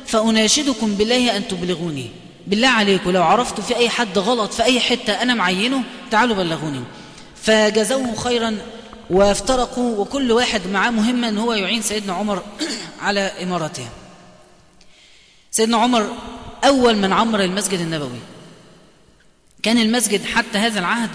فأناشدكم 0.08 0.95
بالله 0.95 1.38
أن 1.38 1.47
تبلغوني. 1.47 2.10
بالله 2.47 2.67
عليكم 2.67 3.12
لو 3.12 3.23
عرفتوا 3.23 3.63
في 3.63 3.76
أي 3.76 3.89
حد 3.89 4.17
غلط 4.17 4.54
في 4.54 4.63
أي 4.63 4.80
حتة 4.80 5.13
أنا 5.13 5.34
معينه 5.34 5.84
تعالوا 6.12 6.36
بلغوني. 6.36 6.82
فجزوه 7.43 8.15
خيرا 8.15 8.58
وافترقوا 9.10 9.97
وكل 9.97 10.32
واحد 10.32 10.62
معاه 10.73 10.91
مهمة 10.91 11.30
أن 11.30 11.38
هو 11.38 11.54
يعين 11.54 11.82
سيدنا 11.82 12.13
عمر 12.13 12.41
على 13.06 13.32
إمارته. 13.43 13.86
سيدنا 15.54 15.78
عمر 15.78 16.10
أول 16.66 16.98
من 16.98 17.13
عمر 17.13 17.44
المسجد 17.44 17.80
النبوي. 17.80 18.20
كان 19.63 19.78
المسجد 19.78 20.26
حتى 20.26 20.58
هذا 20.58 20.80
العهد 20.80 21.10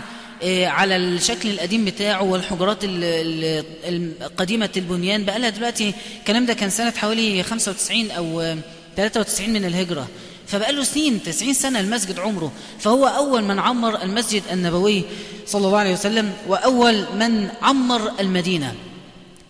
على 0.66 0.96
الشكل 0.96 1.48
القديم 1.48 1.84
بتاعه 1.84 2.22
والحجرات 2.22 2.78
القديمة 2.84 4.70
البنيان 4.76 5.24
بقى 5.24 5.38
لها 5.38 5.48
دلوقتي. 5.48 5.94
الكلام 6.18 6.46
ده 6.46 6.54
كان 6.54 6.70
سنة 6.70 6.90
حوالي 6.90 7.42
95 7.42 8.10
أو 8.10 8.56
93 8.96 9.50
من 9.50 9.64
الهجرة. 9.64 10.08
فبقى 10.46 10.72
له 10.72 10.84
سنين 10.84 11.22
90 11.22 11.54
سنة 11.54 11.80
المسجد 11.80 12.18
عمره. 12.18 12.52
فهو 12.78 13.06
أول 13.06 13.44
من 13.44 13.58
عمر 13.58 14.02
المسجد 14.02 14.42
النبوي 14.52 15.04
صلى 15.46 15.66
الله 15.66 15.78
عليه 15.78 15.92
وسلم 15.92 16.32
وأول 16.48 17.04
من 17.14 17.50
عمر 17.62 18.12
المدينة. 18.20 18.74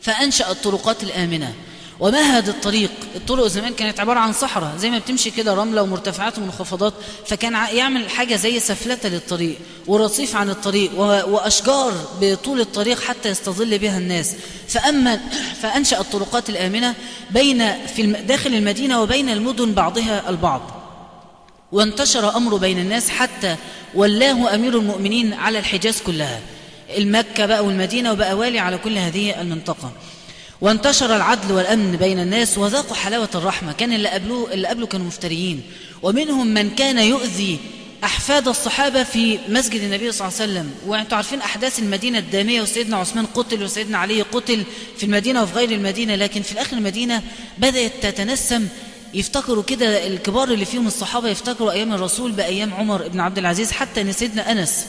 فأنشأ 0.01 0.51
الطرقات 0.51 1.03
الآمنة. 1.03 1.55
ومهد 2.01 2.49
الطريق؟ 2.49 2.91
الطرق 3.17 3.47
زمان 3.47 3.75
كانت 3.75 4.01
عبارة 4.01 4.19
عن 4.19 4.33
صحراء 4.33 4.77
زي 4.77 4.91
ما 4.91 4.99
بتمشي 4.99 5.31
كده 5.31 5.55
رملة 5.55 5.83
ومرتفعات 5.83 6.39
ومنخفضات 6.39 6.95
فكان 7.27 7.53
يعمل 7.53 8.11
حاجة 8.11 8.37
زي 8.37 8.61
سفلتة 8.61 9.09
للطريق 9.09 9.59
ورصيف 9.87 10.37
عن 10.37 10.51
الطريق 10.51 11.01
وأشجار 11.01 11.93
بطول 12.21 12.61
الطريق 12.61 13.01
حتى 13.01 13.29
يستظل 13.29 13.79
بها 13.79 13.99
الناس. 13.99 14.35
فأما 14.69 15.21
فأنشأ 15.63 16.01
الطرقات 16.01 16.51
الآمنة 16.51 16.95
بين 17.31 17.85
في 17.87 18.03
داخل 18.03 18.55
المدينة 18.55 19.03
وبين 19.03 19.29
المدن 19.29 19.73
بعضها 19.73 20.31
البعض. 20.31 20.63
وانتشر 21.73 22.37
أمره 22.37 22.57
بين 22.57 22.79
الناس 22.79 23.11
حتى 23.11 23.57
ولاه 23.95 24.55
أمير 24.55 24.79
المؤمنين 24.79 25.33
على 25.33 25.59
الحجاز 25.59 26.01
كلها. 26.01 26.41
المكة 26.97 27.47
بقى 27.47 27.65
والمدينة 27.65 28.13
وبقى 28.13 28.35
والي 28.35 28.59
على 28.59 28.79
كل 28.79 28.99
هذه 28.99 29.41
المنطقة. 29.41 29.93
وانتشر 30.61 31.17
العدل 31.17 31.53
والأمن 31.53 31.97
بين 31.97 32.21
الناس 32.21 32.59
وذاقوا 32.59 32.97
حلاوة 32.97 33.29
الرحمة. 33.35 33.73
كان 33.73 33.93
اللي 33.93 34.09
قبلوه 34.09 34.53
اللي 34.53 34.69
قبله 34.69 34.87
كانوا 34.87 35.07
مفتريين. 35.07 35.63
ومنهم 36.03 36.47
من 36.47 36.71
كان 36.71 36.99
يؤذي 36.99 37.59
أحفاد 38.05 38.49
الصحابة 38.49 39.03
في 39.03 39.39
مسجد 39.49 39.83
النبي 39.83 40.13
صلى 40.13 40.29
الله 40.29 40.41
عليه 40.41 40.53
وسلم. 40.53 40.71
وأنتم 40.87 41.17
عارفين 41.17 41.41
أحداث 41.41 41.79
المدينة 41.79 42.19
الدامية 42.19 42.63
وسيدنا 42.63 42.97
عثمان 42.97 43.27
قتل 43.27 43.63
وسيدنا 43.63 43.99
علي 43.99 44.23
قتل 44.23 44.65
في 44.97 45.05
المدينة 45.05 45.43
وفي 45.43 45.55
غير 45.55 45.71
المدينة. 45.71 46.15
لكن 46.15 46.43
في 46.43 46.53
الآخر 46.53 46.77
المدينة 46.77 47.23
بدأت 47.59 47.93
تتنسم. 48.03 48.69
يفتكروا 49.15 49.63
كده 49.63 50.07
الكبار 50.07 50.49
اللي 50.49 50.65
فيهم 50.65 50.87
الصحابة 50.87 51.29
يفتكروا 51.29 51.73
أيام 51.73 51.93
الرسول 51.93 52.33
بأيام 52.33 52.75
عمر 52.75 53.09
بن 53.09 53.21
عبد 53.21 53.39
العزيز. 53.39 53.73
حتى 53.73 54.01
أن 54.01 54.13
سيدنا 54.13 54.53
أنس 54.53 54.87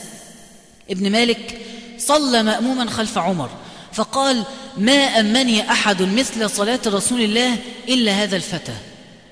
ابن 0.91 1.11
مالك 1.11 1.57
صلى 1.97 2.43
مأموما 2.43 2.89
خلف 2.89 3.17
عمر. 3.17 3.49
فقال 3.93 4.43
ما 4.77 4.93
أمني 4.93 5.71
أحد 5.71 6.01
مثل 6.01 6.49
صلاة 6.49 6.79
رسول 6.87 7.21
الله 7.21 7.57
إلا 7.87 8.11
هذا 8.11 8.35
الفتى. 8.35 8.73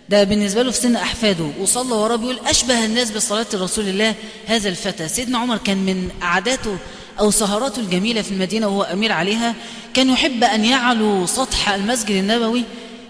ده 0.10 0.24
بالنسبة 0.24 0.64
له 0.64 0.72
في 0.72 0.78
سن 0.78 0.96
أحفاده. 0.96 1.50
وصلى 1.60 1.94
وراه 1.94 2.16
بيقول 2.16 2.40
أشبه 2.46 2.86
الناس 2.86 3.12
بصلاة 3.12 3.46
رسول 3.54 3.88
الله 3.88 4.16
هذا 4.48 4.70
الفتى. 4.70 5.08
سيدنا 5.08 5.38
عمر 5.38 5.58
كان 5.58 5.78
من 5.78 6.10
عاداته 6.22 6.78
أو 7.20 7.32
سهراته 7.32 7.80
الجميلة 7.80 8.22
في 8.22 8.32
المدينة 8.32 8.68
وهو 8.68 8.84
أمير 8.84 9.12
عليها 9.12 9.56
كان 9.94 10.10
يحب 10.10 10.44
أن 10.44 10.66
يعلو 10.66 11.26
سطح 11.26 11.70
المسجد 11.70 12.12
النبوي 12.16 12.64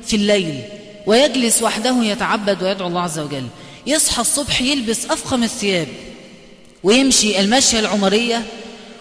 في 0.06 0.16
الليل 0.16 0.62
ويجلس 1.06 1.64
وحده 1.64 2.04
يتعبد 2.04 2.64
ويدعو 2.64 2.88
الله 2.88 3.02
عز 3.02 3.20
وجل. 3.20 3.48
يصحى 3.88 4.22
الصبح 4.22 4.62
يلبس 4.62 5.06
أفخم 5.06 5.44
الثياب 5.44 5.88
ويمشي 6.84 7.40
المشية 7.40 7.80
العمرية 7.80 8.44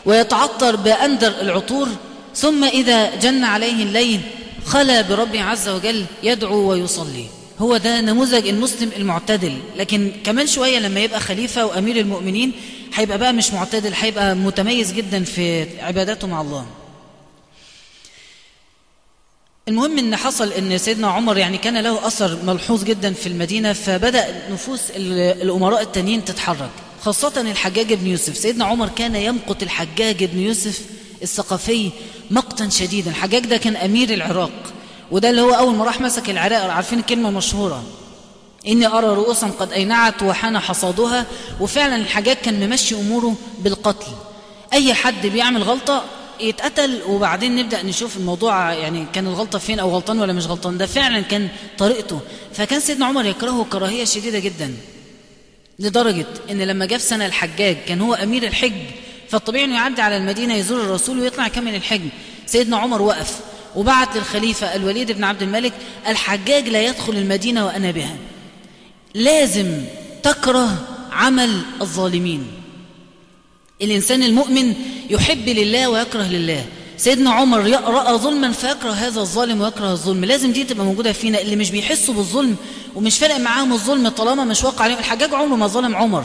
ويتعطر 0.05 0.77
بأندر 0.77 1.41
العطور 1.41 1.89
ثم 2.37 2.65
إذا 2.65 3.15
جن 3.15 3.45
عليه 3.45 3.83
الليل 3.83 4.21
خلى 4.65 5.03
بربه 5.03 5.43
عز 5.43 5.69
وجل 5.69 6.05
يدعو 6.23 6.71
ويصلي. 6.71 7.27
هو 7.59 7.77
ده 7.77 8.01
نموذج 8.01 8.49
المسلم 8.49 8.91
المعتدل. 8.97 9.59
لكن 9.77 10.13
كمان 10.25 10.47
شوية 10.47 10.79
لما 10.79 11.01
يبقى 11.01 11.21
خليفة 11.21 11.67
وأمير 11.67 11.97
المؤمنين 11.97 12.53
هيبقى 12.95 13.19
بقى 13.19 13.33
مش 13.33 13.53
معتدل 13.53 13.93
هيبقى 13.95 14.35
متميز 14.37 14.93
جدا 14.93 15.25
في 15.25 15.67
عباداته 15.81 16.27
مع 16.27 16.41
الله. 16.41 16.67
المهم 19.69 19.99
إن 19.99 20.17
حصل 20.17 20.53
إن 20.53 20.79
سيدنا 20.79 21.09
عمر 21.09 21.39
يعني 21.39 21.59
كان 21.59 21.77
له 21.81 22.07
أثر 22.07 22.39
ملحوظ 22.45 22.85
جدا 22.85 23.13
في 23.13 23.27
المدينة 23.27 23.73
فبدأ 23.73 24.51
نفوس 24.51 24.81
الأمراء 24.97 25.83
التانيين 25.83 26.25
تتحرك 26.25 26.71
خاصة 27.03 27.41
الحجاج 27.41 27.93
بن 27.95 28.07
يوسف. 28.07 28.37
سيدنا 28.37 28.65
عمر 28.65 28.89
كان 28.89 29.17
يمقت 29.17 29.63
الحجاج 29.63 30.25
بن 30.25 30.39
يوسف 30.39 30.81
الثقفي 31.23 31.91
مقتا 32.31 32.69
شديدا. 32.69 33.11
الحجاج 33.11 33.47
ده 33.47 33.57
كان 33.57 33.77
أمير 33.77 34.15
العراق 34.15 34.53
وده 35.11 35.31
اللي 35.31 35.41
هو 35.41 35.51
أول 35.51 35.75
ما 35.75 35.85
راح 35.85 36.01
مسك 36.01 36.31
العراق. 36.31 36.71
عارفين 36.71 36.99
الكلمة 36.99 37.29
المشهوره 37.29 37.85
إني 38.69 38.87
أرى 38.87 39.07
رؤوسا 39.07 39.47
قد 39.47 39.73
أينعت 39.73 40.23
وحان 40.23 40.59
حصادها 40.59 41.27
وفعلا 41.61 41.97
الحجاج 41.97 42.37
كان 42.37 42.71
ممشي 42.71 42.95
أموره 42.95 43.35
بالقتل. 43.59 44.13
أي 44.73 44.95
حد 44.95 45.27
بيعمل 45.27 45.63
غلطة 45.63 46.05
يتقتل 46.41 47.03
وبعدين 47.09 47.57
نبدأ 47.57 47.83
نشوف 47.83 48.17
الموضوع 48.17 48.73
يعني 48.73 49.07
كان 49.13 49.27
الغلطة 49.27 49.59
فين 49.59 49.79
أو 49.79 49.91
غلطان 49.91 50.19
ولا 50.19 50.33
مش 50.33 50.47
غلطان. 50.47 50.79
ده 50.79 50.87
فعلا 50.87 51.21
كان 51.21 51.49
طريقته. 51.79 52.21
فكان 52.55 52.81
سيدنا 52.81 53.07
عمر 53.07 53.27
يكرهه 53.27 53.67
كراهية 53.73 54.05
شديدة 54.05 54.39
جدا 54.39 54.75
لدرجة 55.79 56.27
إن 56.51 56.63
لما 56.63 56.87
جاء 56.87 56.99
في 56.99 57.05
سنة 57.05 57.27
الحجاج 57.27 57.77
كان 57.89 58.01
هو 58.01 58.15
أمير 58.15 58.43
الحج 58.43 58.73
فالطبيعي 59.29 59.65
إنه 59.65 59.75
يعدي 59.75 60.03
على 60.03 60.17
المدينة 60.17 60.55
يزور 60.55 60.81
الرسول 60.81 61.19
ويطلع 61.21 61.47
يكمل 61.47 61.75
الحج 61.75 62.03
سيدنا 62.47 62.77
عمر 62.77 63.03
وقف 63.03 63.41
وبعت 63.77 64.17
للخليفة 64.17 64.75
الوليد 64.75 65.13
بن 65.13 65.25
عبد 65.25 65.43
الملك 65.43 65.73
الحجاج 66.09 66.69
لا 66.69 66.83
يدخل 66.83 67.13
المدينة 67.13 67.67
وأنا 67.67 67.91
بها. 67.91 68.17
لازم 69.15 69.83
تكره 70.23 70.87
عمل 71.13 71.63
الظالمين. 71.81 72.47
الإنسان 73.83 74.23
المؤمن 74.23 74.75
يحب 75.11 75.49
لله 75.49 75.89
ويكره 75.89 76.23
لله. 76.23 76.65
سيدنا 76.99 77.31
عمر 77.31 77.71
رأى 77.71 78.19
ظلما 78.19 78.53
فيكره 78.53 78.91
هذا 78.91 79.21
الظالم 79.21 79.61
ويكره 79.61 79.93
الظلم. 79.93 80.25
لازم 80.25 80.53
دي 80.53 80.65
تبقى 80.65 80.85
موجودة 80.85 81.13
فينا. 81.13 81.41
اللي 81.41 81.57
مش 81.57 81.71
بيحسوا 81.71 82.15
بالظلم 82.15 82.57
ومش 82.95 83.19
فارق 83.19 83.37
معاهم 83.37 83.73
الظلم 83.73 84.09
طالما 84.09 84.45
مش 84.45 84.65
واقع 84.65 84.85
عليهم. 84.85 84.99
الحجاج 84.99 85.35
عمره 85.35 85.57
ما 85.57 85.67
ظلم 85.67 85.97
عمر. 85.97 86.25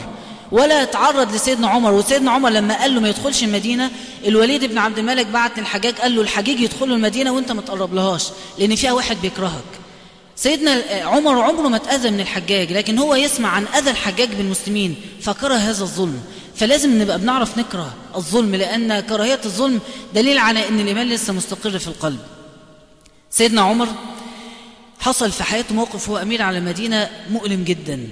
ولا 0.52 0.84
تعرض 0.84 1.34
لسيدنا 1.34 1.68
عمر. 1.68 1.92
وسيدنا 1.92 2.30
عمر 2.30 2.50
لما 2.50 2.80
قال 2.80 2.94
له 2.94 3.00
ما 3.00 3.08
يدخلش 3.08 3.42
المدينة 3.42 3.90
الوليد 4.24 4.64
بن 4.64 4.78
عبد 4.78 4.98
الملك 4.98 5.26
بعت 5.26 5.58
للحجاج 5.58 5.94
قال 5.94 6.16
له 6.16 6.22
الحجيج 6.22 6.60
يدخلوا 6.60 6.96
المدينة 6.96 7.32
وانت 7.32 7.52
ما 7.52 7.62
تقرب 7.62 7.94
لهاش 7.94 8.28
لأن 8.58 8.76
فيها 8.76 8.92
واحد 8.92 9.16
بيكرهك. 9.22 9.64
سيدنا 10.36 10.82
عمر 11.02 11.40
عمره 11.42 11.68
ما 11.68 11.76
اتأذى 11.76 12.10
من 12.10 12.20
الحجاج 12.20 12.72
لكن 12.72 12.98
هو 12.98 13.14
يسمع 13.14 13.48
عن 13.48 13.66
أذى 13.66 13.90
الحجاج 13.90 14.28
بالمسلمين 14.28 14.96
فكره 15.20 15.54
هذا 15.54 15.82
الظلم. 15.82 16.20
فلازم 16.56 17.02
نبقى 17.02 17.18
بنعرف 17.18 17.58
نكره 17.58 17.94
الظلم 18.16 18.54
لأن 18.54 19.00
كراهية 19.00 19.40
الظلم 19.44 19.80
دليل 20.14 20.38
على 20.38 20.68
أن 20.68 20.80
الإيمان 20.80 21.08
لسه 21.08 21.32
مستقر 21.32 21.78
في 21.78 21.88
القلب. 21.88 22.18
سيدنا 23.30 23.62
عمر 23.62 23.88
حصل 25.00 25.32
في 25.32 25.44
حياته 25.44 25.74
موقف 25.74 26.08
هو 26.08 26.18
أمير 26.18 26.42
على 26.42 26.58
المدينة 26.58 27.10
مؤلم 27.30 27.64
جدا. 27.64 28.08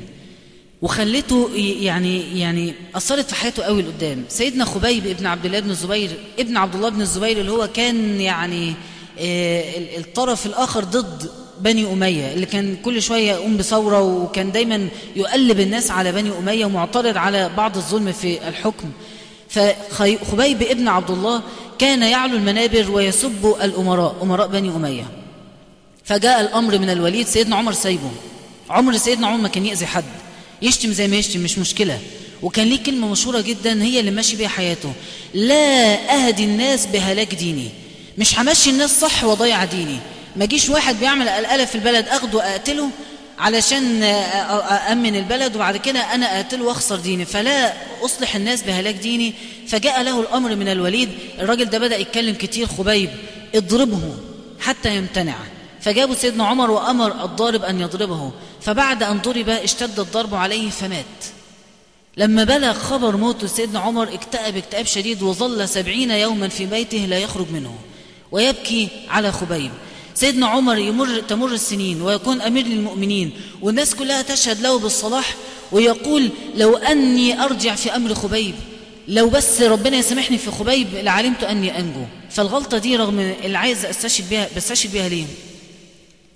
وخلته 0.82 1.50
يعني 1.56 2.40
يعني 2.40 2.74
أثرت 2.94 3.28
في 3.28 3.34
حياته 3.34 3.62
قوي 3.62 3.82
لقدام. 3.82 4.24
سيدنا 4.28 4.64
خبيب 4.64 5.06
ابن 5.06 5.26
عبد 5.26 5.46
الله 5.46 5.60
بن 5.60 5.70
الزبير 5.70 6.10
ابن 6.38 6.56
عبد 6.56 6.74
الله 6.74 6.88
بن 6.88 7.00
الزبير 7.00 7.40
اللي 7.40 7.52
هو 7.52 7.68
كان 7.68 8.20
يعني 8.20 8.74
الطرف 9.98 10.46
الآخر 10.46 10.84
ضد 10.84 11.30
بني 11.60 11.92
أمية 11.92 12.32
اللي 12.32 12.46
كان 12.46 12.76
كل 12.76 13.02
شوية 13.02 13.32
يقوم 13.32 13.56
بثورة 13.56 14.00
وكان 14.00 14.52
دايما 14.52 14.88
يقلب 15.16 15.60
الناس 15.60 15.90
على 15.90 16.12
بني 16.12 16.38
أمية 16.38 16.64
ومعترض 16.64 17.16
على 17.16 17.50
بعض 17.56 17.76
الظلم 17.76 18.12
في 18.12 18.48
الحكم. 18.48 18.90
فخبيب 19.48 20.62
ابن 20.62 20.88
عبد 20.88 21.10
الله 21.10 21.42
كان 21.78 22.02
يعلو 22.02 22.36
المنابر 22.36 22.90
ويسب 22.90 23.56
الأمراء 23.62 24.16
أمراء 24.22 24.46
بني 24.46 24.68
أمية. 24.68 25.06
فجاء 26.04 26.40
الأمر 26.40 26.78
من 26.78 26.90
الوليد 26.90 27.26
سيدنا 27.26 27.56
عمر 27.56 27.72
سايبه. 27.72 28.10
عمر 28.70 28.96
سيدنا 28.96 29.26
عمر 29.26 29.42
ما 29.42 29.48
كان 29.48 29.66
يأذي 29.66 29.86
حد. 29.86 30.04
يشتم 30.62 30.92
زي 30.92 31.08
ما 31.08 31.16
يشتم 31.16 31.40
مش 31.40 31.58
مشكلة. 31.58 31.98
وكان 32.42 32.66
ليه 32.66 32.82
كلمة 32.82 33.08
مشهورة 33.08 33.40
جدا 33.40 33.82
هي 33.82 34.00
اللي 34.00 34.10
ماشي 34.10 34.36
بيها 34.36 34.48
حياته. 34.48 34.92
لا 35.34 35.94
أهدي 36.14 36.44
الناس 36.44 36.86
بهلاك 36.86 37.34
ديني. 37.34 37.68
مش 38.18 38.38
همشي 38.38 38.70
الناس 38.70 39.00
صح 39.00 39.24
وضيع 39.24 39.64
ديني. 39.64 39.98
ما 40.36 40.44
جيش 40.44 40.68
واحد 40.68 41.00
بيعمل 41.00 41.28
قلقلة 41.28 41.64
في 41.64 41.74
البلد 41.74 42.08
أخده 42.08 42.50
أقتله 42.52 42.90
علشان 43.38 44.02
أأمن 44.02 45.16
البلد 45.16 45.56
وبعد 45.56 45.76
كده 45.76 46.00
أنا 46.00 46.36
أقتله 46.36 46.64
وأخسر 46.64 46.96
ديني. 46.96 47.24
فلا 47.24 47.72
أصلح 48.04 48.36
الناس 48.36 48.62
بهلاك 48.62 48.94
ديني. 48.94 49.34
فجاء 49.68 50.02
له 50.02 50.20
الأمر 50.20 50.56
من 50.56 50.68
الوليد. 50.68 51.08
الراجل 51.38 51.64
ده 51.64 51.78
بدأ 51.78 51.96
يتكلم 51.96 52.34
كتير 52.34 52.66
خبيب. 52.66 53.10
اضربه 53.54 54.14
حتى 54.60 54.96
يمتنع. 54.96 55.36
فجابوا 55.80 56.14
سيدنا 56.14 56.46
عمر 56.46 56.70
وأمر 56.70 57.24
الضارب 57.24 57.64
أن 57.64 57.80
يضربه 57.80 58.30
فبعد 58.60 59.02
أن 59.02 59.18
ضرب 59.18 59.48
اشتد 59.48 60.00
الضرب 60.00 60.34
عليه 60.34 60.70
فمات. 60.70 61.04
لما 62.16 62.44
بلغ 62.44 62.72
خبر 62.72 63.16
موت 63.16 63.44
سيدنا 63.44 63.78
عمر 63.78 64.14
اكتئب 64.14 64.56
اكتئاب 64.56 64.86
شديد 64.86 65.22
وظل 65.22 65.68
سبعين 65.68 66.10
يوما 66.10 66.48
في 66.48 66.66
بيته 66.66 66.98
لا 66.98 67.18
يخرج 67.18 67.46
منه 67.52 67.74
ويبكي 68.32 68.88
على 69.08 69.32
خبيب. 69.32 69.70
سيدنا 70.14 70.46
عمر 70.46 70.78
يمر 70.78 71.20
تمر 71.20 71.52
السنين 71.52 72.02
ويكون 72.02 72.40
أمير 72.40 72.66
للمؤمنين 72.66 73.32
والناس 73.62 73.94
كلها 73.94 74.22
تشهد 74.22 74.60
له 74.60 74.78
بالصلاح 74.78 75.34
ويقول 75.72 76.30
لو 76.54 76.76
أني 76.76 77.44
أرجع 77.44 77.74
في 77.74 77.96
أمر 77.96 78.14
خبيب 78.14 78.54
لو 79.08 79.28
بس 79.28 79.60
ربنا 79.62 79.96
يسامحني 79.96 80.38
في 80.38 80.50
خبيب 80.50 80.88
لعلمت 80.94 81.44
أني 81.44 81.78
أنجو. 81.78 82.04
فالغلطة 82.30 82.78
دي 82.78 82.96
رغم 82.96 83.18
اللي 83.18 83.58
عايز 83.58 83.84
أستشهد 83.84 84.30
بها 84.30 84.48
بستشهد 84.56 84.92
بها 84.92 85.08
ليه؟ 85.08 85.24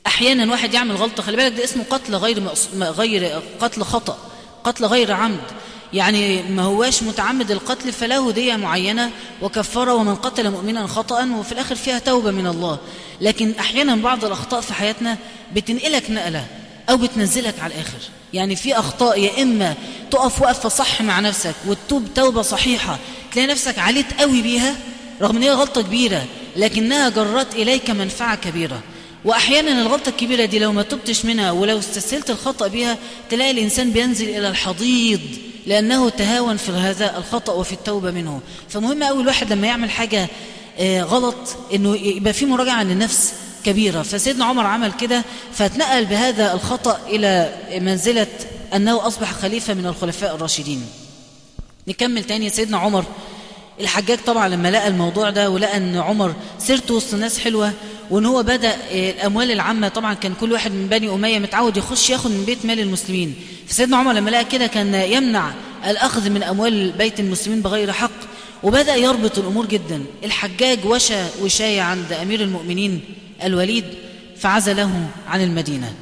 أحيانا 0.07 0.53
واحد 0.53 0.75
يعمل 0.75 0.97
غلطة 0.97 1.23
خلي 1.23 1.37
بالك 1.37 1.53
ده 1.53 1.65
اسمه 1.65 1.85
قتل 1.91 2.15
غير 2.15 2.43
غير 2.75 3.43
قتل 3.61 3.83
خطأ 3.83 4.19
قتل 4.65 4.85
غير 4.85 5.13
عمد. 5.13 5.41
يعني 5.93 6.43
ما 6.43 6.63
هواش 6.63 7.03
متعمد 7.03 7.51
القتل 7.51 7.93
فله 7.93 8.31
دية 8.33 8.57
معينة 8.57 9.11
وكفارة 9.43 9.95
ومن 9.95 10.15
قتل 10.15 10.51
مؤمنا 10.51 10.87
خطأ 10.87 11.25
وفي 11.39 11.53
الآخر 11.53 11.75
فيها 11.75 11.99
توبة 11.99 12.31
من 12.31 12.47
الله. 12.47 12.79
لكن 13.21 13.53
أحيانا 13.61 13.97
بعض 13.97 14.25
الأخطاء 14.25 14.61
في 14.61 14.75
حياتنا 14.75 15.19
بتنقلك 15.55 16.11
نقلة 16.11 16.47
أو 16.91 16.97
بتنزلك 16.97 17.61
على 17.61 17.75
الآخر. 17.75 17.99
يعني 18.33 18.57
في 18.57 18.79
أخطاء 18.79 19.21
يا 19.21 19.43
إما 19.43 19.75
تقف 20.11 20.43
وقفة 20.43 20.69
صح 20.69 21.03
مع 21.03 21.21
نفسك 21.21 21.55
وتتوب 21.67 22.09
توبة 22.15 22.43
صحيحة 22.43 22.99
تلاقي 23.33 23.47
نفسك 23.49 23.79
عليت 23.79 24.21
قوي 24.21 24.43
بيها 24.43 24.77
رغم 25.23 25.37
إن 25.37 25.43
هي 25.43 25.51
غلطة 25.51 25.83
كبيرة 25.83 26.25
لكنها 26.57 27.09
جرت 27.09 27.55
إليك 27.55 27.91
منفعة 27.91 28.37
كبيرة. 28.37 28.81
وأحيانا 29.25 29.83
الغلطة 29.83 30.09
الكبيرة 30.09 30.45
دي 30.45 30.59
لو 30.59 30.73
ما 30.73 30.83
تبتش 30.83 31.25
منها 31.25 31.51
ولو 31.51 31.79
استسهلت 31.79 32.31
الخطأ 32.31 32.69
بها 32.69 32.99
تلاقي 33.31 33.51
الإنسان 33.51 33.91
بينزل 33.91 34.29
إلى 34.29 34.49
الحضيض 34.49 35.21
لأنه 35.67 36.09
تهاون 36.09 36.57
في 36.57 36.73
هذا 36.73 37.19
الخطأ 37.19 37.53
وفي 37.53 37.73
التوبة 37.73 38.11
منه. 38.11 38.41
فمهم 38.69 39.03
أول 39.03 39.21
الواحد 39.21 39.53
لما 39.53 39.67
يعمل 39.67 39.91
حاجة 39.91 40.29
غلط 40.81 41.37
أنه 41.75 41.97
يبقى 41.97 42.33
في 42.33 42.47
مراجعة 42.47 42.83
للنفس 42.83 43.33
كبيرة. 43.65 44.03
فسيدنا 44.03 44.45
عمر 44.45 44.67
عمل 44.67 44.93
كده 44.93 45.25
فاتنقل 45.53 46.05
بهذا 46.05 46.55
الخطأ 46.55 47.01
إلى 47.07 47.55
منزلة 47.81 48.27
أنه 48.75 49.07
أصبح 49.07 49.33
خليفة 49.33 49.75
من 49.75 49.87
الخلفاء 49.87 50.35
الراشدين. 50.35 50.87
نكمل 51.89 52.25
تاني 52.25 52.51
سيدنا 52.51 52.79
عمر. 52.79 53.05
الحجاج 53.81 54.19
طبعا 54.27 54.49
لما 54.49 54.71
لقى 54.71 54.89
الموضوع 54.89 55.31
ده 55.31 55.51
ولقى 55.51 55.77
أن 55.77 55.97
عمر 55.97 56.35
سيرته 56.59 56.95
وسط 56.95 57.15
الناس 57.15 57.39
حلوة 57.39 57.73
وإن 58.11 58.27
هو 58.27 58.43
بدأ 58.43 58.77
الأموال 58.91 59.51
العامة 59.51 59.89
طبعا 59.89 60.15
كان 60.15 60.35
كل 60.41 60.53
واحد 60.53 60.73
من 60.73 60.87
بني 60.87 61.09
أمية 61.15 61.39
متعود 61.39 61.77
يخش 61.77 62.11
ياخد 62.11 62.31
من 62.31 62.45
بيت 62.45 62.67
مال 62.67 62.81
المسلمين. 62.81 63.35
فسيدنا 63.67 63.97
عمر 63.97 64.13
لما 64.13 64.31
لقى 64.31 64.45
كده 64.45 64.67
كان 64.67 64.95
يمنع 64.95 65.51
الأخذ 65.87 66.31
من 66.31 66.43
أموال 66.43 66.93
بيت 66.93 67.21
المسلمين 67.21 67.63
بغير 67.63 67.93
حق 67.93 68.11
وبدأ 68.63 68.97
يربط 68.97 69.39
الأمور 69.39 69.67
جدا. 69.67 70.05
الحجاج 70.25 70.79
وشى 70.85 71.23
وشايه 71.43 71.83
عند 71.83 72.13
أمير 72.13 72.41
المؤمنين 72.41 73.01
الوليد 73.45 73.85
فعزله 74.37 75.07
عن 75.29 75.43
المدينة. 75.43 75.93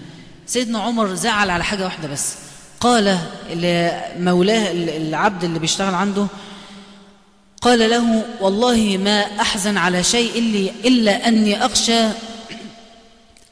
سيدنا 0.46 0.78
عمر 0.78 1.14
زعل 1.14 1.50
على 1.50 1.64
حاجة 1.64 1.84
واحدة 1.84 2.08
بس. 2.08 2.34
قال 2.80 3.18
لمولاه 3.54 4.72
العبد 4.72 5.44
اللي 5.44 5.58
بيشتغل 5.58 5.94
عنده 5.94 6.26
قال 7.62 7.90
له 7.90 8.24
والله 8.40 8.98
ما 9.04 9.20
أحزن 9.40 9.76
على 9.76 10.04
شيء 10.04 10.38
إلا, 10.84 11.28
أني 11.28 11.66
أخشى 11.66 12.04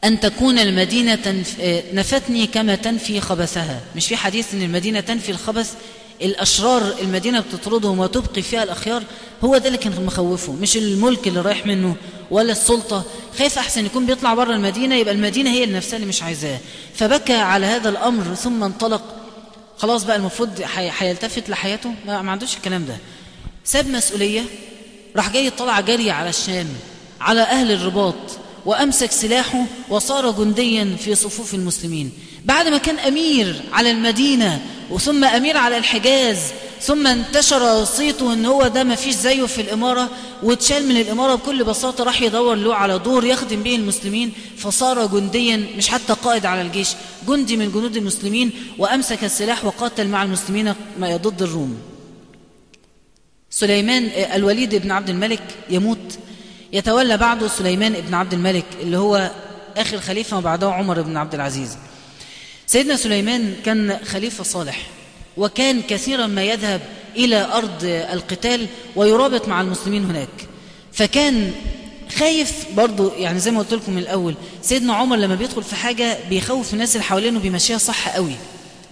أن 0.04 0.20
تكون 0.20 0.58
المدينة 0.58 1.44
نفتني 1.92 2.46
كما 2.46 2.74
تنفي 2.74 3.20
خبثها. 3.20 3.80
مش 3.96 4.06
في 4.06 4.16
حديث 4.16 4.54
أن 4.54 4.62
المدينة 4.62 5.00
تنفي 5.00 5.30
الخبث؟ 5.32 5.74
الأشرار 6.22 6.94
المدينة 7.02 7.40
بتطردهم 7.40 7.98
وتبقي 7.98 8.42
فيها 8.42 8.62
الأخيار 8.62 9.02
هو 9.44 9.58
ده 9.58 9.66
اللي 9.66 9.78
كان 9.78 10.04
مخوفه 10.06 10.52
مش 10.52 10.76
الملك 10.76 11.28
اللي 11.28 11.40
رايح 11.40 11.66
منه 11.66 11.96
ولا 12.30 12.52
السلطة. 12.52 13.04
خايف 13.38 13.58
أحسن 13.58 13.86
يكون 13.86 14.06
بيطلع 14.06 14.34
بره 14.34 14.54
المدينة 14.54 14.94
يبقى 14.94 15.14
المدينة 15.14 15.50
هي 15.50 15.66
نفسها 15.66 15.96
اللي 15.96 16.08
مش 16.08 16.22
عايزاه. 16.22 16.58
فبكى 16.94 17.34
على 17.34 17.66
هذا 17.66 17.88
الأمر 17.88 18.34
ثم 18.34 18.62
انطلق. 18.64 19.02
خلاص 19.78 20.04
بقى 20.04 20.16
المفروض 20.16 20.50
هيلتفت 20.98 21.50
لحياته؟ 21.50 21.94
ما 22.06 22.30
عندوش 22.30 22.56
الكلام 22.56 22.84
ده. 22.86 22.96
ساب 23.64 23.88
مسؤولية 23.88 24.44
راح 25.16 25.30
جاي 25.30 25.50
طلع 25.50 25.80
جري 25.80 26.10
على 26.10 26.28
الشام 26.28 26.66
على 27.20 27.40
أهل 27.40 27.72
الرباط 27.72 28.14
وأمسك 28.66 29.12
سلاحه 29.12 29.64
وصار 29.88 30.30
جنديا 30.30 30.96
في 31.04 31.14
صفوف 31.14 31.54
المسلمين. 31.54 32.12
بعد 32.44 32.68
ما 32.68 32.78
كان 32.78 32.98
أمير 32.98 33.62
على 33.72 33.90
المدينة 33.90 34.60
وثم 34.90 35.24
أمير 35.24 35.56
على 35.56 35.78
الحجاز 35.78 36.38
ثم 36.82 37.06
انتشر 37.06 37.84
صيته 37.84 38.32
إن 38.32 38.46
هو 38.46 38.68
ده 38.68 38.84
ما 38.84 38.94
فيش 38.94 39.14
زيه 39.14 39.46
في 39.46 39.60
الإمارة 39.60 40.08
واتشال 40.42 40.88
من 40.88 40.96
الإمارة 40.96 41.34
بكل 41.34 41.64
بساطة 41.64 42.04
راح 42.04 42.22
يدور 42.22 42.54
له 42.54 42.74
على 42.74 42.98
دور 42.98 43.24
يخدم 43.24 43.62
به 43.62 43.74
المسلمين 43.74 44.32
فصار 44.58 45.06
جنديا 45.06 45.66
مش 45.76 45.88
حتى 45.88 46.12
قائد 46.12 46.46
على 46.46 46.62
الجيش 46.62 46.88
جندي 47.28 47.56
من 47.56 47.72
جنود 47.72 47.96
المسلمين 47.96 48.52
وأمسك 48.78 49.24
السلاح 49.24 49.64
وقاتل 49.64 50.08
مع 50.08 50.22
المسلمين 50.22 50.74
ضد 51.00 51.42
الروم. 51.42 51.89
سليمان 53.50 54.04
الوليد 54.34 54.74
بن 54.74 54.90
عبد 54.90 55.10
الملك 55.10 55.42
يموت. 55.70 56.18
يتولى 56.72 57.16
بعده 57.16 57.48
سليمان 57.48 57.92
بن 57.92 58.14
عبد 58.14 58.32
الملك 58.32 58.64
اللي 58.80 58.96
هو 58.98 59.30
آخر 59.76 60.00
خليفة 60.00 60.38
وبعده 60.38 60.72
عمر 60.72 61.02
بن 61.02 61.16
عبد 61.16 61.34
العزيز. 61.34 61.76
سيدنا 62.66 62.96
سليمان 62.96 63.54
كان 63.64 63.98
خليفة 64.04 64.44
صالح 64.44 64.86
وكان 65.36 65.82
كثيرا 65.82 66.26
ما 66.26 66.42
يذهب 66.42 66.80
إلى 67.16 67.44
أرض 67.52 67.84
القتال 67.84 68.66
ويرابط 68.96 69.48
مع 69.48 69.60
المسلمين 69.60 70.04
هناك. 70.04 70.28
فكان 70.92 71.52
خايف 72.18 72.64
برضو 72.76 73.12
يعني 73.16 73.38
زي 73.38 73.50
ما 73.50 73.58
قلت 73.58 73.74
لكم 73.74 73.92
من 73.92 73.98
الأول 73.98 74.34
سيدنا 74.62 74.94
عمر 74.94 75.16
لما 75.16 75.34
بيدخل 75.34 75.62
في 75.62 75.76
حاجة 75.76 76.18
بيخوف 76.28 76.72
الناس 76.74 76.96
اللي 76.96 77.04
حوالينه 77.04 77.40
بيمشيها 77.40 77.78
صح 77.78 78.08
قوي. 78.08 78.34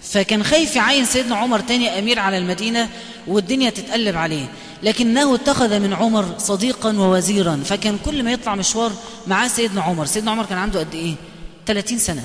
فكان 0.03 0.43
خايف 0.43 0.75
يعين 0.75 1.05
سيدنا 1.05 1.35
عمر 1.35 1.59
تاني 1.59 1.99
أمير 1.99 2.19
على 2.19 2.37
المدينة 2.37 2.89
والدنيا 3.27 3.69
تتقلب 3.69 4.17
عليه 4.17 4.45
لكنه 4.83 5.35
اتخذ 5.35 5.79
من 5.79 5.93
عمر 5.93 6.35
صديقا 6.37 6.97
ووزيرا 6.97 7.61
فكان 7.65 7.97
كل 8.05 8.23
ما 8.23 8.31
يطلع 8.31 8.55
مشوار 8.55 8.91
معاه 9.27 9.47
سيدنا 9.47 9.81
عمر. 9.81 10.05
سيدنا 10.05 10.31
عمر 10.31 10.45
كان 10.45 10.57
عنده 10.57 10.79
قد 10.79 10.95
إيه؟ 10.95 11.13
30 11.65 11.97
سنة. 11.99 12.23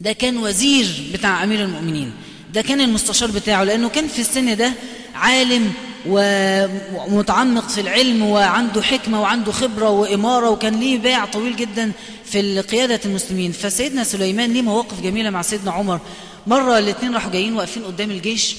ده 0.00 0.12
كان 0.12 0.36
وزير 0.38 0.86
بتاع 1.12 1.44
أمير 1.44 1.60
المؤمنين. 1.64 2.12
ده 2.54 2.62
كان 2.62 2.80
المستشار 2.80 3.30
بتاعه 3.30 3.64
لأنه 3.64 3.88
كان 3.88 4.08
في 4.08 4.18
السن 4.20 4.56
ده 4.56 4.72
عالم 5.14 5.72
ومتعمق 6.06 7.68
في 7.68 7.80
العلم 7.80 8.22
وعنده 8.22 8.82
حكمة 8.82 9.20
وعنده 9.20 9.52
خبرة 9.52 9.90
وإمارة 9.90 10.50
وكان 10.50 10.80
ليه 10.80 10.98
باع 10.98 11.24
طويل 11.24 11.56
جدا 11.56 11.92
في 12.24 12.60
قيادة 12.60 13.00
المسلمين. 13.04 13.52
فسيدنا 13.52 14.04
سليمان 14.04 14.52
ليه 14.52 14.62
مواقف 14.62 15.00
جميلة 15.00 15.30
مع 15.30 15.42
سيدنا 15.42 15.72
عمر؟ 15.72 16.00
مرة 16.46 16.78
الاثنين 16.78 17.14
راحوا 17.14 17.30
جايين 17.30 17.56
واقفين 17.56 17.84
قدام 17.84 18.10
الجيش. 18.10 18.56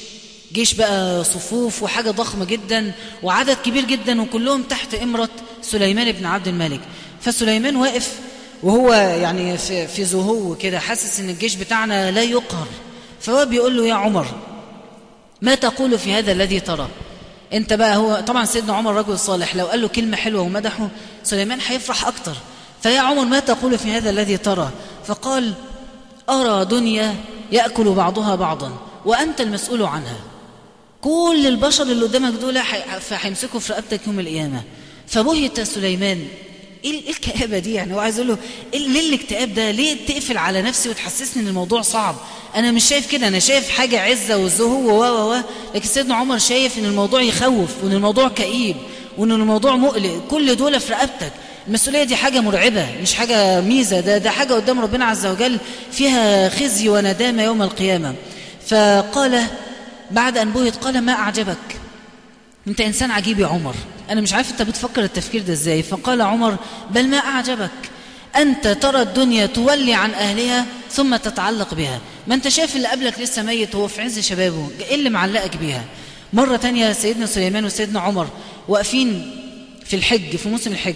جيش 0.54 0.74
بقى 0.74 1.24
صفوف 1.24 1.84
وحاجة 1.84 2.12
ضخمة 2.12 2.46
جدا 2.46 2.92
وعدد 3.24 3.58
كبير 3.66 3.86
جدا 3.86 4.22
وكلهم 4.22 4.64
تحت 4.64 4.96
إمرة 4.96 5.30
سليمان 5.62 6.12
بن 6.12 6.26
عبد 6.26 6.48
الملك. 6.48 6.80
فسليمان 7.22 7.76
واقف 7.76 8.20
وهو 8.64 8.94
يعني 8.94 9.58
في, 9.58 9.88
في 9.88 10.06
زهو 10.06 10.56
كده 10.56 10.80
حاسس 10.80 11.20
إن 11.20 11.30
الجيش 11.30 11.56
بتاعنا 11.56 12.12
لا 12.12 12.24
يقهر. 12.24 12.68
فهو 13.22 13.46
بيقول 13.46 13.78
له 13.78 13.88
يا 13.88 13.94
عمر 13.94 14.28
ما 15.42 15.56
تقول 15.56 16.00
في 16.00 16.14
هذا 16.14 16.32
الذي 16.32 16.60
ترى؟ 16.60 16.88
انت 17.54 17.74
بقى 17.74 17.96
هو 17.98 18.20
طبعا 18.28 18.46
سيدنا 18.46 18.74
عمر 18.74 18.96
رجل 18.96 19.20
صالح 19.20 19.56
لو 19.56 19.66
قال 19.66 19.82
له 19.82 19.88
كلمة 19.88 20.18
حلوة 20.18 20.42
ومدحه 20.42 20.90
سليمان 21.24 21.60
هيفرح 21.68 22.08
أكتر. 22.08 22.34
فيا 22.84 23.00
عمر 23.00 23.26
ما 23.26 23.40
تقول 23.40 23.78
في 23.78 23.92
هذا 23.92 24.10
الذي 24.10 24.38
ترى؟ 24.38 24.70
فقال 25.08 25.54
أرى 26.30 26.66
دنيا 26.66 27.16
يأكل 27.52 27.84
بعضها 27.94 28.36
بعضا 28.36 28.72
وأنت 29.06 29.42
المسؤول 29.42 29.84
عنها. 29.84 30.18
كل 31.02 31.44
البشر 31.48 31.84
اللي 31.84 32.06
قدامك 32.06 32.34
دول 32.34 32.58
هيمسكوا 33.12 33.60
في 33.60 33.74
رقبتك 33.74 34.08
يوم 34.08 34.20
القيامة. 34.20 34.64
فبهت 35.08 35.60
سليمان 35.62 36.28
إيه 36.86 37.10
الكآبة 37.10 37.60
دي؟ 37.60 37.74
يعني 37.74 37.94
هو 37.94 38.00
عايز 38.00 38.16
يقول 38.20 38.30
له 38.30 38.38
إيه 38.74 38.88
ليه 38.88 39.10
الاكتئاب 39.10 39.54
ده؟ 39.54 39.72
ليه 39.72 40.06
تقفل 40.08 40.38
على 40.38 40.62
نفسي 40.62 40.90
وتحسسني 40.90 41.44
إن 41.44 41.48
الموضوع 41.48 41.82
صعب؟ 41.82 42.16
أنا 42.56 42.72
مش 42.72 42.84
شايف 42.84 43.12
كده 43.12 43.28
أنا 43.28 43.40
شايف 43.40 43.70
حاجة 43.70 44.02
عزة 44.02 44.38
وزهو 44.38 44.90
و 44.90 45.04
و 45.04 45.34
و 45.34 45.42
لكن 45.76 45.88
سيدنا 45.88 46.16
عمر 46.16 46.38
شايف 46.38 46.78
إن 46.78 46.86
الموضوع 46.86 47.22
يخوف 47.22 47.70
وإن 47.84 47.92
الموضوع 47.92 48.30
كئيب 48.30 48.76
وإن 49.18 49.32
الموضوع 49.32 49.76
مقلق. 49.76 50.28
كل 50.30 50.56
دول 50.56 50.80
في 50.80 50.94
رقبتك. 50.94 51.32
المسؤولية 51.68 52.04
دي 52.04 52.16
حاجة 52.16 52.40
مرعبة 52.40 52.88
مش 53.02 53.14
حاجة 53.14 53.62
ميزة 53.62 54.00
ده, 54.00 54.18
ده 54.18 54.30
حاجة 54.30 54.54
قدام 54.54 54.80
ربنا 54.80 55.06
عز 55.06 55.26
وجل 55.26 55.58
فيها 55.92 56.50
خزي 56.50 56.90
وندامة 56.90 57.44
يوم 57.44 57.62
القيامة. 57.62 58.16
فقال 58.68 59.44
بعد 60.12 60.38
أن 60.38 60.52
بهت 60.52 60.76
قال 60.76 61.02
ما 61.02 61.12
أعجبك؟ 61.14 61.58
أنت 62.68 62.82
إنسان 62.82 63.12
عجيب 63.12 63.40
يا 63.40 63.48
عمر. 63.48 63.76
أنا 64.10 64.22
مش 64.22 64.34
عارف 64.34 64.52
أنت 64.52 64.62
بتفكر 64.62 65.04
التفكير 65.04 65.42
ده 65.42 65.54
إزاي؟ 65.54 65.84
فقال 65.84 66.22
عمر 66.22 66.58
بل 66.92 67.08
ما 67.08 67.18
أعجبك؟ 67.18 67.70
أنت 68.36 68.68
ترى 68.68 69.02
الدنيا 69.02 69.46
تولي 69.46 69.94
عن 69.94 70.12
أهلها 70.14 70.66
ثم 70.92 71.16
تتعلق 71.16 71.74
بها. 71.74 72.00
ما 72.28 72.36
أنت 72.36 72.48
شايف 72.48 72.76
اللي 72.76 72.88
قبلك 72.88 73.20
لسه 73.20 73.44
ميت 73.44 73.76
وهو 73.76 73.88
في 73.88 74.02
عز 74.02 74.20
شبابه 74.20 74.70
إيه 74.90 74.96
اللي 74.96 75.10
معلقك 75.10 75.58
بيها؟ 75.58 75.84
مرة 76.34 76.56
تانية 76.58 76.94
سيدنا 76.94 77.26
سليمان 77.26 77.66
وسيدنا 77.66 78.00
عمر 78.00 78.28
واقفين 78.68 79.36
في 79.86 79.96
الحج 79.96 80.36
في 80.36 80.50
موسم 80.50 80.72
الحج. 80.72 80.96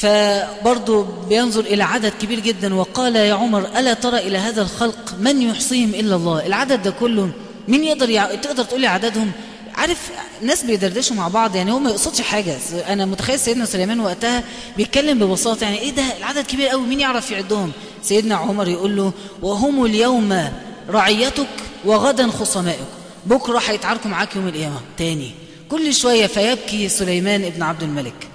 فبرضه 0.00 1.06
بينظر 1.28 1.60
إلى 1.60 1.82
عدد 1.82 2.12
كبير 2.22 2.40
جدا 2.40 2.74
وقال 2.74 3.16
يا 3.16 3.34
عمر 3.34 3.66
ألا 3.78 3.94
ترى 3.94 4.18
إلى 4.18 4.38
هذا 4.38 4.62
الخلق 4.62 5.14
من 5.18 5.42
يحصيهم 5.42 5.90
إلا 5.94 6.16
الله؟ 6.16 6.46
العدد 6.46 6.82
ده 6.82 6.90
كله 6.90 7.30
مين 7.68 7.84
يقدر 7.84 8.10
يع... 8.10 8.34
تقدر 8.34 8.64
تقول 8.64 8.80
لي 8.80 8.86
عددهم؟ 8.86 9.32
عارف 9.74 10.10
ناس 10.42 10.64
بيدردشوا 10.64 11.16
مع 11.16 11.28
بعض 11.28 11.56
يعني 11.56 11.72
هو 11.72 11.78
ما 11.78 11.90
يقصدش 11.90 12.20
حاجة. 12.20 12.58
أنا 12.88 13.04
متخيل 13.06 13.40
سيدنا 13.40 13.64
سليمان 13.64 14.00
وقتها 14.00 14.42
بيتكلم 14.76 15.18
ببساطة 15.18 15.64
يعني 15.64 15.78
إيه 15.78 15.90
ده؟ 15.90 16.04
العدد 16.18 16.46
كبير 16.46 16.68
قوي 16.68 16.86
مين 16.86 17.00
يعرف 17.00 17.30
يعدهم؟ 17.30 17.72
سيدنا 18.02 18.34
عمر 18.34 18.68
يقول 18.68 18.96
له 18.96 19.12
وهم 19.42 19.84
اليوم 19.84 20.50
رعيتك 20.90 21.48
وغدا 21.84 22.28
خصمائك. 22.28 22.78
بكرة 23.26 23.58
هيتعاركوا 23.58 24.10
معاك 24.10 24.36
يوم 24.36 24.48
القيامة. 24.48 24.80
تاني 24.98 25.30
كل 25.70 25.94
شوية 25.94 26.26
فيبكي 26.26 26.88
سليمان 26.88 27.44
ابن 27.44 27.62
عبد 27.62 27.82
الملك. 27.82 28.29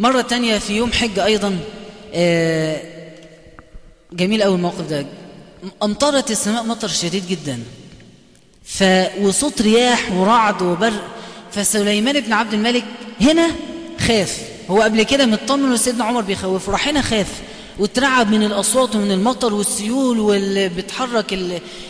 مرة 0.00 0.20
تانية 0.20 0.58
في 0.58 0.76
يوم 0.76 0.92
حج 0.92 1.18
أيضا 1.18 1.58
جميل 4.12 4.42
أول 4.42 4.54
الموقف 4.54 4.86
ده. 4.90 5.06
أمطرت 5.82 6.30
السماء 6.30 6.62
مطر 6.64 6.88
شديد 6.88 7.28
جدا. 7.28 7.58
ف 8.64 8.84
وصوت 9.20 9.62
رياح 9.62 10.12
ورعد 10.12 10.62
وبرق 10.62 11.02
فسليمان 11.52 12.20
بن 12.20 12.32
عبد 12.32 12.54
الملك 12.54 12.84
هنا 13.20 13.50
خاف. 13.98 14.42
هو 14.70 14.82
قبل 14.82 15.02
كده 15.02 15.26
مطمن 15.26 15.72
وسيدنا 15.72 16.04
عمر 16.04 16.20
بيخوفه 16.20 16.72
راح 16.72 16.88
هنا 16.88 17.02
خاف 17.02 17.28
واترعب 17.78 18.30
من 18.30 18.42
الأصوات 18.42 18.96
ومن 18.96 19.12
المطر 19.12 19.54
والسيول 19.54 20.18
واللي 20.18 20.68
بتحرك 20.68 21.38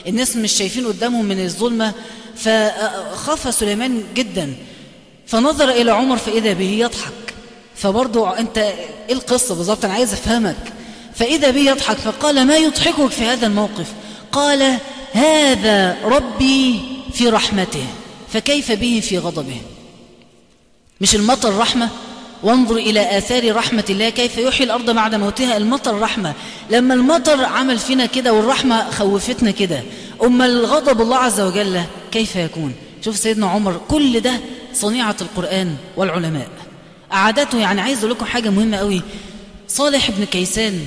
الناس 0.07 0.37
مش 0.37 0.53
شايفين 0.53 0.87
قدامهم 0.87 1.25
من 1.25 1.45
الظلمة. 1.45 1.93
فخاف 2.37 3.55
سليمان 3.55 4.03
جدا. 4.15 4.55
فنظر 5.27 5.71
إلى 5.71 5.91
عمر 5.91 6.17
فإذا 6.17 6.53
به 6.53 6.71
يضحك. 6.71 7.13
فبرضه 7.81 8.39
أنت 8.39 8.59
إيه 8.59 8.74
القصة 9.14 9.55
بالظبط؟ 9.55 9.85
أنا 9.85 9.95
عايز 9.95 10.12
أفهمك. 10.12 10.72
فإذا 11.14 11.51
به 11.51 11.61
يضحك 11.61 11.97
فقال 11.97 12.47
ما 12.47 12.57
يضحكك 12.57 13.07
في 13.07 13.24
هذا 13.24 13.47
الموقف؟ 13.47 13.87
قال 14.33 14.76
هذا 15.12 15.97
ربي 16.05 16.81
في 17.12 17.28
رحمته. 17.28 17.85
فكيف 18.33 18.72
به 18.72 19.01
في 19.05 19.18
غضبه؟ 19.18 19.57
مش 21.01 21.14
المطر 21.14 21.57
رحمة؟ 21.59 21.89
وانظر 22.43 22.76
إلى 22.76 23.18
آثار 23.18 23.57
رحمة 23.57 23.85
الله 23.91 24.09
كيف 24.11 24.39
يحيي 24.39 24.66
الأرض 24.66 24.91
بعد 24.91 25.14
موتها؟ 25.14 25.57
المطر 25.57 25.99
رحمة. 26.01 26.35
لما 26.70 26.95
المطر 26.95 27.45
عمل 27.45 27.78
فينا 27.78 28.07
كده 28.07 28.33
والرحمة 28.33 28.91
خوفتنا 28.91 29.51
كده 29.51 29.83
أما 30.22 30.47
الغضب 30.47 31.01
الله 31.01 31.16
عز 31.16 31.41
وجل 31.41 31.81
كيف 32.12 32.37
يكون؟ 32.37 32.74
شوف 33.05 33.16
سيدنا 33.16 33.47
عمر 33.47 33.81
كل 33.89 34.20
ده 34.20 34.33
صنيعة 34.74 35.16
القرآن 35.20 35.76
والعلماء. 35.97 36.49
أعادته 37.13 37.59
يعني 37.59 37.81
عايز 37.81 37.99
أقول 37.99 38.11
لكم 38.11 38.25
حاجة 38.25 38.51
مهمة 38.51 38.77
قوي. 38.77 39.03
صالح 39.69 40.11
بن 40.11 40.25
كيسان 40.25 40.81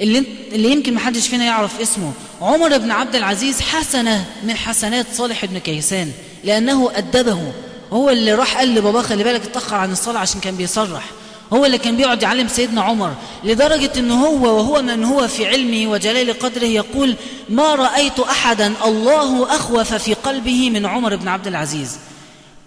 اللي, 0.00 0.24
اللي 0.52 0.72
يمكن 0.72 0.94
ما 0.94 1.00
حدش 1.00 1.28
فينا 1.28 1.44
يعرف 1.44 1.80
اسمه 1.80 2.12
عمر 2.40 2.78
بن 2.78 2.90
عبد 2.90 3.16
العزيز 3.16 3.60
حسنة 3.60 4.24
من 4.44 4.54
حسنات 4.56 5.06
صالح 5.14 5.44
بن 5.44 5.58
كيسان 5.58 6.12
لأنه 6.44 6.90
أدبه. 6.94 7.52
هو 7.92 8.10
اللي 8.10 8.34
راح 8.34 8.56
قال 8.56 8.74
لباباه 8.74 9.02
خلي 9.02 9.24
بالك 9.24 9.42
اتأخر 9.42 9.76
عن 9.76 9.92
الصلاة 9.92 10.20
عشان 10.20 10.40
كان 10.40 10.56
بيصرح. 10.56 11.04
هو 11.52 11.64
اللي 11.66 11.78
كان 11.78 11.96
بيقعد 11.96 12.22
يعلم 12.22 12.48
سيدنا 12.48 12.82
عمر 12.82 13.14
لدرجة 13.44 13.90
أنه 13.98 14.26
هو 14.26 14.56
وهو 14.56 14.82
من 14.82 15.04
هو 15.04 15.28
في 15.28 15.46
علمه 15.46 15.90
وجلال 15.90 16.38
قدره 16.38 16.64
يقول 16.64 17.16
ما 17.48 17.74
رأيت 17.74 18.18
أحدا 18.20 18.72
الله 18.84 19.56
أخوف 19.56 19.94
في 19.94 20.14
قلبه 20.14 20.70
من 20.70 20.86
عمر 20.86 21.16
بن 21.16 21.28
عبد 21.28 21.46
العزيز 21.46 21.96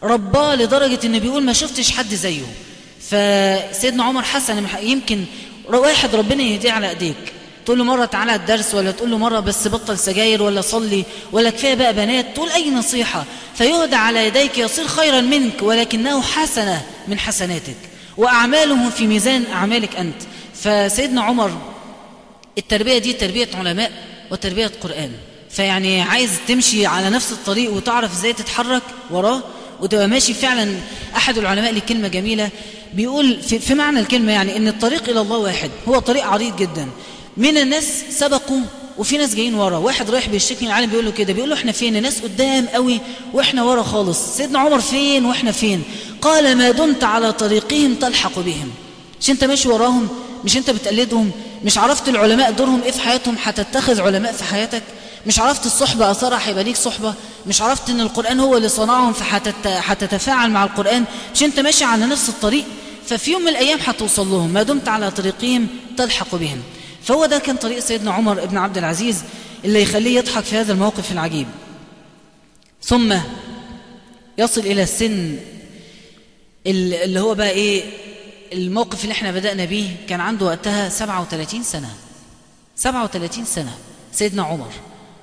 رباه 0.04 0.56
لدرجة 0.56 1.00
أنه 1.04 1.18
بيقول 1.20 1.44
ما 1.44 1.54
شفتش 1.54 1.92
حد 1.92 2.14
زيه 2.16 2.46
فسيدنا 3.10 4.04
عمر 4.04 4.24
حسن 4.24 4.68
يمكن 4.82 5.24
واحد 5.68 6.16
ربنا 6.16 6.44
يهديه 6.44 6.72
على 6.72 6.90
ايديك. 6.90 7.34
تقول 7.66 7.78
له 7.78 7.84
مرة 7.84 8.06
تعالى 8.06 8.36
الدرس 8.36 8.76
ولا 8.76 8.92
تقول 8.92 9.12
له 9.12 9.18
مرة 9.18 9.40
بس 9.40 9.68
بطل 9.68 10.00
سجاير 10.00 10.44
ولا 10.44 10.62
صلي 10.62 11.04
ولا 11.32 11.50
كفاية 11.50 11.74
بقى 11.74 11.94
بنات. 11.94 12.36
تقول 12.36 12.50
أي 12.50 12.72
نصيحة. 12.72 13.26
فيهدى 13.56 13.96
على 13.96 14.28
يديك 14.28 14.58
يصير 14.58 14.88
خيرا 14.88 15.22
منك 15.22 15.62
ولكنه 15.62 16.22
حسنة 16.22 16.86
من 17.08 17.20
حسناتك. 17.20 17.78
وأعماله 18.18 18.90
في 18.90 19.08
ميزان 19.08 19.46
أعمالك 19.54 19.96
أنت. 19.96 20.22
فسيدنا 20.54 21.22
عمر 21.22 21.58
التربية 22.58 22.98
دي 22.98 23.14
تربية 23.14 23.50
علماء 23.54 23.92
وتربية 24.32 24.72
قرآن. 24.82 25.12
فيعني 25.50 26.02
عايز 26.02 26.32
تمشي 26.48 26.86
على 26.86 27.10
نفس 27.10 27.32
الطريق 27.32 27.74
وتعرف 27.74 28.14
إزاي 28.14 28.34
تتحرك 28.34 28.84
وراه 29.10 29.42
وتبقى 29.82 30.08
ماشي 30.08 30.34
فعلا 30.34 30.76
أحد 31.16 31.38
العلماء 31.38 31.72
ليه 31.72 31.82
كلمة 31.82 32.08
جميلة 32.08 32.50
بيقول 32.94 33.42
في, 33.42 33.60
في 33.60 33.74
معنى 33.76 34.00
الكلمة 34.00 34.32
يعني 34.32 34.58
إن 34.58 34.68
الطريق 34.68 35.10
إلى 35.10 35.22
الله 35.22 35.38
واحد 35.38 35.72
هو 35.88 36.00
طريق 36.00 36.26
عريض 36.26 36.56
جدا. 36.56 36.88
من 37.38 37.58
الناس 37.58 38.04
سبقوا 38.10 38.62
وفي 38.98 39.18
ناس 39.18 39.36
جايين 39.36 39.54
ورا. 39.56 39.78
واحد 39.78 40.10
رايح 40.10 40.30
بيشتكي 40.30 40.66
العالم 40.66 40.90
بيقول 40.90 41.06
له 41.06 41.12
كده 41.12 41.34
بيقول 41.34 41.50
له 41.50 41.56
إحنا 41.56 41.72
فين؟ 41.72 41.96
الناس 41.96 42.22
قدام 42.22 42.66
قوي 42.68 43.00
وإحنا 43.34 43.64
ورا 43.64 43.84
خالص. 43.84 44.38
سيدنا 44.38 44.60
عمر 44.60 44.80
فين 44.80 45.26
وإحنا 45.26 45.52
فين؟ 45.52 45.84
قال 46.22 46.58
ما 46.58 46.72
دمت 46.72 47.04
على 47.04 47.34
طريقهم 47.34 47.96
تلحق 47.96 48.40
بهم. 48.40 48.72
مش 49.22 49.30
أنت 49.30 49.44
ماشي 49.44 49.70
وراهم؟ 49.70 50.08
مش 50.46 50.58
أنت 50.58 50.70
بتقلدهم؟ 50.70 51.32
مش 51.66 51.78
عرفت 51.78 52.10
العلماء 52.10 52.52
دورهم 52.52 52.82
إيه 52.84 52.92
في 52.92 53.02
حياتهم؟ 53.02 53.36
هتتخذ 53.44 54.02
علماء 54.02 54.32
في 54.34 54.44
حياتك؟ 54.44 54.84
مش 55.28 55.40
عرفت 55.40 55.66
الصحبة 55.66 56.12
أثرها 56.12 56.48
هيبقى 56.48 56.64
ليك 56.64 56.76
صحبة. 56.76 57.14
مش 57.48 57.62
عرفت 57.62 57.90
إن 57.90 58.02
القرآن 58.02 58.40
هو 58.40 58.58
اللي 58.58 58.70
صنعهم 58.70 59.14
فهتتفاعل 59.14 60.52
مع 60.52 60.64
القرآن. 60.64 61.06
مش 61.36 61.44
أنت 61.44 61.60
ماشي 61.60 61.84
على 61.84 62.06
نفس 62.06 62.30
الطريق؟ 62.30 62.66
ففي 63.08 63.32
يوم 63.32 63.42
من 63.42 63.48
الأيام 63.48 63.80
هتوصل 63.86 64.28
لهم. 64.32 64.50
ما 64.50 64.64
دمت 64.64 64.88
على 64.88 65.12
طريقهم 65.12 65.68
تلحق 65.98 66.36
بهم. 66.36 66.62
فهو 67.04 67.26
ده 67.26 67.40
كان 67.40 67.56
طريق 67.56 67.80
سيدنا 67.80 68.12
عمر 68.12 68.46
بن 68.46 68.58
عبد 68.58 68.78
العزيز 68.78 69.24
اللي 69.66 69.82
يخليه 69.82 70.18
يضحك 70.18 70.44
في 70.44 70.56
هذا 70.58 70.74
الموقف 70.74 71.12
العجيب. 71.12 71.48
ثم 72.84 73.16
يصل 74.38 74.62
إلى 74.62 74.84
السن 74.84 75.36
اللي 76.68 77.20
هو 77.20 77.36
بقى 77.36 77.50
إيه؟ 77.50 77.84
الموقف 78.54 79.04
اللي 79.04 79.12
إحنا 79.14 79.32
بدأنا 79.32 79.66
بيه 79.66 79.90
كان 80.10 80.22
عنده 80.22 80.46
وقتها 80.46 80.90
37 80.90 81.64
سنة. 81.64 81.90
37 82.76 83.46
سنة 83.46 83.78
سيدنا 84.14 84.44
عمر. 84.44 84.72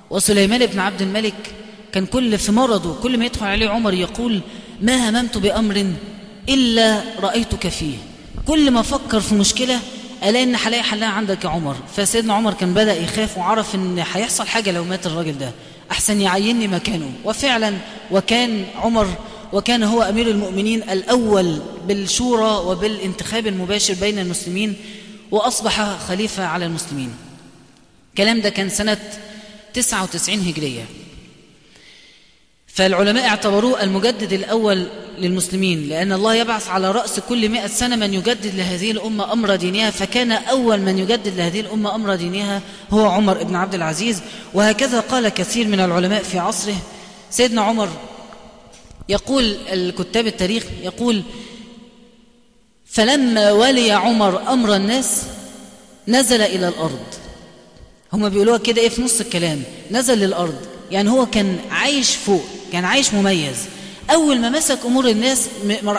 وسليمان 0.09 0.65
بن 0.65 0.79
عبد 0.79 1.01
الملك 1.01 1.53
كان 1.91 2.05
كل 2.05 2.37
في 2.37 2.51
مرضه 2.51 2.95
كل 2.95 3.17
ما 3.17 3.25
يدخل 3.25 3.45
عليه 3.45 3.69
عمر 3.69 3.93
يقول 3.93 4.41
ما 4.81 5.09
هممت 5.09 5.37
بأمر 5.37 5.93
إلا 6.49 7.03
رأيتك 7.19 7.67
فيه. 7.67 7.95
كل 8.45 8.71
ما 8.71 8.81
فكر 8.81 9.19
في 9.19 9.35
مشكلة 9.35 9.79
ألاقي 10.23 10.43
إن 10.43 10.55
هلاقي 10.55 10.83
حلها 10.83 11.07
عندك 11.07 11.43
يا 11.43 11.49
عمر. 11.49 11.75
فسيدنا 11.95 12.33
عمر 12.33 12.53
كان 12.53 12.73
بدأ 12.73 12.93
يخاف 12.93 13.37
وعرف 13.37 13.75
إن 13.75 13.99
هيحصل 14.13 14.47
حاجة 14.47 14.71
لو 14.71 14.83
مات 14.83 15.05
الراجل 15.05 15.37
ده. 15.37 15.51
أحسن 15.91 16.21
يعيني 16.21 16.67
مكانه. 16.67 17.11
وفعلا 17.25 17.73
وكان 18.11 18.65
عمر 18.75 19.07
وكان 19.53 19.83
هو 19.83 20.01
أمير 20.01 20.27
المؤمنين 20.27 20.83
الأول 20.89 21.59
بالشورى 21.87 22.51
وبالانتخاب 22.65 23.47
المباشر 23.47 23.93
بين 23.93 24.19
المسلمين 24.19 24.75
وأصبح 25.31 25.97
خليفة 25.97 26.45
على 26.45 26.65
المسلمين. 26.65 27.13
الكلام 28.09 28.41
ده 28.41 28.49
كان 28.49 28.69
سنة 28.69 28.97
99 29.77 30.39
هجرية. 30.39 30.85
فالعلماء 32.67 33.27
اعتبروه 33.27 33.83
المجدد 33.83 34.33
الأول 34.33 34.87
للمسلمين 35.17 35.89
لأن 35.89 36.13
الله 36.13 36.35
يبعث 36.35 36.67
على 36.67 36.91
رأس 36.91 37.19
كل 37.19 37.49
مئة 37.49 37.67
سنة 37.67 37.95
من 37.95 38.13
يجدد 38.13 38.55
لهذه 38.55 38.91
الأمة 38.91 39.33
أمر 39.33 39.55
دينها 39.55 39.89
فكان 39.89 40.31
أول 40.31 40.81
من 40.81 40.99
يجدد 40.99 41.27
لهذه 41.37 41.59
الأمة 41.59 41.95
أمر 41.95 42.15
دينها 42.15 42.61
هو 42.91 43.05
عمر 43.05 43.43
بن 43.43 43.55
عبد 43.55 43.73
العزيز. 43.75 44.21
وهكذا 44.53 44.99
قال 44.99 45.29
كثير 45.29 45.67
من 45.67 45.79
العلماء 45.79 46.23
في 46.23 46.39
عصره. 46.39 46.75
سيدنا 47.31 47.61
عمر 47.61 47.89
يقول 49.09 49.57
الكتاب 49.71 50.27
التاريخ 50.27 50.63
يقول 50.83 51.23
فلما 52.85 53.51
ولي 53.51 53.91
عمر 53.91 54.53
أمر 54.53 54.75
الناس 54.75 55.23
نزل 56.07 56.41
إلى 56.41 56.67
الأرض. 56.67 57.26
هم 58.13 58.29
بيقولوها 58.29 58.57
كده 58.57 58.81
إيه 58.81 58.89
في 58.89 59.01
نص 59.01 59.19
الكلام. 59.21 59.63
نزل 59.91 60.17
للأرض. 60.17 60.55
يعني 60.91 61.09
هو 61.09 61.25
كان 61.25 61.59
عايش 61.71 62.15
فوق. 62.15 62.43
كان 62.71 62.85
عايش 62.85 63.13
مميز. 63.13 63.57
أول 64.09 64.39
ما 64.39 64.49
مسك 64.49 64.79
أمور 64.85 65.07
الناس 65.09 65.47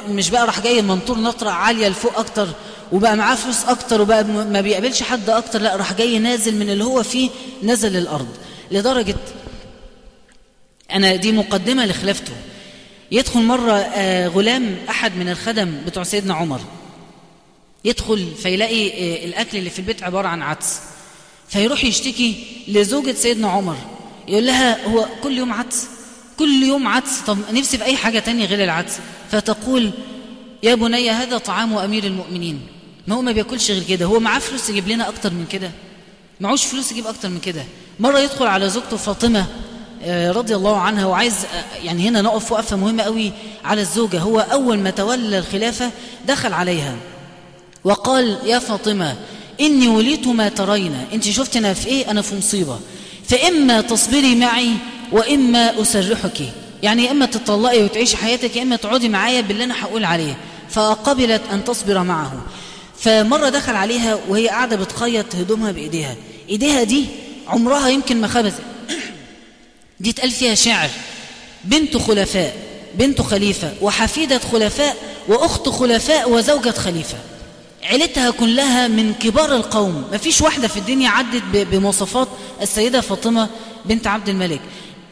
مش 0.09 0.31
بقى 0.31 0.47
راح 0.47 0.61
جاي 0.61 0.83
منطور 0.83 1.19
نطرة 1.19 1.51
عالية 1.51 1.89
لفوق 1.89 2.19
أكتر 2.19 2.49
وبقى 2.93 3.17
معاه 3.17 3.35
فلوس 3.35 3.65
أكتر 3.65 4.01
وبقى 4.01 4.25
ما 4.25 4.61
بيقابلش 4.61 5.03
حد 5.03 5.31
أكتر 5.31 5.61
لا 5.61 5.77
راح 5.77 5.93
جاي 5.93 6.19
نازل 6.19 6.55
من 6.55 6.71
اللي 6.71 6.85
هو 6.85 7.03
فيه 7.03 7.31
نزل 7.63 7.93
للأرض. 7.93 8.29
لدرجة 8.71 9.17
أنا 10.93 11.17
دي 11.17 11.33
مقدمة 11.33 11.87
لخلافته. 11.87 12.33
يدخل 13.13 13.41
مرة 13.41 13.83
غلام 14.27 14.77
أحد 14.91 15.17
من 15.17 15.29
الخدم 15.29 15.75
بتوع 15.87 16.03
سيدنا 16.03 16.35
عمر. 16.35 16.61
يدخل 17.85 18.29
فيلاقي 18.43 19.25
الأكل 19.25 19.59
اللي 19.59 19.71
في 19.71 19.79
البيت 19.79 20.03
عبارة 20.03 20.29
عن 20.29 20.43
عدس. 20.43 20.81
فيروح 21.49 21.85
يشتكي 21.85 22.45
لزوجة 22.69 23.13
سيدنا 23.13 23.49
عمر. 23.49 23.77
يقول 24.29 24.47
لها 24.47 24.87
هو 24.89 25.07
كل 25.23 25.39
يوم 25.39 25.53
عدس 25.53 25.87
كل 26.39 26.63
يوم 26.63 26.89
عدس 26.89 27.21
طب 27.27 27.39
نفسي 27.53 27.79
في 27.79 27.85
أي 27.85 27.97
حاجة 27.97 28.19
تانية 28.19 28.47
غير 28.47 28.65
العدس 28.65 28.99
فتقول 29.31 29.91
يا 30.63 30.75
بني 30.75 31.11
هذا 31.11 31.39
طعام 31.39 31.79
أمير 31.79 32.05
المؤمنين. 32.05 32.61
ما 33.07 33.15
هو 33.15 33.23
ما 33.23 33.33
بياكلش 33.33 33.71
غير 33.71 33.83
كده؟ 33.83 34.07
هو 34.07 34.21
معاه 34.21 34.39
فلوس 34.39 34.71
يجيب 34.71 34.89
لنا 34.89 35.09
أكتر 35.09 35.31
من 35.31 35.47
كده. 35.51 35.71
معوش 36.41 36.65
فلوس 36.65 36.93
يجيب 36.93 37.07
أكتر 37.07 37.29
من 37.29 37.39
كده. 37.39 37.65
مرة 38.01 38.19
يدخل 38.19 38.47
على 38.47 38.69
زوجته 38.69 38.97
فاطمة 38.97 39.47
رضي 40.07 40.55
الله 40.55 40.77
عنها 40.77 41.07
وعايز 41.07 41.35
يعني 41.85 42.09
هنا 42.09 42.23
نقف 42.23 42.53
وقفة 42.53 42.77
مهمة 42.77 43.03
قوي 43.03 43.33
على 43.65 43.81
الزوجة. 43.81 44.21
هو 44.21 44.41
أول 44.41 44.79
ما 44.79 44.91
تولى 44.91 45.39
الخلافة 45.39 45.91
دخل 46.27 46.53
عليها 46.53 46.97
وقال 47.85 48.39
يا 48.45 48.59
فاطمة 48.59 49.17
إني 49.61 49.89
وليت 49.89 50.27
ما 50.27 50.49
ترين. 50.49 51.07
أنت 51.13 51.29
شفت 51.29 51.57
أنا 51.57 51.75
في 51.75 51.87
إيه؟ 51.87 52.11
أنا 52.11 52.23
في 52.23 52.37
مصيبة. 52.37 52.79
فإما 53.29 53.81
تصبري 53.81 54.35
معي 54.35 54.71
وإما 55.13 55.83
أسرحك. 55.83 56.43
يعني 56.83 57.05
يا 57.05 57.11
إما 57.11 57.27
تطلقي 57.27 57.83
وتعيشي 57.83 58.17
حياتك 58.17 58.57
يا 58.57 58.63
إما 58.63 58.77
تقعدي 58.77 59.09
معايا 59.09 59.41
باللي 59.41 59.65
أنا 59.65 59.85
هقول 59.85 60.05
عليه. 60.05 60.37
فقبلت 60.71 61.43
أن 61.53 61.65
تصبر 61.65 62.03
معه. 62.03 62.43
فمرة 62.99 63.49
دخل 63.49 63.75
عليها 63.75 64.19
وهي 64.29 64.49
قاعدة 64.49 64.77
بتخيط 64.77 65.35
هدومها 65.35 65.73
بإيديها. 65.73 66.17
إيديها 66.49 66.83
دي 66.83 67.07
عمرها 67.49 67.89
يمكن 67.89 68.21
ما 68.21 68.29
خبزت 68.29 68.63
دي 70.01 70.11
اتقال 70.11 70.31
فيها 70.31 70.55
شعر 70.55 70.91
بنت 71.65 71.97
خلفاء 71.97 72.57
بنت 72.95 73.21
خليفة 73.21 73.73
وحفيدة 73.81 74.39
خلفاء 74.39 74.97
وأخت 75.29 75.69
خلفاء 75.69 76.31
وزوجة 76.31 76.71
خليفة. 76.71 77.17
عيلتها 77.85 78.31
كلها 78.31 78.89
من 78.89 79.15
كبار 79.15 79.57
القوم. 79.57 80.05
ما 80.13 80.19
فيش 80.19 80.41
واحدة 80.41 80.69
في 80.69 80.77
الدنيا 80.77 81.09
عدت 81.11 81.43
بمواصفات 81.53 82.29
السيدة 82.63 83.01
فاطمة 83.01 83.49
بنت 83.85 84.07
عبد 84.07 84.29
الملك. 84.29 84.61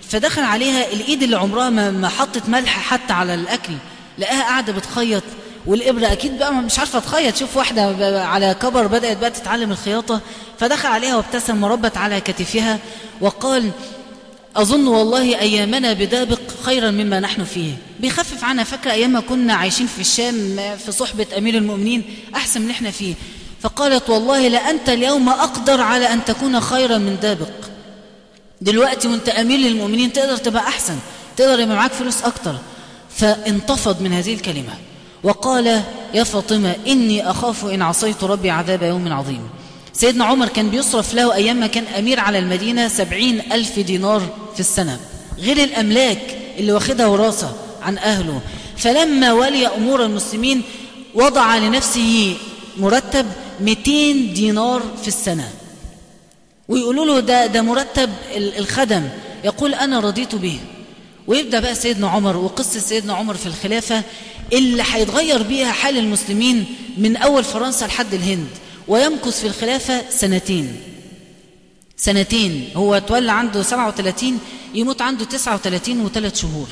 فدخل 0.08 0.42
عليها 0.42 0.92
الإيد 0.92 1.22
اللي 1.22 1.36
عمرها 1.36 1.70
ما 1.70 2.08
حطت 2.08 2.48
ملح 2.48 2.78
حتى 2.78 3.12
على 3.12 3.34
الأكل. 3.34 3.72
لقاها 4.18 4.42
قاعدة 4.42 4.72
بتخيط. 4.72 5.22
والإبرة 5.66 6.12
أكيد 6.12 6.38
بقى 6.38 6.54
مش 6.54 6.78
عارفة 6.78 6.98
تخيط. 6.98 7.36
شوف 7.36 7.56
واحدة 7.56 8.24
على 8.26 8.56
كبر 8.62 8.86
بدأت 8.86 9.16
بقى 9.16 9.30
تتعلم 9.30 9.72
الخياطة. 9.72 10.20
فدخل 10.58 10.88
عليها 10.88 11.16
وابتسم 11.16 11.64
وربت 11.64 11.96
على 11.96 12.20
كتفها 12.20 12.78
وقال 13.20 13.70
أظن 14.56 14.86
والله 14.86 15.40
أيامنا 15.40 15.92
بدابق 15.92 16.40
خيرا 16.62 16.90
مما 16.90 17.20
نحن 17.20 17.44
فيه. 17.44 17.72
بيخفف 18.00 18.44
عنها 18.44 18.64
فاكرة 18.64 18.92
أيام 18.92 19.10
ما 19.10 19.20
كنا 19.20 19.54
عايشين 19.54 19.86
في 19.86 20.00
الشام 20.00 20.56
في 20.86 20.92
صحبة 20.92 21.26
أمير 21.38 21.54
المؤمنين 21.54 22.02
أحسن 22.34 22.60
من 22.60 22.70
إحنا 22.70 22.90
فيه. 22.90 23.14
فقالت 23.60 24.10
والله 24.10 24.48
لأنت 24.48 24.88
اليوم 24.88 25.28
أقدر 25.28 25.80
على 25.80 26.12
أن 26.12 26.24
تكون 26.24 26.60
خيرا 26.60 26.98
من 26.98 27.16
دابق. 27.22 27.50
دلوقتي 28.60 29.08
وأنت 29.08 29.28
أمير 29.28 29.58
للمؤمنين 29.58 30.12
تقدر 30.12 30.36
تبقى 30.36 30.62
أحسن 30.62 30.98
تقدر 31.36 31.60
يبقى 31.60 31.76
معاك 31.76 31.92
فلوس 31.92 32.22
أكتر. 32.22 32.56
فانتفض 33.16 34.02
من 34.02 34.12
هذه 34.12 34.34
الكلمة 34.34 34.72
وقال 35.22 35.82
يا 36.14 36.24
فاطمة 36.24 36.76
إني 36.86 37.30
أخاف 37.30 37.64
إن 37.64 37.82
عصيت 37.82 38.24
ربي 38.24 38.50
عذاب 38.50 38.82
يوم 38.82 39.12
عظيم. 39.12 39.48
سيدنا 39.96 40.24
عمر 40.24 40.48
كان 40.48 40.70
بيصرف 40.70 41.14
له 41.14 41.34
أيام 41.34 41.56
ما 41.56 41.66
كان 41.66 41.84
أمير 41.84 42.20
على 42.20 42.38
المدينة 42.38 42.88
سبعين 42.88 43.52
ألف 43.52 43.78
دينار 43.78 44.22
في 44.54 44.60
السنة. 44.60 45.00
غير 45.38 45.56
الأملاك 45.64 46.38
اللي 46.58 46.72
واخدها 46.72 47.06
وراثة 47.06 47.56
عن 47.82 47.98
أهله. 47.98 48.40
فلما 48.76 49.32
ولي 49.32 49.66
أمور 49.66 50.04
المسلمين 50.04 50.62
وضع 51.14 51.56
لنفسه 51.56 52.36
مرتب 52.76 53.26
200 53.60 54.12
دينار 54.34 54.82
في 55.02 55.08
السنة. 55.08 55.50
ويقولوا 56.68 57.06
له 57.06 57.20
ده, 57.20 57.46
ده 57.46 57.62
مرتب 57.62 58.10
الخدم. 58.36 59.02
يقول 59.44 59.74
أنا 59.74 60.00
رضيت 60.00 60.34
به. 60.34 60.58
ويبدأ 61.26 61.60
بقى 61.60 61.74
سيدنا 61.74 62.08
عمر 62.08 62.36
وقصة 62.36 62.80
سيدنا 62.80 63.14
عمر 63.14 63.34
في 63.34 63.46
الخلافة 63.46 64.02
اللي 64.52 64.82
هيتغير 64.92 65.42
بيها 65.42 65.72
حال 65.72 65.98
المسلمين 65.98 66.64
من 66.98 67.16
أول 67.16 67.44
فرنسا 67.44 67.84
لحد 67.84 68.14
الهند. 68.14 68.46
ويمكث 68.88 69.40
في 69.40 69.46
الخلافة 69.46 70.10
سنتين. 70.10 70.80
سنتين. 71.96 72.70
هو 72.76 72.98
تولى 72.98 73.32
عنده 73.32 73.62
37 73.62 74.38
يموت 74.74 75.02
عنده 75.02 75.24
39 75.24 76.00
وثلاث 76.00 76.40
شهور. 76.40 76.68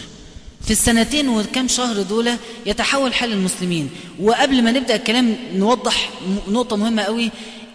في 0.64 0.70
السنتين 0.70 1.28
وكم 1.28 1.68
شهر 1.68 2.02
دول 2.02 2.30
يتحول 2.66 3.14
حال 3.14 3.32
المسلمين. 3.32 3.90
وقبل 4.20 4.62
ما 4.62 4.70
نبدأ 4.70 4.96
الكلام 4.96 5.36
نوضح 5.54 6.10
نقطة 6.48 6.76
مهمة 6.76 7.02
قوي. 7.02 7.30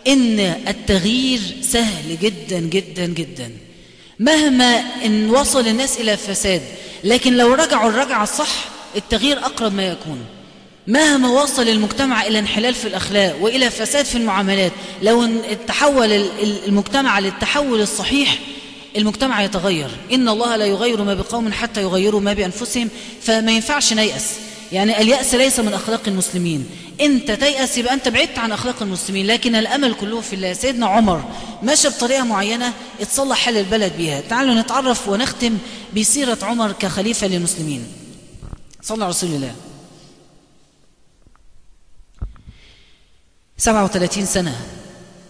إن 0.08 0.40
التغيير 0.40 1.40
سهل 1.62 2.20
جدا 2.20 2.60
جدا 2.60 3.06
جدا. 3.06 3.52
مهما 4.20 4.80
إن 5.06 5.30
وصل 5.30 5.68
الناس 5.68 5.98
إلى 5.98 6.18
فساد 6.18 6.62
لكن 7.04 7.38
لو 7.38 7.54
رجعوا 7.54 7.90
الرجعة 7.90 8.24
الصح 8.24 8.66
التغيير 8.96 9.40
أقرب 9.40 9.74
ما 9.74 9.88
يكون. 9.88 10.26
مهما 10.90 11.30
وصل 11.30 11.70
المجتمع 11.70 12.28
إلى 12.28 12.40
انحلال 12.40 12.76
في 12.76 12.88
الأخلاق 12.88 13.36
وإلى 13.42 13.70
فساد 13.70 14.06
في 14.06 14.16
المعاملات 14.16 14.72
لو 15.02 15.28
تحول 15.68 16.12
المجتمع 16.68 17.20
للتحول 17.20 17.82
الصحيح 17.82 18.40
المجتمع 18.98 19.44
يتغير. 19.44 19.90
إن 20.14 20.30
الله 20.30 20.56
لا 20.56 20.66
يغير 20.66 21.04
ما 21.04 21.14
بقوم 21.14 21.54
حتى 21.54 21.82
يغيروا 21.82 22.22
ما 22.22 22.34
بأنفسهم 22.34 22.90
فما 23.22 23.52
ينفعش 23.52 23.94
نيأس. 23.94 24.34
يعني 24.72 25.02
اليأس 25.02 25.36
ليس 25.36 25.60
من 25.60 25.74
أخلاق 25.74 26.02
المسلمين. 26.08 26.66
أنت 27.02 27.32
تيأس 27.32 27.78
يبقى 27.78 27.94
أنت 27.94 28.08
بعدت 28.08 28.38
عن 28.38 28.52
أخلاق 28.52 28.82
المسلمين 28.82 29.28
لكن 29.28 29.56
الأمل 29.56 29.94
كله 29.94 30.22
في 30.22 30.34
الله. 30.36 30.54
سيدنا 30.54 30.88
عمر 30.88 31.24
ماشى 31.64 31.90
بطريقة 31.90 32.24
معينة 32.24 32.74
اتصلح 33.02 33.38
حال 33.38 33.58
البلد 33.58 33.94
بيها. 33.98 34.22
تعالوا 34.22 34.56
نتعرف 34.56 35.08
ونختم 35.08 35.58
بسيرة 35.98 36.38
عمر 36.42 36.72
كخليفة 36.72 37.28
للمسلمين. 37.28 37.84
صلى 38.82 39.10
رسول 39.10 39.30
الله 39.30 39.56
37 43.60 44.26
سنة. 44.26 44.55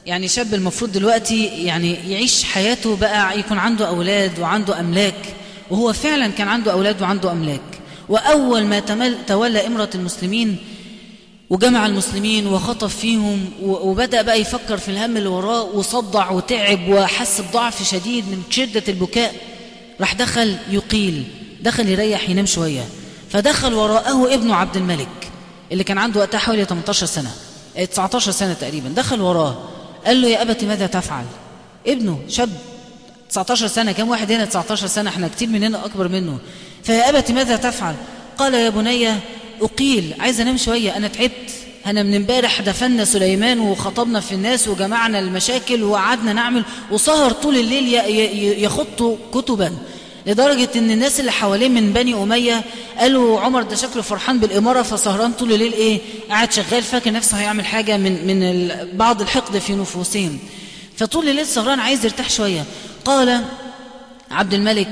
يعني 0.05 0.27
شاب 0.27 0.53
المفروض 0.53 0.91
دلوقتي 0.91 1.45
يعني 1.45 1.93
يعيش 2.11 2.43
حياته 2.43 2.95
بقى 2.95 3.39
يكون 3.39 3.57
عنده 3.57 3.87
أولاد 3.87 4.39
وعنده 4.39 4.79
أملاك 4.79 5.35
وهو 5.71 5.93
فعلا 5.93 6.27
كان 6.27 6.47
عنده 6.47 6.71
أولاد 6.71 7.01
وعنده 7.01 7.31
أملاك. 7.31 7.61
وأول 8.09 8.63
ما 8.65 8.79
تولى 9.27 9.67
إمرة 9.67 9.89
المسلمين 9.95 10.57
وجمع 11.49 11.85
المسلمين 11.85 12.47
وخطف 12.47 12.95
فيهم 12.97 13.51
وبدأ 13.61 14.21
بقى 14.21 14.41
يفكر 14.41 14.77
في 14.77 14.89
الهم 14.91 15.17
اللي 15.17 15.29
وراه 15.29 15.63
وصدع 15.63 16.29
وتعب 16.31 16.89
وحس 16.89 17.41
بضعف 17.41 17.89
شديد 17.91 18.25
من 18.25 18.43
شدة 18.49 18.83
البكاء 18.87 19.35
راح 20.01 20.13
دخل 20.13 20.55
يقيل 20.71 21.23
دخل 21.61 21.89
يريح 21.89 22.29
ينام 22.29 22.45
شوية. 22.45 22.85
فدخل 23.29 23.73
وراءه 23.73 24.33
ابنه 24.33 24.55
عبد 24.55 24.77
الملك 24.77 25.07
اللي 25.71 25.83
كان 25.83 25.97
عنده 25.97 26.19
وقتها 26.19 26.37
حوالي 26.37 26.65
18 26.65 27.05
سنة. 27.05 27.31
19 27.91 28.31
سنة 28.31 28.53
تقريبا 28.53 28.89
دخل 28.89 29.21
وراه 29.21 29.57
قال 30.05 30.21
له 30.21 30.27
يا 30.27 30.41
أبتي 30.41 30.65
ماذا 30.65 30.87
تفعل؟ 30.87 31.25
ابنه 31.87 32.19
شاب 32.27 32.49
19 33.29 33.67
سنة 33.67 33.91
كم 33.91 34.09
واحد 34.09 34.31
هنا 34.31 34.45
19 34.45 34.87
سنة 34.87 35.09
إحنا 35.09 35.27
كتير 35.27 35.47
مننا 35.47 35.85
أكبر 35.85 36.07
منه. 36.07 36.37
فيا 36.83 37.09
أبتي 37.09 37.33
ماذا 37.33 37.55
تفعل؟ 37.55 37.95
قال 38.37 38.53
يا 38.53 38.69
بني 38.69 39.09
أقيل 39.61 40.13
عايز 40.19 40.41
أنام 40.41 40.57
شوية 40.57 40.97
أنا 40.97 41.07
تعبت. 41.07 41.51
أنا 41.85 42.03
من 42.03 42.15
امبارح 42.15 42.61
دفنا 42.61 43.05
سليمان 43.05 43.59
وخطبنا 43.59 44.19
في 44.19 44.31
الناس 44.31 44.67
وجمعنا 44.67 45.19
المشاكل 45.19 45.83
وقعدنا 45.83 46.33
نعمل 46.33 46.63
وسهر 46.91 47.31
طول 47.31 47.57
الليل 47.57 47.93
يخط 48.63 49.17
كتبا. 49.33 49.77
لدرجة 50.29 50.69
إن 50.75 50.91
الناس 50.91 51.19
اللي 51.19 51.31
حواليه 51.31 51.69
من 51.69 51.93
بني 51.93 52.13
أمية 52.13 52.63
قالوا 52.99 53.39
عمر 53.39 53.63
ده 53.63 53.75
شكله 53.75 54.01
فرحان 54.01 54.39
بالإمارة 54.39 54.81
فسهران 54.81 55.31
طول 55.33 55.53
الليل 55.53 55.73
إيه؟ 55.73 55.99
قاعد 56.29 56.51
شغال 56.51 56.83
فاكر 56.83 57.11
نفسه 57.11 57.37
هيعمل 57.37 57.65
حاجة 57.65 57.97
من, 57.97 58.27
من 58.27 58.69
بعض 58.93 59.21
الحقد 59.21 59.57
في 59.57 59.73
نفوسهم. 59.73 60.39
فطول 60.97 61.29
الليل 61.29 61.45
سهران 61.47 61.79
عايز 61.79 62.05
يرتاح 62.05 62.29
شوية. 62.29 62.63
قال 63.05 63.41
عبد 64.31 64.53
الملك 64.53 64.89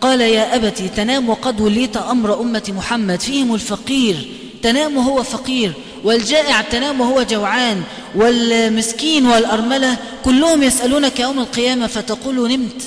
قال 0.00 0.20
يا 0.20 0.56
أبتي 0.56 0.88
تنام 0.88 1.30
وقد 1.30 1.60
وليت 1.60 1.96
أمر 1.96 2.40
أمة 2.40 2.72
محمد. 2.76 3.20
فيهم 3.20 3.54
الفقير 3.54 4.28
تنام 4.62 4.96
وهو 4.96 5.22
فقير. 5.22 5.72
والجائع 6.04 6.60
تنام 6.60 7.00
وهو 7.00 7.22
جوعان. 7.22 7.82
والمسكين 8.14 9.26
والأرملة 9.26 9.96
كلهم 10.24 10.62
يسألونك 10.62 11.20
يوم 11.20 11.38
القيامة 11.38 11.86
فتقول 11.86 12.48
نمت. 12.52 12.82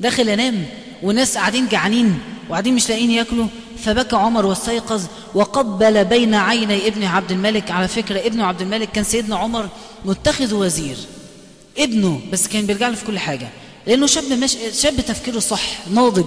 داخل 0.00 0.28
أنام 0.28 0.66
وناس 1.02 1.36
قاعدين 1.36 1.68
جعانين 1.68 2.18
وقاعدين 2.48 2.74
مش 2.74 2.88
لاقيين 2.88 3.10
ياكلوا. 3.10 3.46
فبكى 3.84 4.16
عمر 4.16 4.46
واستيقظ 4.46 5.02
وقبل 5.34 6.04
بين 6.04 6.34
عيني 6.34 6.86
ابن 6.88 7.04
عبد 7.04 7.32
الملك. 7.32 7.70
على 7.70 7.88
فكرة 7.88 8.26
ابن 8.26 8.40
عبد 8.40 8.60
الملك 8.60 8.92
كان 8.92 9.04
سيدنا 9.04 9.36
عمر 9.36 9.68
متخذ 10.04 10.54
وزير. 10.54 10.96
ابنه 11.78 12.20
بس 12.32 12.48
كان 12.48 12.66
بيرجع 12.66 12.88
له 12.88 12.94
في 12.94 13.04
كل 13.04 13.18
حاجة. 13.18 13.48
لأنه 13.86 14.06
شاب, 14.06 14.32
مش 14.32 14.56
شاب 14.72 15.00
تفكيره 15.00 15.38
صح 15.38 15.62
ناضج 15.90 16.26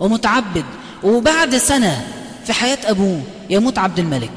ومتعبد. 0.00 0.64
وبعد 1.02 1.56
سنة 1.56 2.06
في 2.46 2.52
حياة 2.52 2.78
أبوه 2.84 3.22
يموت 3.50 3.78
عبد 3.78 3.98
الملك. 3.98 4.30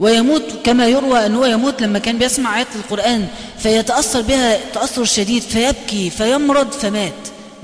ويموت 0.00 0.42
كما 0.64 0.86
يروى 0.86 1.26
أنه 1.26 1.46
يموت 1.46 1.82
لما 1.82 1.98
كان 1.98 2.18
بيسمع 2.18 2.56
آيات 2.56 2.66
القرآن. 2.76 3.28
فيتأثر 3.58 4.20
بها 4.20 4.58
تأثر 4.74 5.04
شديد 5.04 5.42
فيبكي 5.42 6.10
فيمرض 6.10 6.72
فمات. 6.72 7.12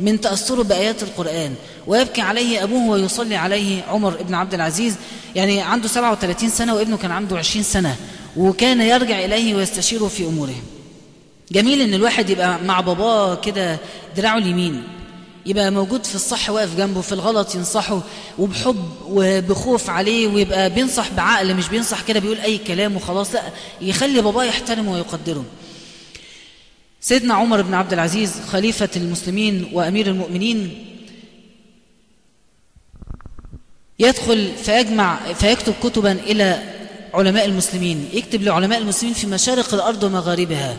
من 0.00 0.20
تأثره 0.20 0.62
بآيات 0.62 1.02
القرآن. 1.02 1.54
ويبكي 1.86 2.20
عليه 2.20 2.62
أبوه 2.64 2.90
ويصلي 2.90 3.36
عليه 3.36 3.82
عمر 3.82 4.22
بن 4.22 4.34
عبد 4.34 4.54
العزيز. 4.54 4.94
يعني 5.34 5.60
عنده 5.60 5.88
37 5.88 6.50
سنة 6.50 6.74
وابنه 6.74 6.96
كان 6.96 7.10
عنده 7.10 7.38
20 7.38 7.62
سنة. 7.62 7.96
وكان 8.36 8.80
يرجع 8.80 9.24
إليه 9.24 9.54
ويستشيره 9.54 10.08
في 10.08 10.26
أموره. 10.26 10.54
جميل 11.52 11.80
إن 11.80 11.94
الواحد 11.94 12.30
يبقى 12.30 12.58
مع 12.64 12.80
باباه 12.80 13.34
كده 13.34 13.78
دراعه 14.16 14.38
اليمين. 14.38 14.82
يبقى 15.46 15.70
موجود 15.70 16.04
في 16.06 16.14
الصح 16.14 16.50
واقف 16.50 16.76
جنبه 16.76 17.00
في 17.00 17.12
الغلط 17.12 17.54
ينصحه 17.54 18.00
وبحب 18.38 18.84
وبخوف 19.08 19.90
عليه 19.90 20.26
ويبقى 20.28 20.70
بينصح 20.70 21.12
بعقل 21.16 21.54
مش 21.54 21.68
بينصح 21.68 22.02
كده 22.02 22.20
بيقول 22.20 22.38
أي 22.38 22.58
كلام 22.58 22.96
وخلاص. 22.96 23.34
لا 23.34 23.42
يخلي 23.80 24.22
باباه 24.22 24.44
يحترمه 24.44 24.92
ويقدره. 24.92 25.44
سيدنا 27.00 27.34
عمر 27.34 27.62
بن 27.62 27.74
عبد 27.74 27.92
العزيز 27.92 28.32
خليفة 28.48 28.88
المسلمين 28.96 29.70
وأمير 29.72 30.06
المؤمنين 30.06 30.84
يدخل 33.98 34.52
فيجمع 34.64 35.18
فيكتب 35.32 35.74
كتبا 35.82 36.12
إلى 36.12 36.62
علماء 37.14 37.44
المسلمين. 37.44 38.08
يكتب 38.12 38.42
لعلماء 38.42 38.78
المسلمين 38.78 39.14
في 39.14 39.26
مشارق 39.26 39.74
الأرض 39.74 40.02
ومغاربها. 40.02 40.76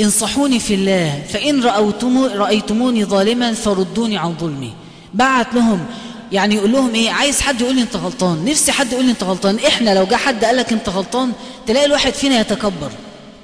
انصحوني 0.00 0.60
في 0.60 0.74
الله 0.74 1.22
فإن 1.28 1.62
رأيتمو 1.62 2.26
رأيتموني 2.26 3.04
ظالما 3.04 3.52
فردوني 3.52 4.18
عن 4.18 4.34
ظلمي. 4.40 4.72
بعت 5.14 5.54
لهم 5.54 5.86
يعني 6.32 6.54
يقول 6.54 6.72
لهم 6.72 6.94
إيه 6.94 7.10
عايز 7.10 7.40
حد 7.40 7.60
يقول 7.60 7.74
لي 7.74 7.82
أنت 7.82 7.96
غلطان 7.96 8.44
نفسي 8.44 8.72
حد 8.72 8.92
يقول 8.92 9.04
لي 9.04 9.10
أنت 9.10 9.22
غلطان. 9.22 9.58
إحنا 9.58 9.94
لو 9.94 10.04
جه 10.06 10.16
حد 10.16 10.44
قال 10.44 10.56
لك 10.56 10.72
أنت 10.72 10.88
غلطان 10.88 11.32
تلاقي 11.66 11.86
الواحد 11.86 12.12
فينا 12.12 12.40
يتكبر. 12.40 12.90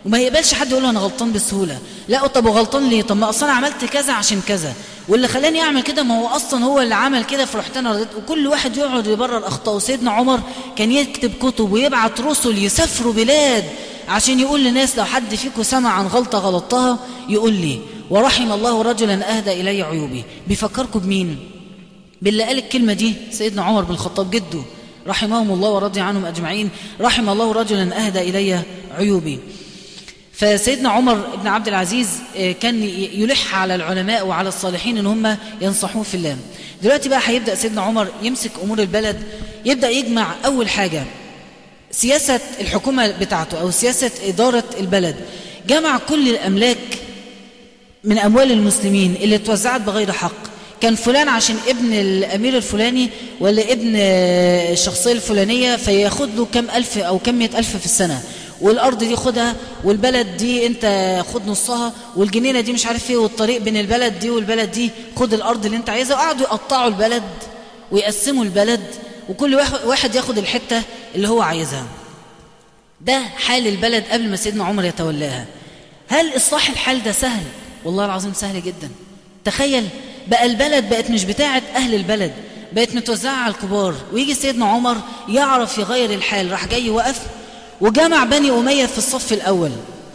وما 0.06 0.18
يقبلش 0.18 0.54
حد 0.54 0.70
يقول 0.70 0.82
له 0.82 0.90
أنا 0.90 1.00
غلطان 1.00 1.32
بسهولة. 1.32 1.78
لا 2.08 2.26
طب 2.26 2.46
وغلطان 2.46 2.88
ليه؟ 2.88 3.02
طب 3.02 3.16
ما 3.16 3.28
أصلا 3.28 3.52
عملت 3.52 3.84
كذا 3.84 4.12
عشان 4.12 4.40
كذا. 4.48 4.74
واللي 5.08 5.28
خلاني 5.28 5.60
أعمل 5.60 5.82
كده 5.82 6.02
ما 6.02 6.20
هو 6.20 6.26
أصلا 6.26 6.64
هو 6.64 6.80
اللي 6.80 6.94
عمل 6.94 7.24
كده 7.24 7.44
فرحت 7.44 7.76
أنا 7.76 7.92
رضيت. 7.92 8.08
وكل 8.16 8.46
واحد 8.46 8.76
يقعد 8.76 9.06
يبرر 9.06 9.46
اخطائه 9.46 9.78
سيدنا 9.78 10.10
عمر 10.10 10.40
كان 10.76 10.92
يكتب 10.92 11.32
كتب 11.42 11.72
ويبعت 11.72 12.20
رسل 12.20 12.64
يسافروا 12.64 13.12
بلاد 13.12 13.64
عشان 14.08 14.40
يقول 14.40 14.64
للناس 14.64 14.98
لو 14.98 15.04
حد 15.04 15.34
فيكم 15.34 15.62
سمع 15.62 15.90
عن 15.90 16.06
غلطة 16.06 16.38
غلطتها 16.38 16.98
يقول 17.28 17.52
لي 17.52 17.80
ورحم 18.10 18.52
الله 18.52 18.82
رجلا 18.82 19.36
أهدى 19.36 19.52
إلي 19.52 19.82
عيوبي 19.82 20.24
بيفكركم 20.48 20.98
بمين؟ 21.00 21.38
باللي 22.22 22.42
قال 22.42 22.58
الكلمة 22.58 22.92
دي 22.92 23.14
سيدنا 23.30 23.62
عمر 23.62 23.82
بن 23.82 23.94
الخطاب 23.94 24.30
جده. 24.30 24.62
رحمهم 25.06 25.50
الله 25.50 25.70
ورضي 25.70 26.00
عنهم 26.00 26.24
أجمعين. 26.24 26.70
رحم 27.00 27.28
الله 27.28 27.52
رجلا 27.52 28.06
أهدى 28.06 28.20
إلي 28.20 28.60
عيوبي. 28.98 29.38
فسيدنا 30.36 30.88
عمر 30.88 31.14
بن 31.14 31.46
عبد 31.46 31.68
العزيز 31.68 32.08
كان 32.60 32.82
يلح 33.12 33.54
على 33.54 33.74
العلماء 33.74 34.26
وعلى 34.26 34.48
الصالحين 34.48 34.98
إن 34.98 35.06
هم 35.06 35.36
ينصحوه 35.60 36.02
في 36.02 36.14
الله. 36.14 36.36
دلوقتي 36.82 37.08
بقى 37.08 37.20
هيبدأ 37.24 37.54
سيدنا 37.54 37.82
عمر 37.82 38.08
يمسك 38.22 38.50
أمور 38.62 38.78
البلد 38.78 39.22
يبدأ 39.64 39.88
يجمع 39.88 40.34
أول 40.44 40.68
حاجة 40.68 41.04
سياسة 41.90 42.40
الحكومة 42.60 43.10
بتاعته 43.10 43.60
أو 43.60 43.70
سياسة 43.70 44.10
إدارة 44.28 44.64
البلد. 44.80 45.16
جمع 45.68 45.98
كل 45.98 46.28
الأملاك 46.28 46.98
من 48.04 48.18
أموال 48.18 48.52
المسلمين 48.52 49.14
اللي 49.20 49.36
اتوزعت 49.36 49.80
بغير 49.80 50.12
حق. 50.12 50.46
كان 50.80 50.94
فلان 50.94 51.28
عشان 51.28 51.56
ابن 51.68 51.92
الأمير 51.92 52.56
الفلاني 52.56 53.10
ولا 53.40 53.72
ابن 53.72 53.92
الشخصية 54.72 55.12
الفلانية 55.12 55.76
فياخد 55.76 56.36
له 56.36 56.46
كم 56.54 56.70
ألف 56.70 56.98
أو 56.98 57.18
كم 57.18 57.34
مئة 57.34 57.58
ألف 57.58 57.76
في 57.76 57.84
السنة. 57.84 58.22
والأرض 58.60 58.98
دي 58.98 59.16
خدها 59.16 59.54
والبلد 59.84 60.36
دي 60.36 60.66
أنت 60.66 60.86
خد 61.34 61.46
نصها 61.46 61.92
والجنينة 62.16 62.60
دي 62.60 62.72
مش 62.72 62.86
عارف 62.86 63.10
إيه 63.10 63.16
والطريق 63.16 63.60
بين 63.62 63.76
البلد 63.76 64.18
دي 64.18 64.30
والبلد 64.30 64.70
دي 64.70 64.90
خد 65.16 65.34
الأرض 65.34 65.64
اللي 65.64 65.76
أنت 65.76 65.90
عايزها 65.90 66.16
وقعدوا 66.16 66.42
يقطعوا 66.46 66.88
البلد 66.88 67.22
ويقسموا 67.92 68.44
البلد 68.44 68.80
وكل 69.28 69.54
واحد 69.84 70.14
ياخد 70.14 70.38
الحتة 70.38 70.82
اللي 71.14 71.28
هو 71.28 71.42
عايزها. 71.42 71.86
ده 73.00 73.20
حال 73.46 73.66
البلد 73.66 74.04
قبل 74.10 74.28
ما 74.30 74.36
سيدنا 74.36 74.64
عمر 74.64 74.84
يتولاها. 74.84 75.46
هل 76.08 76.36
اصلاح 76.36 76.70
الحال 76.70 77.02
ده 77.02 77.12
سهل؟ 77.12 77.42
والله 77.84 78.04
العظيم 78.04 78.32
سهل 78.34 78.62
جدا. 78.62 78.90
تخيل 79.44 79.88
بقى 80.28 80.46
البلد 80.46 80.88
بقت 80.88 81.10
مش 81.10 81.24
بتاعه 81.24 81.62
أهل 81.76 81.94
البلد 81.94 82.32
بقت 82.72 82.94
متوزعة 82.94 83.32
على 83.34 83.54
الكبار 83.54 83.94
ويجي 84.12 84.34
سيدنا 84.34 84.66
عمر 84.66 84.96
يعرف 85.28 85.78
يغير 85.78 86.10
الحال 86.10 86.52
راح 86.52 86.66
جاي 86.66 86.90
وقف 86.90 87.20
وجمع 87.80 88.24
بني 88.24 88.50
أمية 88.50 88.86
في 88.86 88.98
الصف 88.98 89.32
الأول 89.32 89.70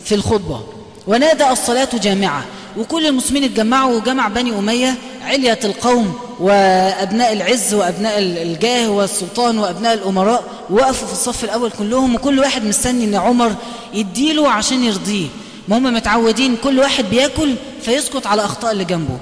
في 0.05 0.15
الخطبة. 0.15 0.63
ونادى 1.07 1.49
الصلاة 1.49 1.89
جامعة. 1.93 2.45
وكل 2.77 3.05
المسلمين 3.05 3.43
اتجمعوا 3.43 3.95
وجمع 3.95 4.27
بني 4.27 4.59
أمية 4.59 4.95
علية 5.23 5.59
القوم 5.63 6.19
وأبناء 6.39 7.33
العز 7.33 7.73
وأبناء 7.73 8.19
الجاه 8.19 8.89
والسلطان 8.89 9.57
وأبناء 9.57 9.93
الأمراء. 9.93 10.43
وقفوا 10.69 11.07
في 11.07 11.13
الصف 11.13 11.43
الأول 11.43 11.71
كلهم 11.71 12.15
وكل 12.15 12.39
واحد 12.39 12.63
مستني 12.65 13.05
أن 13.05 13.15
عمر 13.15 13.55
يديله 13.93 14.49
عشان 14.49 14.83
يرضيه. 14.83 15.27
ما 15.67 15.77
هم 15.77 15.83
متعودين 15.83 16.55
كل 16.63 16.79
واحد 16.79 17.05
بياكل 17.05 17.55
فيسكت 17.81 18.27
على 18.27 18.45
أخطاء 18.45 18.71
اللي 18.71 18.85
جنبه. 18.85 19.17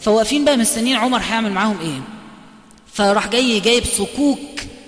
فواقفين 0.00 0.44
بقى 0.44 0.56
مستنيين 0.56 0.96
عمر 0.96 1.18
هيعمل 1.18 1.52
معاهم 1.52 1.76
إيه. 1.80 2.00
فراح 2.92 3.28
جاي 3.28 3.60
جايب 3.60 3.84
صكوك 3.98 4.38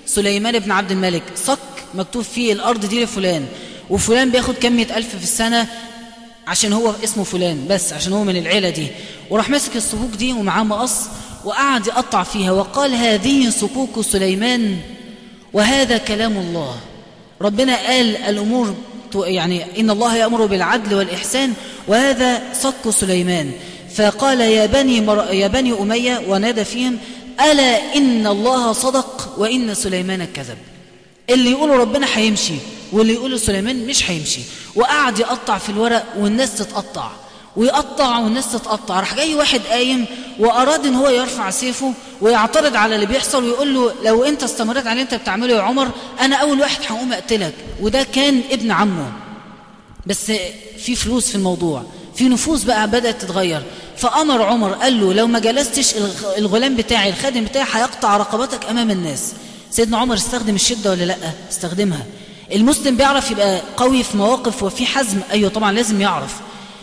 سليمان 0.07 0.59
بن 0.59 0.71
عبد 0.71 0.91
الملك. 0.91 1.23
صك 1.37 1.59
مكتوب 1.95 2.23
فيه 2.23 2.53
الأرض 2.53 2.87
دي 2.87 3.05
لفلان 3.05 3.47
وفلان 3.91 4.31
بياخد 4.31 4.55
كم 4.55 4.73
مئة 4.73 4.97
ألف 4.97 5.17
في 5.17 5.23
السنة 5.23 5.67
عشان 6.47 6.73
هو 6.73 6.95
اسمه 7.05 7.25
فلان 7.25 7.67
بس 7.71 7.93
عشان 7.93 8.13
هو 8.13 8.25
من 8.25 8.37
العيلة 8.37 8.71
دي. 8.71 8.87
وراح 9.31 9.51
ماسك 9.51 9.77
الصكوك 9.77 10.11
دي 10.11 10.33
ومعاه 10.33 10.63
مقص 10.63 10.95
وقعد 11.45 11.87
يقطع 11.87 12.23
فيها 12.23 12.53
وقال 12.53 12.95
هذه 12.95 13.51
صكوك 13.51 14.01
سليمان 14.01 14.77
وهذا 15.53 15.99
كلام 15.99 16.37
الله. 16.37 16.77
ربنا 17.41 17.77
قال 17.77 18.17
الأمور 18.17 18.75
يعني 19.15 19.81
إن 19.81 19.91
الله 19.91 20.17
يأمر 20.17 20.47
بالعدل 20.47 20.95
والإحسان 20.95 21.53
وهذا 21.89 22.43
صك 22.53 22.91
سليمان. 22.91 23.53
فقال 23.95 24.41
يا 24.41 24.67
بني, 24.67 25.01
مر... 25.01 25.33
يا 25.33 25.49
بني 25.49 25.73
أمية 25.73 26.23
ونادى 26.29 26.65
فيهم 26.65 26.99
ألا 27.41 27.97
إن 27.97 28.27
الله 28.27 28.73
صدق 28.73 29.35
وإن 29.39 29.75
سليمان 29.75 30.25
كذب. 30.25 30.59
اللي 31.31 31.51
يقولوا 31.51 31.77
ربنا 31.77 32.07
هيمشي 32.15 32.55
واللي 32.93 33.13
يقولوا 33.13 33.39
سليمان 33.39 33.87
مش 33.87 34.11
هيمشي. 34.11 34.41
وقعد 34.75 35.19
يقطع 35.19 35.59
في 35.59 35.69
الورق 35.69 36.05
والناس 36.19 36.55
تتقطع. 36.55 37.11
ويقطع 37.57 38.19
والناس 38.19 38.53
تتقطع. 38.53 39.01
راح 39.01 39.15
جاي 39.15 39.35
واحد 39.35 39.61
قايم 39.61 40.07
وأراد 40.39 40.87
إن 40.87 40.95
هو 40.95 41.09
يرفع 41.09 41.51
سيفه 41.51 41.95
ويعترض 42.21 42.77
على 42.77 42.95
اللي 42.95 43.07
بيحصل 43.07 43.45
ويقول 43.45 43.75
له 43.75 43.93
لو 44.05 44.25
أنت 44.25 44.43
استمرت 44.43 44.87
على 44.87 44.93
اللي 44.93 45.03
أنت 45.03 45.15
بتعمله 45.15 45.55
يا 45.57 45.63
عمر 45.63 45.89
أنا 46.21 46.37
أول 46.37 46.61
واحد 46.61 46.81
هقوم 46.89 47.13
أقتلك. 47.13 47.55
وده 47.81 48.03
كان 48.03 48.41
ابن 48.51 48.71
عمه. 48.71 49.13
بس 50.07 50.33
في 50.79 50.97
فلوس 50.97 51.29
في 51.29 51.35
الموضوع. 51.35 51.85
في 52.15 52.29
نفوس 52.29 52.63
بقى 52.63 52.87
بدأت 52.89 53.23
تتغير. 53.23 53.63
فأمر 53.97 54.43
عمر 54.43 54.73
قال 54.73 55.01
له 55.01 55.13
لو 55.13 55.27
ما 55.27 55.39
جلستش 55.39 55.95
الغلام 56.39 56.77
بتاعي 56.77 57.11
الخادم 57.11 57.45
بتاعي 57.45 57.67
هيقطع 57.73 58.17
رقبتك 58.17 58.65
أمام 58.71 58.91
الناس. 58.91 59.33
سيدنا 59.71 59.99
عمر 59.99 60.15
استخدم 60.15 60.55
الشدة 60.55 60.91
ولا 60.91 61.05
لأ؟ 61.05 61.17
استخدمها. 61.51 62.07
المسلم 62.53 62.97
بيعرف 62.97 63.31
يبقى 63.31 63.61
قوي 63.77 64.03
في 64.03 64.17
مواقف 64.17 64.63
وفي 64.63 64.87
حزم. 64.87 65.21
أيوة 65.33 65.51
طبعا 65.51 65.73
لازم 65.73 66.01
يعرف. 66.01 66.35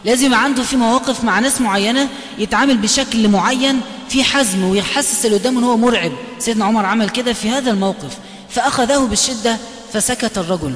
لازم 0.05 0.33
عنده 0.33 0.63
في 0.63 0.75
مواقف 0.75 1.23
مع 1.23 1.39
ناس 1.39 1.61
معينة 1.61 2.07
يتعامل 2.37 2.77
بشكل 2.77 3.27
معين 3.27 3.81
في 4.09 4.23
حزم 4.23 4.63
ويحسس 4.63 5.25
اللي 5.25 5.37
قدامه 5.37 5.59
إن 5.59 5.63
هو 5.63 5.77
مرعب. 5.77 6.11
سيدنا 6.39 6.65
عمر 6.65 6.85
عمل 6.85 7.09
كده 7.09 7.33
في 7.33 7.49
هذا 7.49 7.71
الموقف 7.71 8.17
فأخذه 8.49 9.05
بالشدة 9.05 9.57
فسكت 9.93 10.37
الرجل. 10.37 10.75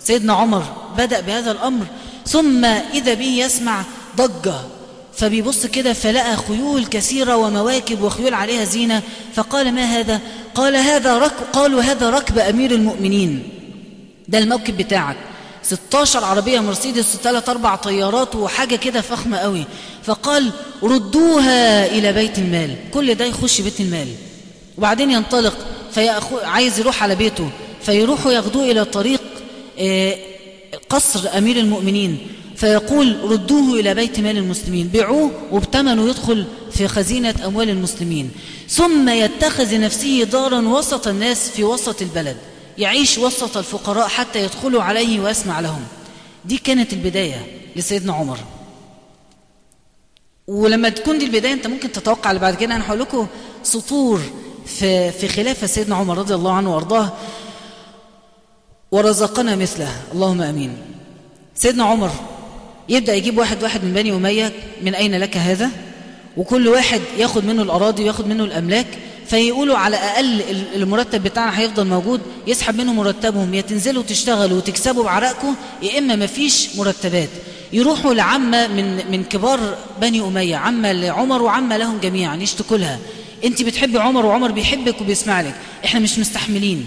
سيدنا 0.00 0.32
عمر 0.32 0.64
بدأ 0.98 1.20
بهذا 1.20 1.50
الأمر 1.50 1.86
ثم 2.26 2.64
إذا 2.64 3.14
به 3.14 3.24
يسمع 3.24 3.82
ضجة. 4.16 4.54
فبيبص 5.20 5.66
كده 5.66 5.92
فلقى 5.92 6.36
خيول 6.36 6.86
كثيرة 6.86 7.36
ومواكب 7.36 8.02
وخيول 8.02 8.34
عليها 8.34 8.64
زينة 8.64 9.02
فقال 9.34 9.72
ما 9.72 9.84
هذا؟ 9.84 10.20
قال 10.54 10.76
هذا 10.76 11.18
رك 11.18 11.32
قالوا 11.52 11.82
هذا 11.82 12.10
ركب 12.10 12.38
أمير 12.38 12.70
المؤمنين. 12.70 13.42
ده 14.28 14.38
الموكب 14.38 14.76
بتاعك. 14.76 15.16
16 15.62 16.24
عربية 16.24 16.60
مرسيدس 16.60 17.14
وثلاث 17.14 17.48
أربع 17.48 17.76
طيارات 17.76 18.36
وحاجة 18.36 18.76
كده 18.76 19.00
فخمة 19.00 19.36
قوي. 19.36 19.64
فقال 20.02 20.50
ردوها 20.82 21.86
إلى 21.86 22.12
بيت 22.12 22.38
المال. 22.38 22.76
كل 22.94 23.14
ده 23.14 23.24
يخش 23.24 23.60
بيت 23.60 23.80
المال. 23.80 24.08
وبعدين 24.78 25.10
ينطلق 25.10 25.56
فيأخو 25.92 26.38
عايز 26.38 26.78
يروح 26.78 27.02
على 27.02 27.14
بيته. 27.14 27.50
فيروحوا 27.82 28.32
ياخدوه 28.32 28.70
إلى 28.70 28.84
طريق 28.84 29.22
قصر 30.88 31.38
أمير 31.38 31.56
المؤمنين. 31.56 32.18
فيقول 32.60 33.30
ردوه 33.30 33.80
إلى 33.80 33.94
بيت 33.94 34.20
مال 34.20 34.36
المسلمين 34.38 34.88
بيعوه 34.88 35.30
وبتمنه 35.52 36.08
يدخل 36.08 36.46
في 36.70 36.88
خزينة 36.88 37.34
أموال 37.46 37.70
المسلمين. 37.70 38.30
ثم 38.68 39.08
يتخذ 39.08 39.80
نفسه 39.80 40.24
دارا 40.24 40.60
وسط 40.60 41.08
الناس 41.08 41.50
في 41.50 41.64
وسط 41.64 42.02
البلد 42.02 42.36
يعيش 42.78 43.18
وسط 43.18 43.56
الفقراء 43.56 44.08
حتى 44.08 44.44
يدخلوا 44.44 44.82
عليه 44.82 45.20
ويسمع 45.20 45.60
لهم. 45.60 45.80
دي 46.44 46.58
كانت 46.58 46.92
البداية 46.92 47.46
لسيدنا 47.76 48.12
عمر. 48.12 48.38
ولما 50.46 50.88
تكون 50.88 51.18
دي 51.18 51.24
البداية 51.24 51.52
أنت 51.52 51.66
ممكن 51.66 51.92
تتوقع 51.92 52.30
اللي 52.30 52.40
بعد 52.40 52.54
كده. 52.54 52.74
أنا 52.74 52.88
هقول 52.88 53.00
لكم 53.00 53.26
سطور 53.62 54.20
في, 54.66 55.12
في 55.12 55.28
خلافة 55.28 55.66
سيدنا 55.66 55.96
عمر 55.96 56.18
رضي 56.18 56.34
الله 56.34 56.52
عنه 56.52 56.74
وأرضاه. 56.74 57.12
ورزقنا 58.92 59.56
مثله 59.56 59.88
اللهم 60.12 60.42
أمين. 60.42 60.76
سيدنا 61.54 61.84
عمر 61.84 62.10
يبدأ 62.90 63.14
يجيب 63.14 63.38
واحد 63.38 63.62
واحد 63.62 63.84
من 63.84 63.92
بني 63.92 64.12
أمية 64.12 64.52
من 64.82 64.94
أين 64.94 65.14
لك 65.14 65.36
هذا؟ 65.36 65.70
وكل 66.36 66.68
واحد 66.68 67.00
ياخد 67.18 67.44
منه 67.44 67.62
الأراضي 67.62 68.02
وياخد 68.02 68.26
منه 68.26 68.44
الأملاك 68.44 68.86
فيقولوا 69.26 69.76
على 69.76 69.96
أقل 69.96 70.42
المرتب 70.74 71.22
بتاعنا 71.22 71.58
هيفضل 71.58 71.86
موجود 71.86 72.20
يسحب 72.46 72.80
منه 72.80 72.92
مرتبهم 72.92 73.54
يا 73.54 73.60
تنزلوا 73.60 74.02
تشتغلوا 74.02 74.56
وتكسبوا 74.56 75.04
بعرقكم 75.04 75.54
يا 75.82 75.98
إما 75.98 76.16
مفيش 76.16 76.76
مرتبات. 76.76 77.28
يروحوا 77.72 78.14
لعمة 78.14 78.66
من 78.66 79.10
من 79.10 79.24
كبار 79.24 79.76
بني 80.00 80.20
أمية 80.20 80.56
عمة 80.56 80.92
لعمر 80.92 81.42
وعمة 81.42 81.76
لهم 81.76 81.98
جميعا 81.98 82.36
يشتكوا 82.36 82.76
لها. 82.76 82.98
أنت 83.44 83.62
بتحبي 83.62 83.98
عمر 83.98 84.26
وعمر 84.26 84.50
بيحبك 84.50 85.00
وبيسمع 85.00 85.40
لك. 85.40 85.54
إحنا 85.84 86.00
مش 86.00 86.18
مستحملين. 86.18 86.86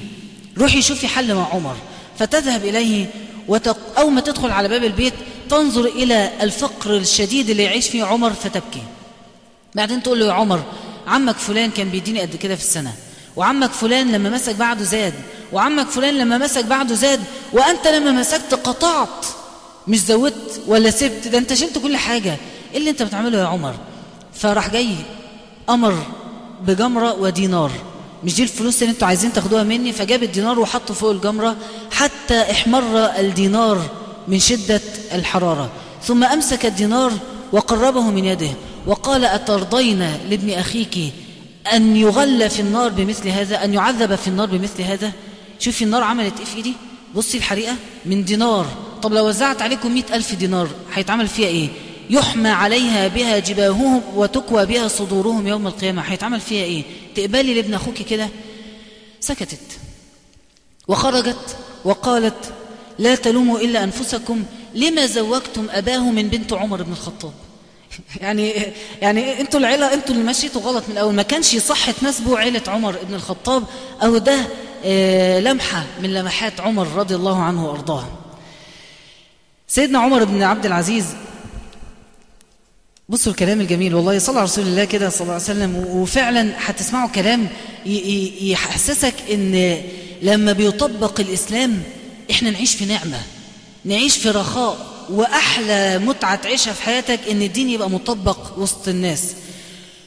روحي 0.58 0.82
شوفي 0.82 1.08
حل 1.08 1.36
مع 1.36 1.48
عمر. 1.54 1.76
فتذهب 2.20 2.66
إليه 2.66 3.06
وتق... 3.48 3.78
أو 3.98 4.10
ما 4.10 4.22
تدخل 4.22 4.52
على 4.52 4.68
باب 4.68 4.84
البيت 4.84 5.14
تنظر 5.54 5.86
إلى 5.86 6.32
الفقر 6.42 6.98
الشديد 6.98 7.50
اللي 7.50 7.64
يعيش 7.64 7.90
فيه 7.90 8.04
عمر 8.04 8.34
فتبكي. 8.34 8.84
بعدين 9.76 10.04
تقول 10.04 10.20
له 10.20 10.26
يا 10.26 10.32
عمر 10.32 10.64
عمك 11.08 11.36
فلان 11.36 11.72
كان 11.72 11.90
بيديني 11.90 12.22
قد 12.22 12.36
كده 12.36 12.56
في 12.56 12.62
السنة 12.62 12.94
وعمك 13.36 13.72
فلان 13.72 14.12
لما 14.12 14.30
مسك 14.30 14.56
بعده 14.56 14.84
زاد 14.84 15.14
وعمك 15.52 15.88
فلان 15.88 16.18
لما 16.18 16.38
مسك 16.38 16.66
بعده 16.66 16.96
زاد 16.96 17.24
وأنت 17.54 17.88
لما 17.88 18.12
مسكت 18.12 18.54
قطعت. 18.54 19.26
مش 19.88 20.00
زودت 20.00 20.62
ولا 20.68 20.90
سبت 20.90 21.28
ده 21.28 21.38
أنت 21.38 21.54
شلت 21.54 21.78
كل 21.78 21.98
حاجة. 21.98 22.38
إيه 22.72 22.78
اللي 22.78 22.90
أنت 22.90 23.04
بتعمله 23.04 23.38
يا 23.38 23.46
عمر؟ 23.46 23.76
فراح 24.34 24.70
جاي 24.70 24.96
أمر 25.70 26.04
بجمرة 26.62 27.14
ودينار. 27.14 27.72
مش 28.24 28.36
دي 28.36 28.44
الفلوس 28.44 28.82
اللي 28.84 28.92
أنتوا 28.92 29.08
عايزين 29.08 29.34
تاخدوها 29.34 29.64
مني؟ 29.64 29.92
فجاب 29.94 30.24
الدينار 30.24 30.60
وحطه 30.60 30.94
فوق 30.94 31.12
الجمرة 31.12 31.56
حتى 31.92 32.42
احمر 32.52 32.84
الدينار. 33.20 33.82
من 34.28 34.40
شدة 34.40 34.82
الحرارة. 35.14 35.72
ثم 36.04 36.24
أمسك 36.24 36.66
الدينار 36.66 37.12
وقربه 37.52 38.02
من 38.02 38.26
يده 38.26 38.50
وقال 38.88 39.26
أترضين 39.26 40.00
لابن 40.30 40.50
أخيك 40.50 40.98
أن 41.74 41.98
يغلى 41.98 42.50
في 42.50 42.60
النار 42.60 42.90
بمثل 42.90 43.30
هذا 43.30 43.64
أن 43.64 43.74
يعذب 43.74 44.16
في 44.16 44.28
النار 44.28 44.48
بمثل 44.48 44.82
هذا؟ 44.82 45.12
شوفي 45.60 45.84
النار 45.84 46.04
عملت 46.04 46.40
إيه 46.40 46.46
في 46.46 46.56
إيدي؟ 46.56 46.74
بصي 47.16 47.38
الحريقة 47.38 47.76
من 48.06 48.24
دينار. 48.26 48.68
طب 49.02 49.14
لو 49.14 49.28
وزعت 49.28 49.62
عليكم 49.62 49.94
مئة 49.94 50.16
ألف 50.16 50.36
دينار 50.36 50.70
هيتعمل 50.94 51.28
فيها 51.28 51.48
إيه؟ 51.48 51.70
يحمى 52.10 52.50
عليها 52.50 53.08
بها 53.08 53.40
جباههم 53.40 54.02
وتكوى 54.16 54.66
بها 54.66 54.88
صدورهم 54.88 55.48
يوم 55.48 55.68
القيامة. 55.68 56.02
هيتعمل 56.02 56.40
فيها 56.40 56.64
إيه؟ 56.64 56.84
تقبلي 57.16 57.54
لابن 57.54 57.74
أخوك 57.74 57.94
كده؟ 57.94 58.30
سكتت. 59.20 59.80
وخرجت 60.88 61.58
وقالت 61.86 62.54
لا 63.00 63.16
تلوموا 63.16 63.60
إلا 63.60 63.84
أنفسكم 63.84 64.44
لما 64.76 65.06
زوجتم 65.06 65.68
أباه 65.70 66.00
من 66.12 66.28
بنت 66.28 66.54
عمر 66.54 66.84
بن 66.84 66.92
الخطاب؟ 66.92 67.32
يعني 68.22 68.54
يعني 69.02 69.42
أنتوا 69.42 69.60
العيلة 69.60 69.94
أنتوا 69.94 70.16
اللي 70.16 70.26
مشيتوا 70.30 70.62
غلط 70.62 70.84
من 70.88 70.94
الأول. 70.94 71.14
ما 71.14 71.24
كانش 71.24 71.54
يصح 71.54 71.92
تناسبوا 71.92 72.38
عيلة 72.38 72.62
عمر 72.68 72.96
بن 73.10 73.14
الخطاب 73.14 73.64
أو 74.04 74.18
ده 74.18 74.40
آه 74.86 75.40
لمحة 75.40 75.86
من 76.02 76.14
لمحات 76.14 76.60
عمر 76.62 76.88
رضي 76.88 77.16
الله 77.16 77.42
عنه 77.42 77.66
وأرضاه. 77.66 78.06
سيدنا 79.68 80.00
عمر 80.00 80.24
بن 80.24 80.44
عبد 80.44 80.66
العزيز 80.66 81.06
بصوا 83.10 83.32
الكلام 83.32 83.62
الجميل. 83.62 83.96
والله 83.96 84.20
صلى 84.20 84.36
على 84.36 84.46
رسول 84.46 84.66
الله 84.68 84.86
كده 84.86 85.10
صلى 85.10 85.22
الله 85.22 85.34
عليه 85.34 85.44
وسلم 85.44 85.76
وفعلا 85.76 86.54
هتسمعوا 86.58 87.10
كلام 87.10 87.48
يحسسك 88.42 89.14
إن 89.32 89.82
لما 90.22 90.52
بيطبق 90.54 91.20
الإسلام 91.20 91.84
إحنا 92.34 92.50
نعيش 92.52 92.76
في 92.76 92.86
نعمة 92.86 93.20
نعيش 93.86 94.18
في 94.18 94.30
رخاء 94.30 94.78
وأحلى 95.10 96.00
متعة 96.00 96.36
تعيشها 96.36 96.74
في 96.74 96.82
حياتك 96.84 97.20
إن 97.32 97.42
الدين 97.42 97.70
يبقى 97.70 97.90
مطبق 97.90 98.38
وسط 98.58 98.88
الناس. 98.88 99.24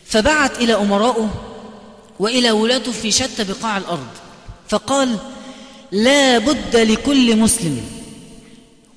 فبعت 0.07 0.59
إلى 0.59 0.75
أمرائه 0.75 1.31
وإلى 2.19 2.51
ولاته 2.51 2.93
في 2.93 3.11
شتى 3.11 3.45
بقاع 3.45 3.77
الأرض 3.77 4.07
فقال 4.69 5.17
لا 5.93 6.39
بد 6.39 6.77
لكل 6.77 7.37
مسلم. 7.37 7.81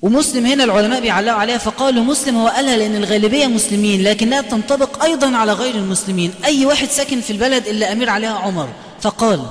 ومسلم 0.02 0.46
هنا 0.46 0.64
العلماء 0.64 1.00
بيعلقوا 1.00 1.38
عليها 1.38 1.58
فقالوا 1.58 2.04
مسلم 2.04 2.36
هو 2.36 2.48
قالها 2.48 2.76
لأن 2.76 2.96
الغالبية 2.96 3.46
مسلمين 3.46 4.02
لكنها 4.02 4.40
تنطبق 4.40 5.04
أيضا 5.04 5.36
على 5.36 5.52
غير 5.52 5.74
المسلمين. 5.74 6.32
أي 6.44 6.66
واحد 6.66 6.88
ساكن 6.88 7.20
في 7.20 7.30
البلد 7.30 7.66
اللي 7.66 7.92
أمير 7.92 8.10
عليها 8.10 8.38
عمر 8.38 8.68
فقال 9.00 9.46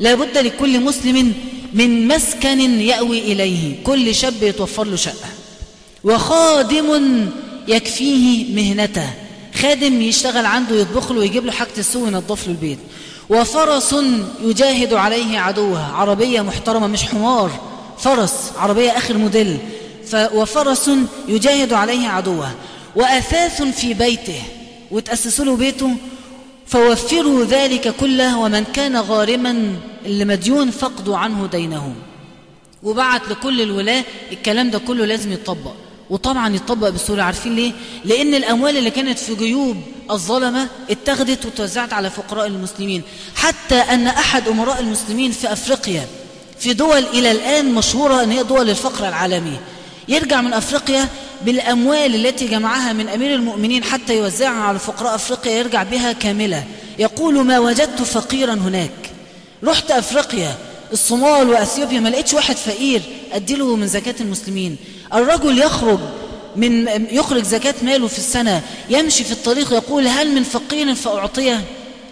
لا 0.00 0.14
بد 0.14 0.38
لكل 0.38 0.80
مسلم 0.80 1.34
من 1.72 2.08
مسكن 2.08 2.80
يأوي 2.80 3.18
إليه 3.18 3.84
كل 3.84 4.14
شاب 4.14 4.42
يتوفر 4.42 4.84
له 4.84 4.96
شقة. 4.96 5.28
وخادم 6.04 7.28
يكفيه 7.68 8.54
مهنته. 8.54 9.10
خادم 9.54 10.02
يشتغل 10.02 10.46
عنده 10.46 10.76
يطبخ 10.76 11.12
له 11.12 11.18
ويجيب 11.18 11.46
له 11.46 11.52
حاجة 11.52 11.68
السوق 11.78 12.02
وينظف 12.02 12.46
له 12.46 12.52
البيت. 12.52 12.78
وفرس 13.30 13.94
يجاهد 14.42 14.92
عليه 14.94 15.38
عدوه 15.38 15.96
عربية 15.96 16.40
محترمة 16.40 16.86
مش 16.86 17.02
حمار. 17.02 17.50
فرس 17.98 18.52
عربية 18.58 18.90
آخر 18.90 19.16
موديل. 19.16 19.58
وفرس 20.14 20.90
يجاهد 21.28 21.72
عليه 21.72 22.08
عدوه 22.08 22.50
وأثاث 22.96 23.62
في 23.62 23.94
بيته. 23.94 24.42
وتأسسوا 24.90 25.44
له 25.44 25.56
بيته 25.56 25.90
فوفروا 26.68 27.44
ذلك 27.44 27.94
كله 27.96 28.38
ومن 28.38 28.64
كان 28.64 28.96
غارما 28.96 29.74
اللي 30.06 30.24
مديون 30.24 30.70
فقدوا 30.70 31.16
عنه 31.16 31.46
دينه 31.46 31.94
وبعت 32.82 33.28
لكل 33.28 33.60
الولاة 33.60 34.04
الكلام 34.32 34.70
ده 34.70 34.78
كله 34.78 35.04
لازم 35.04 35.32
يتطبق. 35.32 35.72
وطبعا 36.10 36.54
يتطبق 36.54 36.88
بسهولة 36.88 37.22
عارفين 37.22 37.56
ليه؟ 37.56 37.72
لأن 38.04 38.34
الأموال 38.34 38.76
اللي 38.76 38.90
كانت 38.90 39.18
في 39.18 39.34
جيوب 39.34 39.76
الظلمة 40.10 40.68
اتخذت 40.90 41.46
وتوزعت 41.46 41.92
على 41.92 42.10
فقراء 42.10 42.46
المسلمين. 42.46 43.02
حتى 43.34 43.74
أن 43.74 44.06
أحد 44.06 44.48
أمراء 44.48 44.80
المسلمين 44.80 45.30
في 45.32 45.52
أفريقيا 45.52 46.06
في 46.58 46.72
دول 46.72 46.98
إلى 46.98 47.30
الآن 47.30 47.74
مشهورة 47.74 48.22
أن 48.22 48.30
هي 48.30 48.42
دول 48.42 48.70
الفقر 48.70 49.08
العالمي. 49.08 49.58
يرجع 50.08 50.40
من 50.40 50.52
أفريقيا 50.52 51.08
بالأموال 51.42 52.26
التي 52.26 52.46
جمعها 52.46 52.92
من 52.92 53.08
أمير 53.08 53.34
المؤمنين 53.34 53.84
حتى 53.84 54.16
يوزعها 54.16 54.62
على 54.62 54.78
فقراء 54.78 55.14
أفريقيا 55.14 55.52
يرجع 55.52 55.82
بها 55.82 56.12
كاملة. 56.12 56.64
يقول 56.98 57.44
ما 57.44 57.58
وجدت 57.58 58.02
فقيرا 58.02 58.54
هناك. 58.54 59.10
رحت 59.64 59.90
أفريقيا. 59.90 60.54
الصومال 60.92 61.48
وأثيوبيا 61.48 62.00
ما 62.00 62.08
لقيتش 62.08 62.34
واحد 62.34 62.56
فقير 62.56 63.02
أديله 63.32 63.76
من 63.76 63.86
زكاة 63.86 64.14
المسلمين. 64.20 64.76
الرجل 65.14 65.58
يخرج 65.58 65.98
من 66.56 66.88
يخرج 67.10 67.42
زكاة 67.42 67.74
ماله 67.82 68.06
في 68.06 68.18
السنة. 68.18 68.62
يمشي 68.90 69.24
في 69.24 69.32
الطريق 69.32 69.72
يقول 69.72 70.06
هل 70.06 70.34
من 70.34 70.42
فقير 70.42 70.94
فأعطيه؟ 70.94 71.64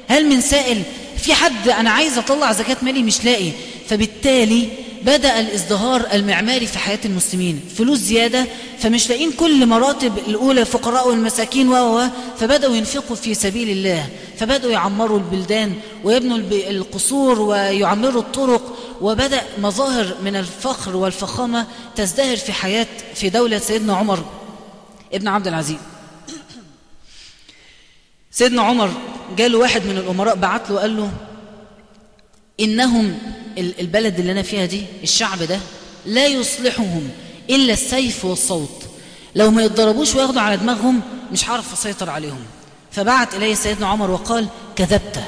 هل 0.09 0.26
من 0.26 0.40
سائل؟ 0.40 0.82
في 1.18 1.34
حد 1.34 1.68
أنا 1.68 1.90
عايز 1.90 2.18
أطلع 2.18 2.53
زكاة 2.53 2.76
مالي 2.82 3.03
مش 3.03 3.24
لاقي. 3.24 3.51
فبالتالي 3.88 4.68
بدأ 5.03 5.40
الازدهار 5.40 6.07
المعماري 6.12 6.66
في 6.66 6.78
حياة 6.78 6.99
المسلمين. 7.05 7.61
فلوس 7.76 7.99
زيادة 7.99 8.47
فمش 8.78 9.09
لاقين 9.09 9.32
كل 9.32 9.66
مراتب 9.66 10.18
الأولى 10.18 10.64
فقراء 10.64 11.09
والمساكين 11.09 11.68
و 11.68 12.09
فبدأوا 12.38 12.76
ينفقوا 12.76 13.16
في 13.16 13.34
سبيل 13.34 13.70
الله. 13.70 14.09
فبدأوا 14.38 14.72
يعمروا 14.72 15.18
البلدان 15.18 15.74
ويبنوا 16.05 16.38
القصور 16.53 17.40
ويعمروا 17.40 18.22
الطرق. 18.22 18.78
وبدأ 19.01 19.42
مظاهر 19.59 20.14
من 20.24 20.36
الفخر 20.36 20.97
والفخامة 20.97 21.66
تزدهر 21.97 22.36
في 22.36 22.53
حياة 22.53 22.86
في 23.14 23.28
دولة 23.30 23.59
سيدنا 23.59 23.97
عمر 23.97 24.24
ابن 25.12 25.28
عبد 25.28 25.47
العزيز. 25.47 25.78
سيدنا 28.30 28.62
عمر 28.62 28.90
جاله 29.36 29.59
واحد 29.59 29.86
من 29.86 29.97
الأمراء 29.97 30.36
بعت 30.36 30.70
له 30.70 30.80
قال 30.80 30.97
له 30.97 31.11
إنهم 32.61 33.18
البلد 33.59 34.19
اللي 34.19 34.33
أنا 34.33 34.43
فيها 34.43 34.67
دي 34.67 34.83
الشعب 35.03 35.43
ده 35.43 35.61
لا 36.07 36.27
يصلحهم 36.27 37.11
إلا 37.51 37.73
السيف 37.73 38.25
والصوت. 38.25 38.83
لو 39.35 39.51
ما 39.51 39.65
يتضربوش 39.65 40.15
وياخدوا 40.15 40.41
على 40.41 40.57
دماغهم 40.57 41.01
مش 41.33 41.49
هعرف 41.49 41.73
أسيطر 41.73 42.11
عليهم. 42.11 42.41
فبعت 42.93 43.35
إليه 43.35 43.55
سيدنا 43.55 43.87
عمر 43.87 44.11
وقال 44.11 44.47
كذبت. 44.77 45.23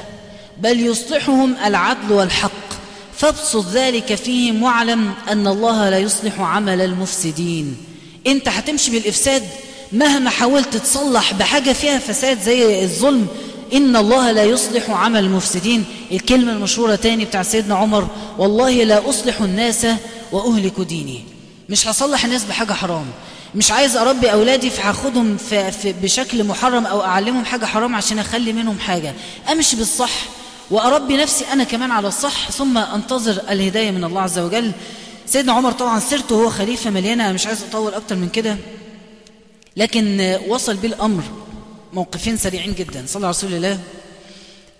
بل 0.57 0.79
يصلحهم 0.79 1.55
العدل 1.65 2.11
والحق. 2.11 2.69
فابسط 3.17 3.65
ذلك 3.65 4.15
فيهم 4.15 4.63
واعلم 4.63 5.13
أن 5.31 5.47
الله 5.47 5.89
لا 5.89 5.99
يصلح 5.99 6.39
عمل 6.39 6.81
المفسدين. 6.81 7.77
أنت 8.27 8.47
هتمشي 8.47 8.91
بالإفساد 8.91 9.43
مهما 9.91 10.29
حاولت 10.29 10.77
تصلح 10.77 11.33
بحاجة 11.33 11.73
فيها 11.73 11.99
فساد 11.99 12.41
زي 12.41 12.83
الظلم 12.83 13.27
إن 13.73 13.95
الله 13.95 14.31
لا 14.31 14.43
يصلح 14.43 14.89
عمل 14.89 15.19
المفسدين. 15.19 15.85
الكلمة 16.11 16.51
المشهورة 16.51 16.95
تاني 16.95 17.25
بتاع 17.25 17.43
سيدنا 17.43 17.75
عمر 17.75 18.07
والله 18.37 18.83
لا 18.83 19.09
أصلح 19.09 19.41
الناس 19.41 19.87
وأهلك 20.31 20.81
ديني. 20.81 21.23
مش 21.69 21.87
هصلح 21.87 22.25
الناس 22.25 22.43
بحاجة 22.43 22.73
حرام. 22.73 23.05
مش 23.55 23.71
عايز 23.71 23.97
أربي 23.97 24.31
أولادي 24.31 24.69
فهاخدهم 24.69 25.37
في 25.37 25.71
في 25.71 25.93
بشكل 25.93 26.43
محرم 26.43 26.85
أو 26.85 27.01
أعلمهم 27.01 27.45
حاجة 27.45 27.65
حرام 27.65 27.95
عشان 27.95 28.19
أخلي 28.19 28.53
منهم 28.53 28.79
حاجة. 28.79 29.13
أمشي 29.51 29.75
بالصح 29.75 30.11
وأربي 30.71 31.17
نفسي 31.17 31.45
أنا 31.53 31.63
كمان 31.63 31.91
على 31.91 32.07
الصح 32.07 32.51
ثم 32.51 32.77
أنتظر 32.77 33.41
الهداية 33.49 33.91
من 33.91 34.03
الله 34.03 34.21
عز 34.21 34.39
وجل. 34.39 34.71
سيدنا 35.25 35.53
عمر 35.53 35.71
طبعا 35.71 35.99
سيرته 35.99 36.35
هو 36.35 36.49
خليفة 36.49 36.89
مليانة 36.89 37.31
مش 37.31 37.47
عايز 37.47 37.63
أطول 37.69 37.93
أكتر 37.93 38.15
من 38.15 38.29
كده. 38.29 38.57
لكن 39.77 40.37
وصل 40.47 40.75
بيه 40.75 40.87
الأمر. 40.87 41.23
موقفين 41.93 42.37
سريعين 42.37 42.73
جدا. 42.73 43.05
صلى 43.07 43.29
رسول 43.29 43.53
الله 43.53 43.79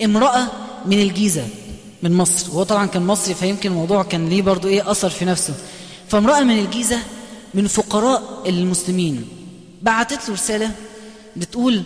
امرأة 0.03 0.47
من 0.85 1.01
الجيزة 1.01 1.47
من 2.03 2.13
مصر. 2.13 2.49
وهو 2.49 2.63
طبعا 2.63 2.85
كان 2.85 3.05
مصري 3.05 3.33
فيمكن 3.33 3.69
الموضوع 3.69 4.03
كان 4.03 4.29
ليه 4.29 4.41
برضو 4.41 4.67
إيه 4.67 4.91
أثر 4.91 5.09
في 5.09 5.25
نفسه. 5.25 5.55
فامرأة 6.09 6.39
من 6.39 6.59
الجيزة 6.59 6.99
من 7.53 7.67
فقراء 7.67 8.43
المسلمين 8.49 9.27
بعتت 9.81 10.29
له 10.29 10.33
رسالة 10.33 10.71
بتقول 11.35 11.83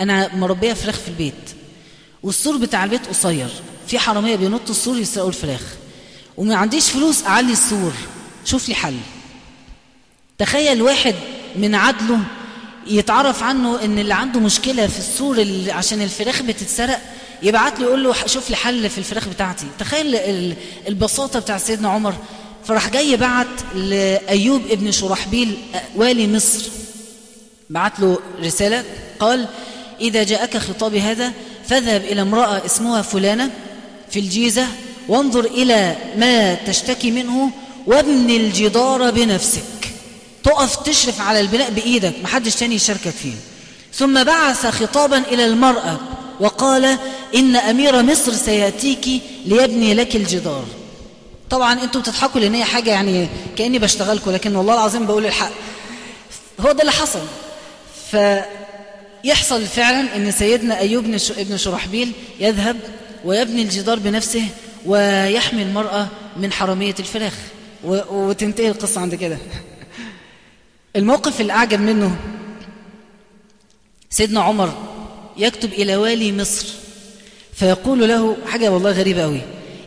أنا 0.00 0.34
مربية 0.36 0.72
فراخ 0.72 0.98
في 0.98 1.08
البيت 1.08 1.34
والسور 2.22 2.56
بتاع 2.56 2.84
البيت 2.84 3.06
قصير 3.06 3.48
في 3.86 3.98
حرامية 3.98 4.36
بينطوا 4.36 4.70
السور 4.70 4.98
يسرقوا 4.98 5.28
الفراخ 5.28 5.62
وما 6.36 6.56
عنديش 6.56 6.90
فلوس 6.90 7.24
أعلي 7.24 7.52
السور 7.52 7.92
شوف 8.44 8.68
لي 8.68 8.74
حل. 8.74 8.96
تخيل 10.38 10.82
واحد 10.82 11.14
من 11.56 11.74
عدله 11.74 12.18
يتعرف 12.86 13.42
عنه 13.42 13.84
إن 13.84 13.98
اللي 13.98 14.14
عنده 14.14 14.40
مشكلة 14.40 14.86
في 14.86 14.98
السور 14.98 15.38
اللي 15.38 15.72
عشان 15.72 16.02
الفراخ 16.02 16.42
بتتسرق 16.42 17.00
يبعت 17.42 17.80
له 17.80 17.86
يقول 17.86 18.04
له 18.04 18.26
شوف 18.26 18.50
لي 18.50 18.56
حل 18.56 18.90
في 18.90 18.98
الفراخ 18.98 19.28
بتاعتي. 19.28 19.66
تخيل 19.78 20.54
البساطة 20.88 21.40
بتاع 21.40 21.58
سيدنا 21.58 21.88
عمر. 21.88 22.14
فراح 22.64 22.88
جاي 22.88 23.16
بعت 23.16 23.74
لأيوب 23.74 24.62
ابن 24.70 24.92
شرحبيل 24.92 25.56
والي 25.96 26.28
مصر. 26.28 26.64
بعت 27.70 28.00
له 28.00 28.18
رسالة 28.44 28.84
قال 29.18 29.46
إذا 30.00 30.22
جاءك 30.22 30.56
خطابي 30.56 31.00
هذا 31.00 31.32
فاذهب 31.68 32.04
إلى 32.04 32.22
امرأة 32.22 32.66
اسمها 32.66 33.02
فلانة 33.02 33.50
في 34.10 34.18
الجيزة 34.18 34.66
وانظر 35.08 35.44
إلى 35.44 35.96
ما 36.16 36.54
تشتكي 36.54 37.10
منه 37.10 37.50
وابن 37.86 38.30
الجدار 38.30 39.10
بنفسك. 39.10 39.91
تقف 40.44 40.76
تشرف 40.76 41.20
على 41.20 41.40
البناء 41.40 41.70
بإيدك 41.70 42.14
محدش 42.22 42.54
تاني 42.54 42.74
يشاركك 42.74 43.10
فيه. 43.10 43.34
ثم 43.94 44.24
بعث 44.24 44.66
خطابا 44.66 45.18
إلى 45.18 45.44
المرأة 45.44 46.00
وقال 46.40 46.98
إن 47.34 47.56
أمير 47.56 48.02
مصر 48.02 48.32
سيأتيك 48.32 49.22
ليبني 49.46 49.94
لك 49.94 50.16
الجدار. 50.16 50.64
طبعا 51.50 51.82
أنتوا 51.82 52.00
بتضحكوا 52.00 52.40
لأن 52.40 52.54
هي 52.54 52.64
حاجة 52.64 52.90
يعني 52.90 53.28
كأني 53.56 53.78
بشتغلكم 53.78 54.30
لكن 54.30 54.56
والله 54.56 54.74
العظيم 54.74 55.06
بقول 55.06 55.26
الحق. 55.26 55.52
هو 56.60 56.72
ده 56.72 56.80
اللي 56.80 56.92
حصل. 56.92 57.22
فيحصل 58.10 59.66
فعلا 59.66 60.16
إن 60.16 60.32
سيدنا 60.32 60.78
أيوب 60.78 61.04
ابن 61.38 61.56
شرحبيل 61.56 62.12
يذهب 62.40 62.76
ويبني 63.24 63.62
الجدار 63.62 63.98
بنفسه 63.98 64.44
ويحمي 64.86 65.62
المرأة 65.62 66.08
من 66.36 66.52
حرامية 66.52 66.94
الفراخ. 66.98 67.34
وتنتهي 67.84 68.68
القصة 68.68 69.00
عند 69.00 69.14
كده. 69.14 69.38
الموقف 70.96 71.40
الأعجب 71.40 71.80
منه 71.80 72.16
سيدنا 74.10 74.40
عمر 74.40 74.74
يكتب 75.38 75.72
إلى 75.72 75.96
والي 75.96 76.32
مصر 76.32 76.66
فيقول 77.54 78.08
له 78.08 78.36
حاجة 78.46 78.70
والله 78.72 78.90
غريبة 78.90 79.24
أوي. 79.24 79.40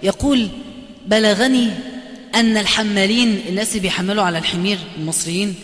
يقول 0.03 0.49
بلغني 1.07 1.69
أن 2.35 2.57
الحمالين 2.57 3.41
الناس 3.49 3.69
اللي 3.69 3.79
بيحملوا 3.79 4.23
على 4.23 4.37
الحمير 4.37 4.77
المصريين 4.97 5.55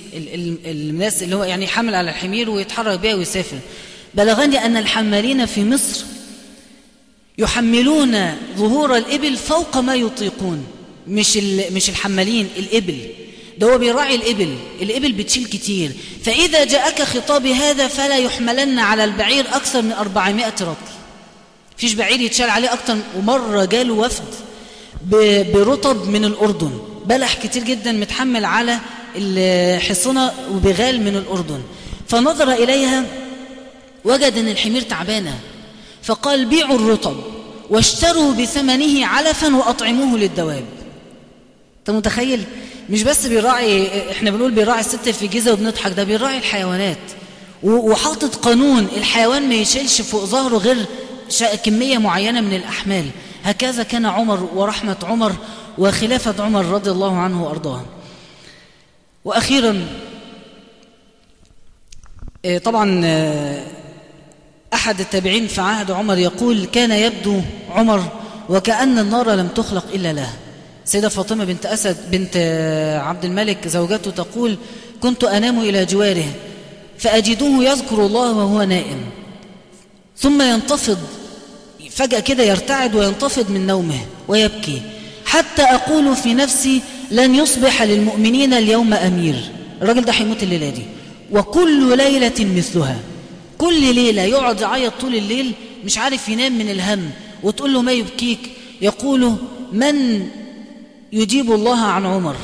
الناس 0.65 1.23
اللي 1.23 1.35
هو 1.35 1.43
يعني 1.43 1.65
يحمل 1.65 1.95
على 1.95 2.09
الحمير 2.09 2.49
ويتحرك 2.49 2.99
بيها 2.99 3.15
ويسافر. 3.15 3.59
بلغني 4.13 4.65
أن 4.65 4.77
الحمالين 4.77 5.45
في 5.45 5.63
مصر 5.63 6.05
يحملون 7.37 8.37
ظهور 8.57 8.97
الإبل 8.97 9.37
فوق 9.37 9.77
ما 9.77 9.95
يطيقون 9.95 10.65
مش 11.07 11.37
مش 11.71 11.89
الحمالين 11.89 12.47
الإبل. 12.57 13.07
ده 13.61 13.73
هو 13.73 13.77
بيراعي 13.77 14.15
الإبل. 14.15 14.55
الإبل 14.81 15.11
بتشيل 15.11 15.45
كتير. 15.45 15.91
فإذا 16.23 16.63
جاءك 16.63 17.01
خطاب 17.01 17.45
هذا 17.45 17.87
فلا 17.87 18.17
يحملن 18.17 18.79
على 18.79 19.03
البعير 19.03 19.45
أكثر 19.53 19.81
من 19.81 19.91
400 19.91 20.45
رطل. 20.61 20.91
فيش 21.77 21.93
بعير 21.93 22.21
يتشال 22.21 22.49
عليه 22.49 22.73
أكثر 22.73 22.97
ومرة 23.17 23.65
جاله 23.65 23.93
وفد 23.93 24.23
برطب 25.53 26.07
من 26.07 26.25
الأردن. 26.25 26.79
بلح 27.05 27.33
كتير 27.33 27.63
جدا 27.63 27.91
متحمل 27.91 28.45
على 28.45 28.79
الحصنة 29.15 30.31
وبغال 30.51 31.01
من 31.01 31.15
الأردن. 31.15 31.61
فنظر 32.07 32.51
إليها 32.51 33.05
وجد 34.05 34.37
أن 34.37 34.47
الحمير 34.47 34.81
تعبانة. 34.81 35.39
فقال 36.03 36.45
بيعوا 36.45 36.75
الرطب 36.75 37.17
واشتروا 37.69 38.33
بثمنه 38.33 39.05
علفا 39.05 39.55
وأطعموه 39.55 40.17
للدواب. 40.17 40.65
أنت 41.79 41.89
متخيل؟ 41.89 42.43
مش 42.89 43.03
بس 43.03 43.25
بيراعي 43.25 44.11
إحنا 44.11 44.31
بنقول 44.31 44.51
بيراعي 44.51 44.79
الست 44.79 45.09
في 45.09 45.27
جيزة 45.27 45.53
وبنضحك 45.53 45.91
ده 45.91 46.03
بيراعي 46.03 46.37
الحيوانات. 46.37 46.97
وحاطط 47.63 48.35
قانون 48.35 48.87
الحيوان 48.97 49.49
ما 49.49 49.55
يشيلش 49.55 50.01
فوق 50.01 50.23
ظهره 50.25 50.57
غير 50.57 50.85
كمية 51.63 51.97
معينة 51.97 52.41
من 52.41 52.53
الأحمال. 52.55 53.05
هكذا 53.43 53.83
كان 53.83 54.05
عمر 54.05 54.49
ورحمة 54.55 54.97
عمر 55.03 55.33
وخلافة 55.77 56.43
عمر 56.43 56.65
رضي 56.65 56.91
الله 56.91 57.17
عنه 57.17 57.43
وأرضاه. 57.43 57.81
وأخيرا 59.25 59.87
طبعا 62.63 63.05
أحد 64.73 64.99
التابعين 64.99 65.47
في 65.47 65.61
عهد 65.61 65.91
عمر 65.91 66.17
يقول 66.17 66.65
كان 66.65 66.91
يبدو 66.91 67.41
عمر 67.69 68.03
وكأن 68.49 68.99
النار 68.99 69.31
لم 69.31 69.47
تخلق 69.47 69.85
إلا 69.93 70.13
له. 70.13 70.29
سيدة 70.85 71.09
فاطمة 71.09 71.45
بنت 71.45 71.65
أسد 71.65 71.97
بنت 72.11 72.37
عبد 73.03 73.25
الملك 73.25 73.67
زوجته 73.67 74.11
تقول 74.11 74.57
كنت 75.01 75.23
أنام 75.23 75.59
إلى 75.59 75.85
جواره 75.85 76.25
فأجده 76.97 77.47
يذكر 77.63 78.05
الله 78.05 78.31
وهو 78.31 78.63
نائم 78.63 78.99
ثم 80.17 80.41
ينتفض 80.41 80.97
فجأة 81.89 82.19
كده 82.19 82.43
يرتعد 82.43 82.95
وينتفض 82.95 83.51
من 83.51 83.67
نومه 83.67 83.99
ويبكي 84.27 84.81
حتى 85.25 85.61
أقول 85.61 86.15
في 86.15 86.33
نفسي 86.33 86.81
لن 87.11 87.35
يصبح 87.35 87.81
للمؤمنين 87.83 88.53
اليوم 88.53 88.93
أمير. 88.93 89.35
الراجل 89.81 90.05
ده 90.05 90.13
هيموت 90.13 90.43
الليلة 90.43 90.69
دي. 90.69 90.81
وكل 91.31 91.97
ليلة 91.97 92.33
مثلها. 92.57 92.97
كل 93.57 93.95
ليلة 93.95 94.21
يقعد 94.21 94.61
يعيط 94.61 94.93
طول 95.01 95.15
الليل 95.15 95.51
مش 95.85 95.97
عارف 95.97 96.29
ينام 96.29 96.57
من 96.57 96.69
الهم 96.69 97.09
وتقول 97.43 97.73
له 97.73 97.81
ما 97.81 97.91
يبكيك. 97.91 98.39
يقول 98.81 99.35
من 99.71 100.27
يجيب 101.11 101.51
الله 101.51 101.79
عن 101.79 102.05
عمر. 102.05 102.35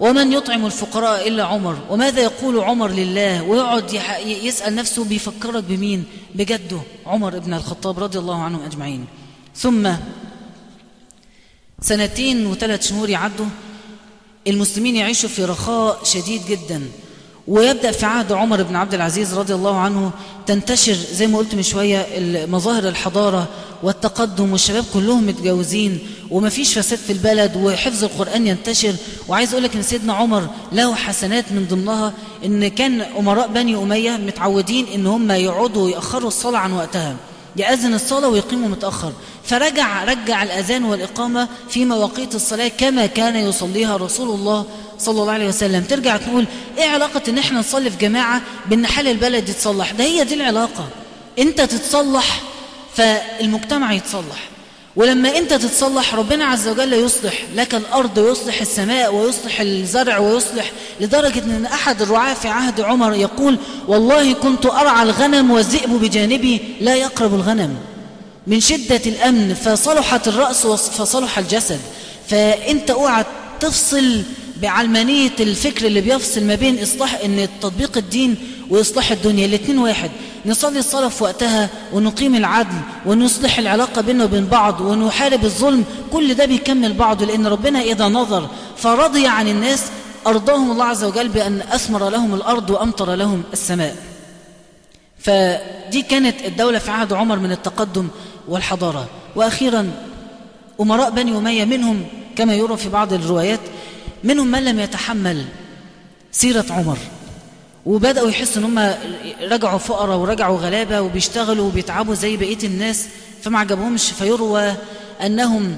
ومن 0.00 0.32
يطعم 0.32 0.66
الفقراء 0.66 1.28
إلا 1.28 1.44
عمر. 1.44 1.76
وماذا 1.90 2.20
يقول 2.20 2.60
عمر 2.60 2.90
لله؟ 2.90 3.42
ويقعد 3.42 3.92
يسأل 4.26 4.74
نفسه 4.74 5.04
بيفكرك 5.04 5.64
بمين؟ 5.64 6.04
بجده 6.34 6.80
عمر 7.06 7.36
ابن 7.36 7.54
الخطاب 7.54 7.98
رضي 7.98 8.18
الله 8.18 8.42
عنهم 8.42 8.62
أجمعين. 8.62 9.06
ثم 9.56 9.92
سنتين 11.80 12.46
وثلاث 12.46 12.88
شهور 12.88 13.10
يعدوا 13.10 13.46
المسلمين 14.46 14.96
يعيشوا 14.96 15.28
في 15.28 15.44
رخاء 15.44 16.04
شديد 16.04 16.42
جدا. 16.48 16.82
ويبدأ 17.48 17.90
في 17.90 18.06
عهد 18.06 18.32
عمر 18.32 18.62
بن 18.62 18.76
عبد 18.76 18.94
العزيز 18.94 19.34
رضي 19.34 19.54
الله 19.54 19.76
عنه 19.78 20.10
تنتشر 20.46 20.96
زي 21.12 21.26
ما 21.26 21.38
قلت 21.38 21.54
من 21.54 21.62
شوية 21.62 22.06
مظاهر 22.46 22.88
الحضارة 22.88 23.48
والتقدم 23.82 24.52
والشباب 24.52 24.84
كلهم 24.94 25.26
متجوزين 25.26 25.98
ومفيش 26.30 26.78
فساد 26.78 26.98
في 26.98 27.12
البلد 27.12 27.56
وحفظ 27.56 28.04
القرآن 28.04 28.46
ينتشر. 28.46 28.94
وعايز 29.28 29.52
أقول 29.52 29.64
لك 29.64 29.76
إن 29.76 29.82
سيدنا 29.82 30.12
عمر 30.12 30.48
له 30.72 30.94
حسنات 30.94 31.44
من 31.52 31.66
ضمنها 31.70 32.12
إن 32.44 32.68
كان 32.68 33.00
أمراء 33.00 33.48
بني 33.48 33.76
أمية 33.76 34.10
متعودين 34.10 34.86
إن 34.94 35.06
هم 35.06 35.30
يقعدوا 35.30 35.90
يأخروا 35.90 36.28
الصلاة 36.28 36.58
عن 36.58 36.72
وقتها. 36.72 37.16
يأذن 37.56 37.94
الصلاة 37.94 38.28
ويقيموا 38.28 38.68
متأخر. 38.68 39.12
فرجع 39.44 40.04
رجع 40.04 40.42
الأذان 40.42 40.84
والإقامة 40.84 41.48
في 41.68 41.84
مواقيت 41.84 42.34
الصلاة 42.34 42.68
كما 42.68 43.06
كان 43.06 43.36
يصليها 43.36 43.96
رسول 43.96 44.28
الله 44.28 44.66
صلى 44.98 45.20
الله 45.20 45.32
عليه 45.32 45.48
وسلم. 45.48 45.82
ترجع 45.84 46.16
تقول 46.16 46.46
إيه 46.78 46.88
علاقة 46.88 47.22
إن 47.28 47.38
إحنا 47.38 47.58
نصلي 47.58 47.90
في 47.90 47.96
جماعة 47.96 48.40
بإن 48.66 48.86
حال 48.86 49.08
البلد 49.08 49.48
يتصلح؟ 49.48 49.90
ده 49.90 50.04
هي 50.04 50.24
دي 50.24 50.34
العلاقة. 50.34 50.88
أنت 51.38 51.60
تتصلح 51.60 52.40
فالمجتمع 52.94 53.92
يتصلح. 53.92 54.53
ولما 54.96 55.38
أنت 55.38 55.54
تتصلح 55.54 56.14
ربنا 56.14 56.44
عز 56.44 56.68
وجل 56.68 56.92
يصلح 56.92 57.44
لك 57.54 57.74
الأرض 57.74 58.18
ويصلح 58.18 58.60
السماء 58.60 59.14
ويصلح 59.14 59.60
الزرع 59.60 60.18
ويصلح 60.18 60.72
لدرجة 61.00 61.38
أن 61.38 61.66
أحد 61.66 62.02
الرعاة 62.02 62.34
في 62.34 62.48
عهد 62.48 62.80
عمر 62.80 63.14
يقول 63.14 63.58
والله 63.88 64.32
كنت 64.32 64.66
أرعى 64.66 65.02
الغنم 65.02 65.50
والذئب 65.50 65.90
بجانبي 65.90 66.60
لا 66.80 66.94
يقرب 66.94 67.34
الغنم. 67.34 67.76
من 68.46 68.60
شدة 68.60 69.00
الأمن 69.06 69.54
فصلحت 69.54 70.28
الرأس 70.28 70.66
فصلح 70.66 71.38
الجسد. 71.38 71.80
فأنت 72.28 72.90
أوعى 72.90 73.24
تفصل 73.60 74.22
بعلمانية 74.64 75.32
الفكر 75.40 75.86
اللي 75.86 76.00
بيفصل 76.00 76.44
ما 76.44 76.54
بين 76.54 76.82
إصلاح 76.82 77.18
إن 77.24 77.48
تطبيق 77.60 77.96
الدين 77.96 78.36
وإصلاح 78.70 79.10
الدنيا 79.10 79.46
الاثنين 79.46 79.78
واحد. 79.78 80.10
نصلي 80.46 80.78
الصلاة 80.78 81.08
في 81.08 81.24
وقتها 81.24 81.70
ونقيم 81.92 82.34
العدل 82.34 82.76
ونصلح 83.06 83.58
العلاقة 83.58 84.02
بيننا 84.02 84.24
وبين 84.24 84.46
بعض 84.46 84.80
ونحارب 84.80 85.44
الظلم 85.44 85.84
كل 86.12 86.34
ده 86.34 86.44
بيكمل 86.44 86.92
بعضه 86.92 87.26
لأن 87.26 87.46
ربنا 87.46 87.80
إذا 87.80 88.08
نظر 88.08 88.48
فرضي 88.76 89.26
عن 89.26 89.48
الناس 89.48 89.82
أرضاهم 90.26 90.70
الله 90.70 90.84
عز 90.84 91.04
وجل 91.04 91.28
بأن 91.28 91.60
أثمر 91.60 92.08
لهم 92.08 92.34
الأرض 92.34 92.70
وأمطر 92.70 93.14
لهم 93.14 93.42
السماء. 93.52 93.96
فدي 95.18 96.02
كانت 96.02 96.36
الدولة 96.44 96.78
في 96.78 96.90
عهد 96.90 97.12
عمر 97.12 97.38
من 97.38 97.52
التقدم 97.52 98.08
والحضارة. 98.48 99.08
وأخيرا 99.36 99.90
أمراء 100.80 101.10
بني 101.10 101.38
أمية 101.38 101.64
منهم 101.64 102.04
كما 102.36 102.54
يرى 102.54 102.76
في 102.76 102.88
بعض 102.88 103.12
الروايات 103.12 103.60
منهم 104.24 104.50
من 104.50 104.64
لم 104.64 104.80
يتحمل 104.80 105.44
سيرة 106.32 106.66
عمر. 106.70 106.98
وبدأوا 107.86 108.30
يحسوا 108.30 108.62
إن 108.62 108.64
هم 108.64 108.94
رجعوا 109.42 109.78
فقراء 109.78 110.16
ورجعوا 110.16 110.58
غلابة 110.58 111.00
وبيشتغلوا 111.00 111.66
وبيتعبوا 111.66 112.14
زي 112.14 112.36
بقية 112.36 112.58
الناس 112.64 113.06
فما 113.42 113.58
عجبهمش. 113.58 114.10
فيروى 114.10 114.74
أنهم 115.22 115.76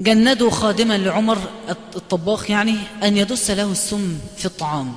جندوا 0.00 0.50
خادما 0.50 0.98
لعمر 0.98 1.38
الطباخ 1.96 2.50
يعني 2.50 2.76
أن 3.02 3.16
يدس 3.16 3.50
له 3.50 3.72
السم 3.72 4.18
في 4.36 4.46
الطعام. 4.46 4.92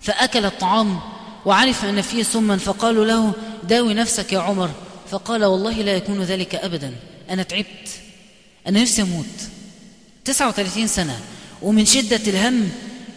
فأكل 0.00 0.44
الطعام 0.44 1.00
وعرف 1.46 1.84
أن 1.84 2.00
فيه 2.02 2.22
سما 2.22 2.56
فقالوا 2.56 3.04
له 3.04 3.32
داوي 3.68 3.94
نفسك 3.94 4.32
يا 4.32 4.38
عمر. 4.38 4.70
فقال 5.10 5.44
والله 5.44 5.72
لا 5.72 5.92
يكون 5.92 6.22
ذلك 6.22 6.54
أبدا. 6.54 6.92
أنا 7.30 7.42
تعبت. 7.42 7.88
أنا 8.66 8.82
نفسي 8.82 9.02
أموت. 9.02 9.26
39 10.24 10.86
سنة. 10.86 11.20
ومن 11.62 11.84
شدة 11.86 12.20
الهم 12.26 12.68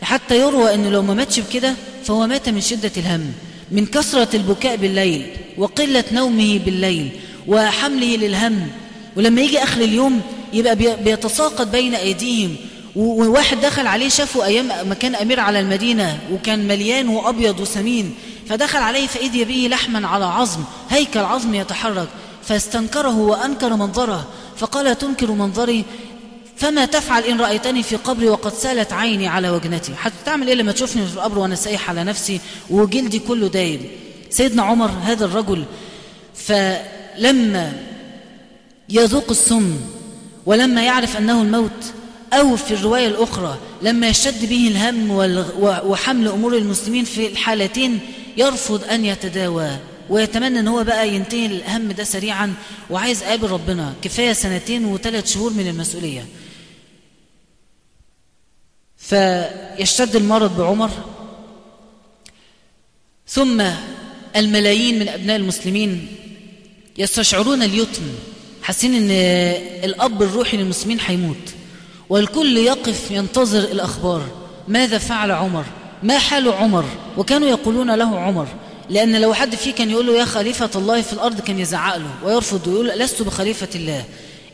حتى 0.02 0.40
يروى 0.40 0.74
أنه 0.74 0.90
لو 0.90 1.02
ما 1.02 1.14
ماتش 1.14 1.40
بكده 1.40 1.74
فهو 2.06 2.28
مات 2.28 2.50
من 2.50 2.62
شدة 2.62 2.92
الهم 2.98 3.32
من 3.72 3.86
كثرة 3.86 4.36
البكاء 4.36 4.76
بالليل 4.76 5.28
وقلة 5.58 6.04
نومه 6.12 6.60
بالليل 6.66 7.10
وحمله 7.48 8.16
للهم. 8.16 8.68
ولما 9.16 9.42
يجي 9.42 9.64
آخر 9.64 9.82
اليوم 9.82 10.22
يبقى 10.54 10.76
بيتساقط 11.04 11.68
بين 11.68 11.96
أيديهم. 11.96 12.56
وواحد 12.96 13.62
دخل 13.62 13.88
عليه 13.88 14.10
شافه 14.10 14.46
أيام 14.46 14.68
ما 14.90 14.96
كان 14.96 15.16
أمير 15.16 15.40
على 15.40 15.60
المدينة 15.60 16.20
وكان 16.34 16.68
مليان 16.68 17.08
وأبيض 17.08 17.60
وسمين 17.60 18.16
فدخل 18.50 18.80
عليه 18.80 19.08
فإذ 19.08 19.46
به 19.46 19.68
لحما 19.72 20.08
على 20.08 20.26
عظم 20.26 20.64
هيكل 20.90 21.20
عظم 21.20 21.56
يتحرك 21.56 22.08
فاستنكره 22.44 23.18
وأنكر 23.18 23.76
منظره 23.76 24.28
فقال 24.58 24.98
تنكر 24.98 25.32
منظري؟ 25.32 25.86
فما 26.58 26.86
تفعل 26.86 27.24
إن 27.24 27.42
رأيتني 27.42 27.84
في 27.84 27.96
قبري 27.96 28.30
وقد 28.30 28.54
سالت 28.54 28.94
عيني 28.94 29.28
على 29.28 29.50
وجنتي. 29.50 29.96
حتى 29.96 30.16
تعمل 30.26 30.48
إيه 30.48 30.56
لما 30.56 30.72
تشوفني 30.72 31.06
في 31.08 31.14
القبر 31.14 31.40
وأنا 31.40 31.56
سايح 31.56 31.90
على 31.90 32.04
نفسي 32.04 32.40
وجلدي 32.70 33.20
كله 33.20 33.48
دايب 33.48 33.82
سيدنا 34.30 34.64
عمر 34.64 34.90
هذا 35.04 35.26
الرجل 35.26 35.66
فلما 36.36 37.74
يذوق 38.90 39.30
السم 39.30 39.78
ولما 40.46 40.84
يعرف 40.84 41.18
أنه 41.18 41.42
الموت 41.42 41.72
أو 42.34 42.56
في 42.56 42.74
الرواية 42.74 43.08
الأخرى 43.08 43.58
لما 43.82 44.08
يشتد 44.08 44.50
به 44.50 44.68
الهم 44.68 45.12
وحمل 45.86 46.28
أمور 46.28 46.58
المسلمين 46.58 47.06
في 47.06 47.28
الحالتين 47.28 48.00
يرفض 48.38 48.84
أن 48.84 49.06
يتداوى 49.06 49.70
ويتمنى 50.10 50.60
أن 50.60 50.68
هو 50.68 50.84
بقى 50.84 51.10
ينتهي 51.16 51.46
الهم 51.46 51.92
ده 51.92 52.04
سريعا 52.04 52.54
وعايز 52.90 53.24
قابل 53.24 53.50
ربنا. 53.50 53.94
كفاية 54.02 54.34
سنتين 54.34 54.86
وثلاث 54.86 55.34
شهور 55.34 55.54
من 55.54 55.68
المسؤولية. 55.68 56.26
فيشتد 59.14 60.16
المرض 60.16 60.58
بعمر. 60.58 60.90
ثم 63.28 63.64
الملايين 64.36 65.00
من 65.00 65.10
أبناء 65.10 65.36
المسلمين 65.36 66.08
يستشعرون 66.98 67.64
اليتم 67.64 68.02
حاسين 68.62 68.94
إن 68.94 69.12
الأب 69.84 70.24
الروحي 70.24 70.58
للمسلمين 70.58 71.00
هيموت 71.06 71.54
والكل 72.10 72.58
يقف 72.58 73.12
ينتظر 73.12 73.60
الأخبار 73.60 74.22
ماذا 74.68 74.98
فعل 74.98 75.32
عمر؟ 75.32 75.66
ما 76.04 76.20
حال 76.20 76.52
عمر؟ 76.52 76.86
وكانوا 77.18 77.48
يقولون 77.48 77.96
له 77.96 78.20
عمر 78.20 78.48
لأن 78.90 79.22
لو 79.22 79.34
حد 79.34 79.56
فيه 79.56 79.74
كان 79.74 79.90
يقول 79.90 80.08
له 80.08 80.14
يا 80.14 80.26
خليفة 80.26 80.70
الله 80.76 81.02
في 81.02 81.14
الأرض 81.14 81.40
كان 81.40 81.60
يزعق 81.60 81.98
له 81.98 82.12
ويرفض 82.24 82.68
ويقول 82.68 82.88
لست 82.88 83.22
بخليفة 83.22 83.70
الله 83.76 84.04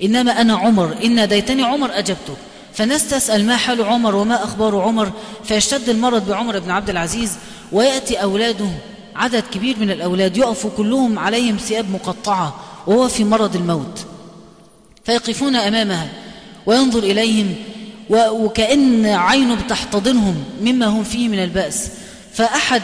إنما 0.04 0.42
أنا 0.42 0.58
عمر 0.58 0.96
إن 1.04 1.16
ناديتني 1.16 1.64
عمر 1.64 1.90
أجبتك. 1.98 2.49
فناس 2.74 3.10
تسأل 3.10 3.46
ما 3.46 3.58
حال 3.58 3.84
عمر 3.84 4.16
وما 4.16 4.44
أخبار 4.44 4.82
عمر 4.82 5.12
فيشتد 5.44 5.90
المرض 5.90 6.30
بعمر 6.30 6.60
بن 6.60 6.72
عبد 6.72 6.90
العزيز 6.90 7.32
ويأتي 7.72 8.16
أولاده 8.16 8.70
عدد 9.16 9.44
كبير 9.54 9.80
من 9.80 9.92
الأولاد 9.92 10.38
يقفوا 10.38 10.72
كلهم 10.78 11.20
عليهم 11.20 11.58
ثياب 11.58 11.92
مقطعة 11.92 12.56
وهو 12.88 13.08
في 13.08 13.24
مرض 13.24 13.56
الموت. 13.56 14.06
فيقفون 15.04 15.56
أمامها 15.56 16.10
وينظر 16.66 17.04
إليهم 17.04 17.56
وكأن 18.10 19.06
عينه 19.06 19.56
بتحتضنهم 19.56 20.44
مما 20.62 20.86
هم 20.86 21.04
فيه 21.04 21.28
من 21.28 21.44
البأس. 21.44 21.90
فأحد 22.34 22.82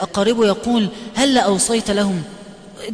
أقاربه 0.00 0.46
يقول 0.46 0.88
هل 1.14 1.38
أوصيت 1.38 1.90
لهم؟ 1.90 2.22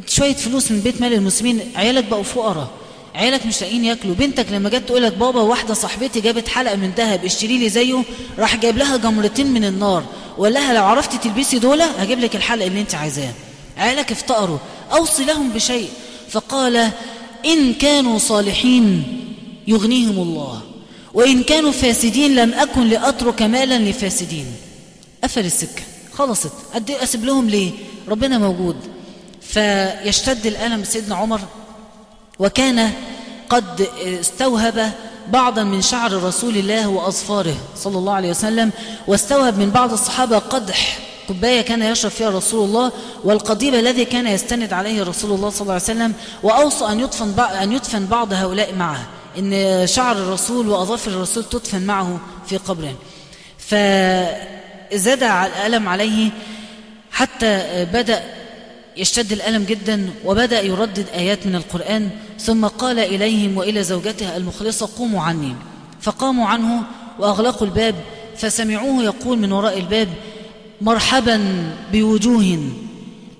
شوية 0.06 0.34
فلوس 0.34 0.70
من 0.70 0.80
بيت 0.80 1.01
مال 1.01 1.12
المسلمين 1.12 1.60
عيالك 1.76 2.05
بقوا 2.05 2.22
فقراء. 2.22 2.68
عيالك 3.14 3.47
مش 3.47 3.60
لاقيين 3.60 3.84
ياكلوا. 3.84 4.14
بنتك 4.14 4.47
لما 4.52 4.68
جت 4.68 4.89
تقول 4.89 5.02
لك 5.02 5.12
بابا 5.12 5.40
واحدة 5.40 5.74
صاحبتي 5.74 6.20
جابت 6.20 6.48
حلقة 6.48 6.76
من 6.76 6.93
ذهب 6.97 7.24
اشتري 7.24 7.59
لي 7.59 7.68
زيه 7.68 8.02
راح 8.39 8.56
جايب 8.56 8.78
لها 8.78 8.97
جمرتين 8.97 9.47
من 9.47 9.64
النار. 9.64 10.05
وقال 10.39 10.52
لها 10.52 10.74
لو 10.74 10.84
عرفتي 10.84 11.18
تلبسي 11.18 11.59
دول 11.59 11.82
هجيب 11.82 12.20
لك 12.20 12.36
الحلقة 12.36 12.66
اللي 12.66 12.80
انت 12.80 12.94
عايزاه 12.94 13.32
عيالك 13.78 14.12
افتقروا. 14.12 14.59
أوصي 14.93 15.24
لهم 15.24 15.48
بشيء. 15.48 15.89
فقال 16.30 16.90
إن 17.44 17.74
كانوا 17.74 18.18
صالحين 18.18 19.05
يغنيهم 19.66 20.18
الله. 20.18 20.62
وإن 21.14 21.43
كانوا 21.43 21.72
فاسدين 21.72 22.34
لم 22.34 22.55
أكن 22.55 22.89
لأترك 22.89 23.43
مالا 23.43 23.78
لفاسدين. 23.78 24.47
قفل 25.24 25.44
السكة. 25.47 25.82
خلصت. 26.12 26.52
قد 26.74 26.90
أسيب 26.90 27.24
لهم 27.24 27.48
ليه؟ 27.48 27.70
ربنا 28.09 28.39
موجود. 28.39 28.76
فيشتد 29.40 30.47
الألم 30.47 30.84
سيدنا 30.84 31.16
عمر. 31.16 31.40
وكان 32.43 32.90
قد 33.48 33.89
استوهب 34.20 34.93
بعضا 35.28 35.62
من 35.62 35.82
شعر 35.82 36.23
رسول 36.23 36.56
الله 36.56 36.89
وأظفاره 36.89 37.56
صلى 37.77 37.98
الله 37.98 38.12
عليه 38.12 38.31
وسلم 38.31 38.70
واستوهب 39.06 39.59
من 39.59 39.70
بعض 39.70 39.93
الصحابة 39.93 40.39
قدح 40.39 40.98
كوباية 41.28 41.60
كان 41.60 41.82
يشرب 41.82 42.10
فيها 42.10 42.31
رسول 42.31 42.64
الله 42.64 42.93
والقضيب 43.24 43.74
الذي 43.74 44.05
كان 44.05 44.27
يستند 44.27 44.73
عليه 44.73 45.02
رسول 45.02 45.31
الله 45.32 45.51
صلى 45.51 45.60
الله 45.60 45.73
عليه 45.73 45.82
وسلم 45.82 46.14
وأوصى 46.43 46.85
أن 46.85 47.01
يدفن, 47.01 47.40
أن 47.40 47.73
يدفن 47.73 48.06
بعض 48.06 48.32
هؤلاء 48.32 48.74
معه 48.74 49.06
إن 49.39 49.86
شعر 49.86 50.16
الرسول 50.16 50.69
وأظافر 50.69 51.10
الرسول 51.10 51.44
تدفن 51.44 51.82
معه 51.82 52.20
في 52.47 52.56
قبره 52.56 52.94
فزاد 53.59 55.23
الألم 55.23 55.89
عليه 55.89 56.31
حتى 57.12 57.86
بدأ 57.93 58.23
يشتد 58.97 59.32
الألم 59.32 59.64
جدا 59.64 60.10
وبدأ 60.24 60.60
يردد 60.60 61.06
آيات 61.14 61.47
من 61.47 61.55
القرآن 61.55 62.10
ثم 62.44 62.66
قال 62.66 62.98
إليهم 62.98 63.56
وإلى 63.56 63.82
زوجته 63.82 64.36
المخلصة 64.36 64.89
قوموا 64.98 65.23
عني. 65.23 65.55
فقاموا 66.01 66.47
عنه 66.47 66.82
وأغلقوا 67.19 67.66
الباب 67.66 67.94
فسمعوه 68.36 69.05
يقول 69.05 69.39
من 69.39 69.52
وراء 69.52 69.78
الباب 69.78 70.09
مرحبا 70.81 71.40
بوجوه 71.93 72.59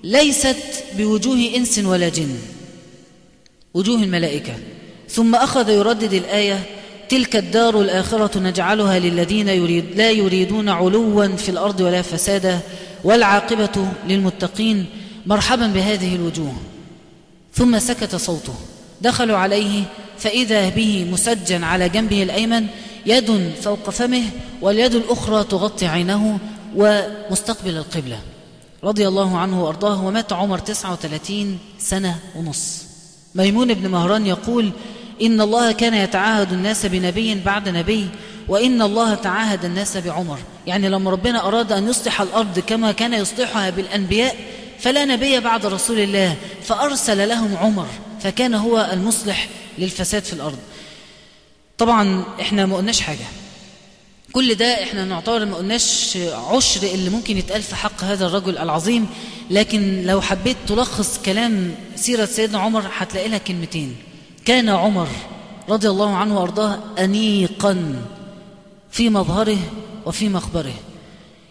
ليست 0.03 0.83
بوجوه 0.97 1.51
إنس 1.55 1.79
ولا 1.79 2.09
جن. 2.09 2.35
وجوه 3.73 4.03
الملائكة. 4.03 4.53
ثم 5.09 5.35
أخذ 5.35 5.69
يردد 5.69 6.13
الآية 6.13 6.63
تلك 7.09 7.35
الدار 7.35 7.81
الآخرة 7.81 8.39
نجعلها 8.39 8.99
للذين 8.99 9.47
يريد 9.47 9.85
لا 9.95 10.11
يريدون 10.11 10.69
علوا 10.69 11.27
في 11.27 11.49
الأرض 11.49 11.81
ولا 11.81 12.01
فسادا 12.01 12.59
والعاقبة 13.03 13.87
للمتقين 14.07 14.85
مرحبا 15.25 15.67
بهذه 15.67 16.15
الوجوه. 16.15 16.53
ثم 17.53 17.79
سكت 17.79 18.15
صوته. 18.15 18.53
دخلوا 19.03 19.37
عليه 19.37 19.83
فإذا 20.17 20.69
به 20.69 21.07
مسجن 21.11 21.63
على 21.63 21.89
جنبه 21.89 22.23
الأيمن 22.23 22.67
يد 23.05 23.51
فوق 23.61 23.89
فمه 23.89 24.23
واليد 24.61 24.95
الأخرى 24.95 25.43
تغطي 25.43 25.87
عينه 25.87 26.39
ومستقبل 26.75 27.77
القبلة. 27.77 28.19
رضي 28.83 29.07
الله 29.07 29.37
عنه 29.37 29.63
وأرضاه 29.63 30.05
ومات 30.05 30.33
عمر 30.33 30.59
39 30.59 31.57
سنة 31.79 32.15
ونص. 32.35 32.83
ميمون 33.35 33.73
بن 33.73 33.89
مهران 33.89 34.25
يقول 34.25 34.71
إن 35.21 35.41
الله 35.41 35.71
كان 35.71 35.93
يتعاهد 35.93 36.53
الناس 36.53 36.85
بنبي 36.85 37.35
بعد 37.35 37.69
نبي 37.69 38.07
وإن 38.47 38.81
الله 38.81 39.15
تعاهد 39.15 39.65
الناس 39.65 39.97
بعمر. 39.97 40.39
يعني 40.67 40.89
لما 40.89 41.11
ربنا 41.11 41.47
أراد 41.47 41.71
أن 41.71 41.89
يصلح 41.89 42.21
الأرض 42.21 42.59
كما 42.59 42.91
كان 42.91 43.13
يصلحها 43.13 43.69
بالأنبياء 43.69 44.35
فلا 44.79 45.05
نبي 45.05 45.39
بعد 45.39 45.65
رسول 45.65 45.99
الله 45.99 46.35
فأرسل 46.63 47.29
لهم 47.29 47.57
عمر. 47.57 47.87
فكان 48.23 48.53
هو 48.53 48.89
المصلح 48.93 49.49
للفساد 49.77 50.23
في 50.23 50.33
الأرض. 50.33 50.59
طبعا 51.77 52.23
إحنا 52.41 52.65
ما 52.65 52.77
قلناش 52.77 53.01
حاجة. 53.01 53.25
كل 54.31 54.55
ده 54.55 54.83
إحنا 54.83 55.05
نعتبر 55.05 55.45
ما 55.45 55.55
قلناش 55.55 56.17
عشر 56.51 56.83
اللي 56.83 57.09
ممكن 57.09 57.37
يتقال 57.37 57.61
في 57.63 57.75
حق 57.75 58.03
هذا 58.03 58.25
الرجل 58.25 58.57
العظيم 58.57 59.07
لكن 59.49 60.03
لو 60.05 60.21
حبيت 60.21 60.57
تلخص 60.67 61.19
كلام 61.25 61.75
سيرة 61.95 62.25
سيدنا 62.25 62.59
عمر 62.59 62.83
هتلاقي 62.97 63.27
لها 63.29 63.37
كلمتين. 63.37 63.95
كان 64.45 64.69
عمر 64.69 65.07
رضي 65.69 65.89
الله 65.89 66.15
عنه 66.15 66.39
وأرضاه 66.39 66.79
أنيقا 66.99 68.03
في 68.91 69.09
مظهره 69.09 69.57
وفي 70.05 70.29
مخبره. 70.29 70.73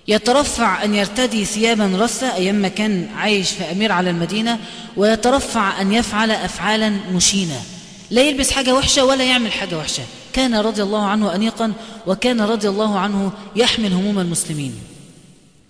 يترفع 0.08 0.84
أن 0.84 0.94
يرتدي 0.94 1.44
ثيابا 1.44 1.92
رثة 2.00 2.34
أيام 2.34 2.54
ما 2.54 2.68
كان 2.68 3.08
عايش 3.16 3.50
في 3.50 3.72
أمير 3.72 3.92
على 3.92 4.10
المدينة 4.10 4.58
ويترفع 4.96 5.80
أن 5.80 5.92
يفعل 5.92 6.30
أفعالا 6.30 6.88
مشينة. 7.12 7.62
لا 8.10 8.22
يلبس 8.22 8.50
حاجة 8.50 8.74
وحشة 8.74 9.04
ولا 9.04 9.24
يعمل 9.24 9.52
حاجة 9.52 9.78
وحشة. 9.78 10.02
كان 10.32 10.54
رضي 10.54 10.82
الله 10.82 11.06
عنه 11.06 11.34
أنيقا 11.34 11.72
وكان 12.06 12.40
رضي 12.40 12.68
الله 12.68 12.98
عنه 12.98 13.32
يحمل 13.56 13.92
هموم 13.92 14.18
المسلمين. 14.18 14.74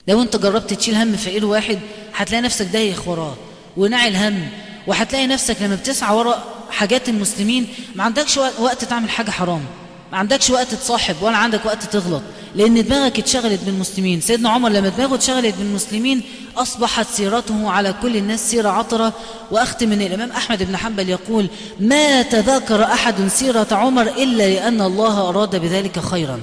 لو 0.08 0.22
انت 0.22 0.36
جربت 0.36 0.74
تشيل 0.74 0.94
هم 0.94 1.16
فقير 1.16 1.46
واحد 1.46 1.78
هتلاقي 2.14 2.42
نفسك 2.42 2.66
دايخ 2.66 3.08
وراه 3.08 3.34
ونعي 3.76 4.08
الهم 4.08 4.48
وهتلاقي 4.86 5.26
نفسك 5.26 5.56
لما 5.62 5.74
بتسعى 5.74 6.16
وراء 6.16 6.54
حاجات 6.70 7.08
المسلمين 7.08 7.66
ما 7.94 8.04
عندكش 8.04 8.36
وقت 8.36 8.84
تعمل 8.84 9.10
حاجة 9.10 9.30
حرام. 9.30 9.64
ما 10.12 10.18
عندكش 10.18 10.50
وقت 10.50 10.74
تصاحب 10.74 11.16
ولا 11.22 11.36
عندك 11.36 11.66
وقت 11.66 11.84
تغلط 11.84 12.22
لأن 12.54 12.84
دماغك 12.84 13.18
اتشغلت 13.18 13.60
بالمسلمين 13.64 14.20
سيدنا 14.20 14.50
عمر 14.50 14.68
لما 14.68 14.88
دماغه 14.88 15.14
اتشغلت 15.14 15.54
بالمسلمين 15.54 16.22
أصبحت 16.56 17.06
سيرته 17.14 17.70
على 17.70 17.94
كل 18.02 18.16
الناس 18.16 18.50
سيرة 18.50 18.68
عطرة. 18.68 19.12
وأختم 19.50 19.88
من 19.88 20.02
الإمام 20.02 20.30
أحمد 20.30 20.62
بن 20.62 20.76
حنبل 20.76 21.08
يقول 21.08 21.46
ما 21.80 22.22
تذاكر 22.22 22.84
أحد 22.84 23.28
سيرة 23.28 23.66
عمر 23.72 24.02
إلا 24.02 24.48
لأن 24.48 24.80
الله 24.80 25.28
أراد 25.28 25.56
بذلك 25.56 25.98
خيرا. 25.98 26.40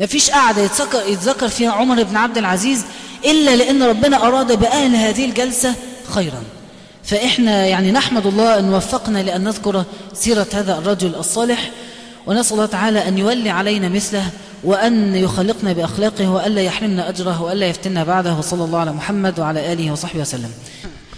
ما 0.00 0.06
فيش 0.06 0.30
قاعدة 0.30 0.62
يتذكر, 0.62 1.02
يتذكر 1.06 1.48
فيها 1.48 1.70
عمر 1.70 2.02
بن 2.02 2.16
عبد 2.16 2.38
العزيز 2.38 2.84
إلا 3.24 3.56
لأن 3.56 3.82
ربنا 3.82 4.26
أراد 4.26 4.60
بأهل 4.60 4.96
هذه 4.96 5.24
الجلسة 5.24 5.74
خيرا. 6.08 6.42
فإحنا 7.04 7.66
يعني 7.66 7.92
نحمد 7.92 8.26
الله 8.26 8.58
أن 8.58 8.74
وفقنا 8.74 9.18
لأن 9.18 9.44
نذكر 9.44 9.84
سيرة 10.14 10.46
هذا 10.54 10.78
الرجل 10.78 11.14
الصالح. 11.14 11.70
ونسأل 12.26 12.52
الله 12.52 12.66
تعالى 12.66 13.08
أن 13.08 13.18
يولي 13.18 13.50
علينا 13.50 13.88
مثله 13.88 14.26
وأن 14.64 15.14
يخلقنا 15.14 15.72
بأخلاقه 15.72 16.30
وألا 16.30 16.62
يحرمنا 16.62 17.08
أجره 17.08 17.42
وألا 17.42 17.66
يفتنا 17.66 18.04
بعده 18.04 18.34
وصلى 18.34 18.64
الله 18.64 18.78
على 18.78 18.92
محمد 18.92 19.40
وعلى 19.40 19.72
آله 19.72 19.92
وصحبه 19.92 20.20
وسلم. 20.20 20.50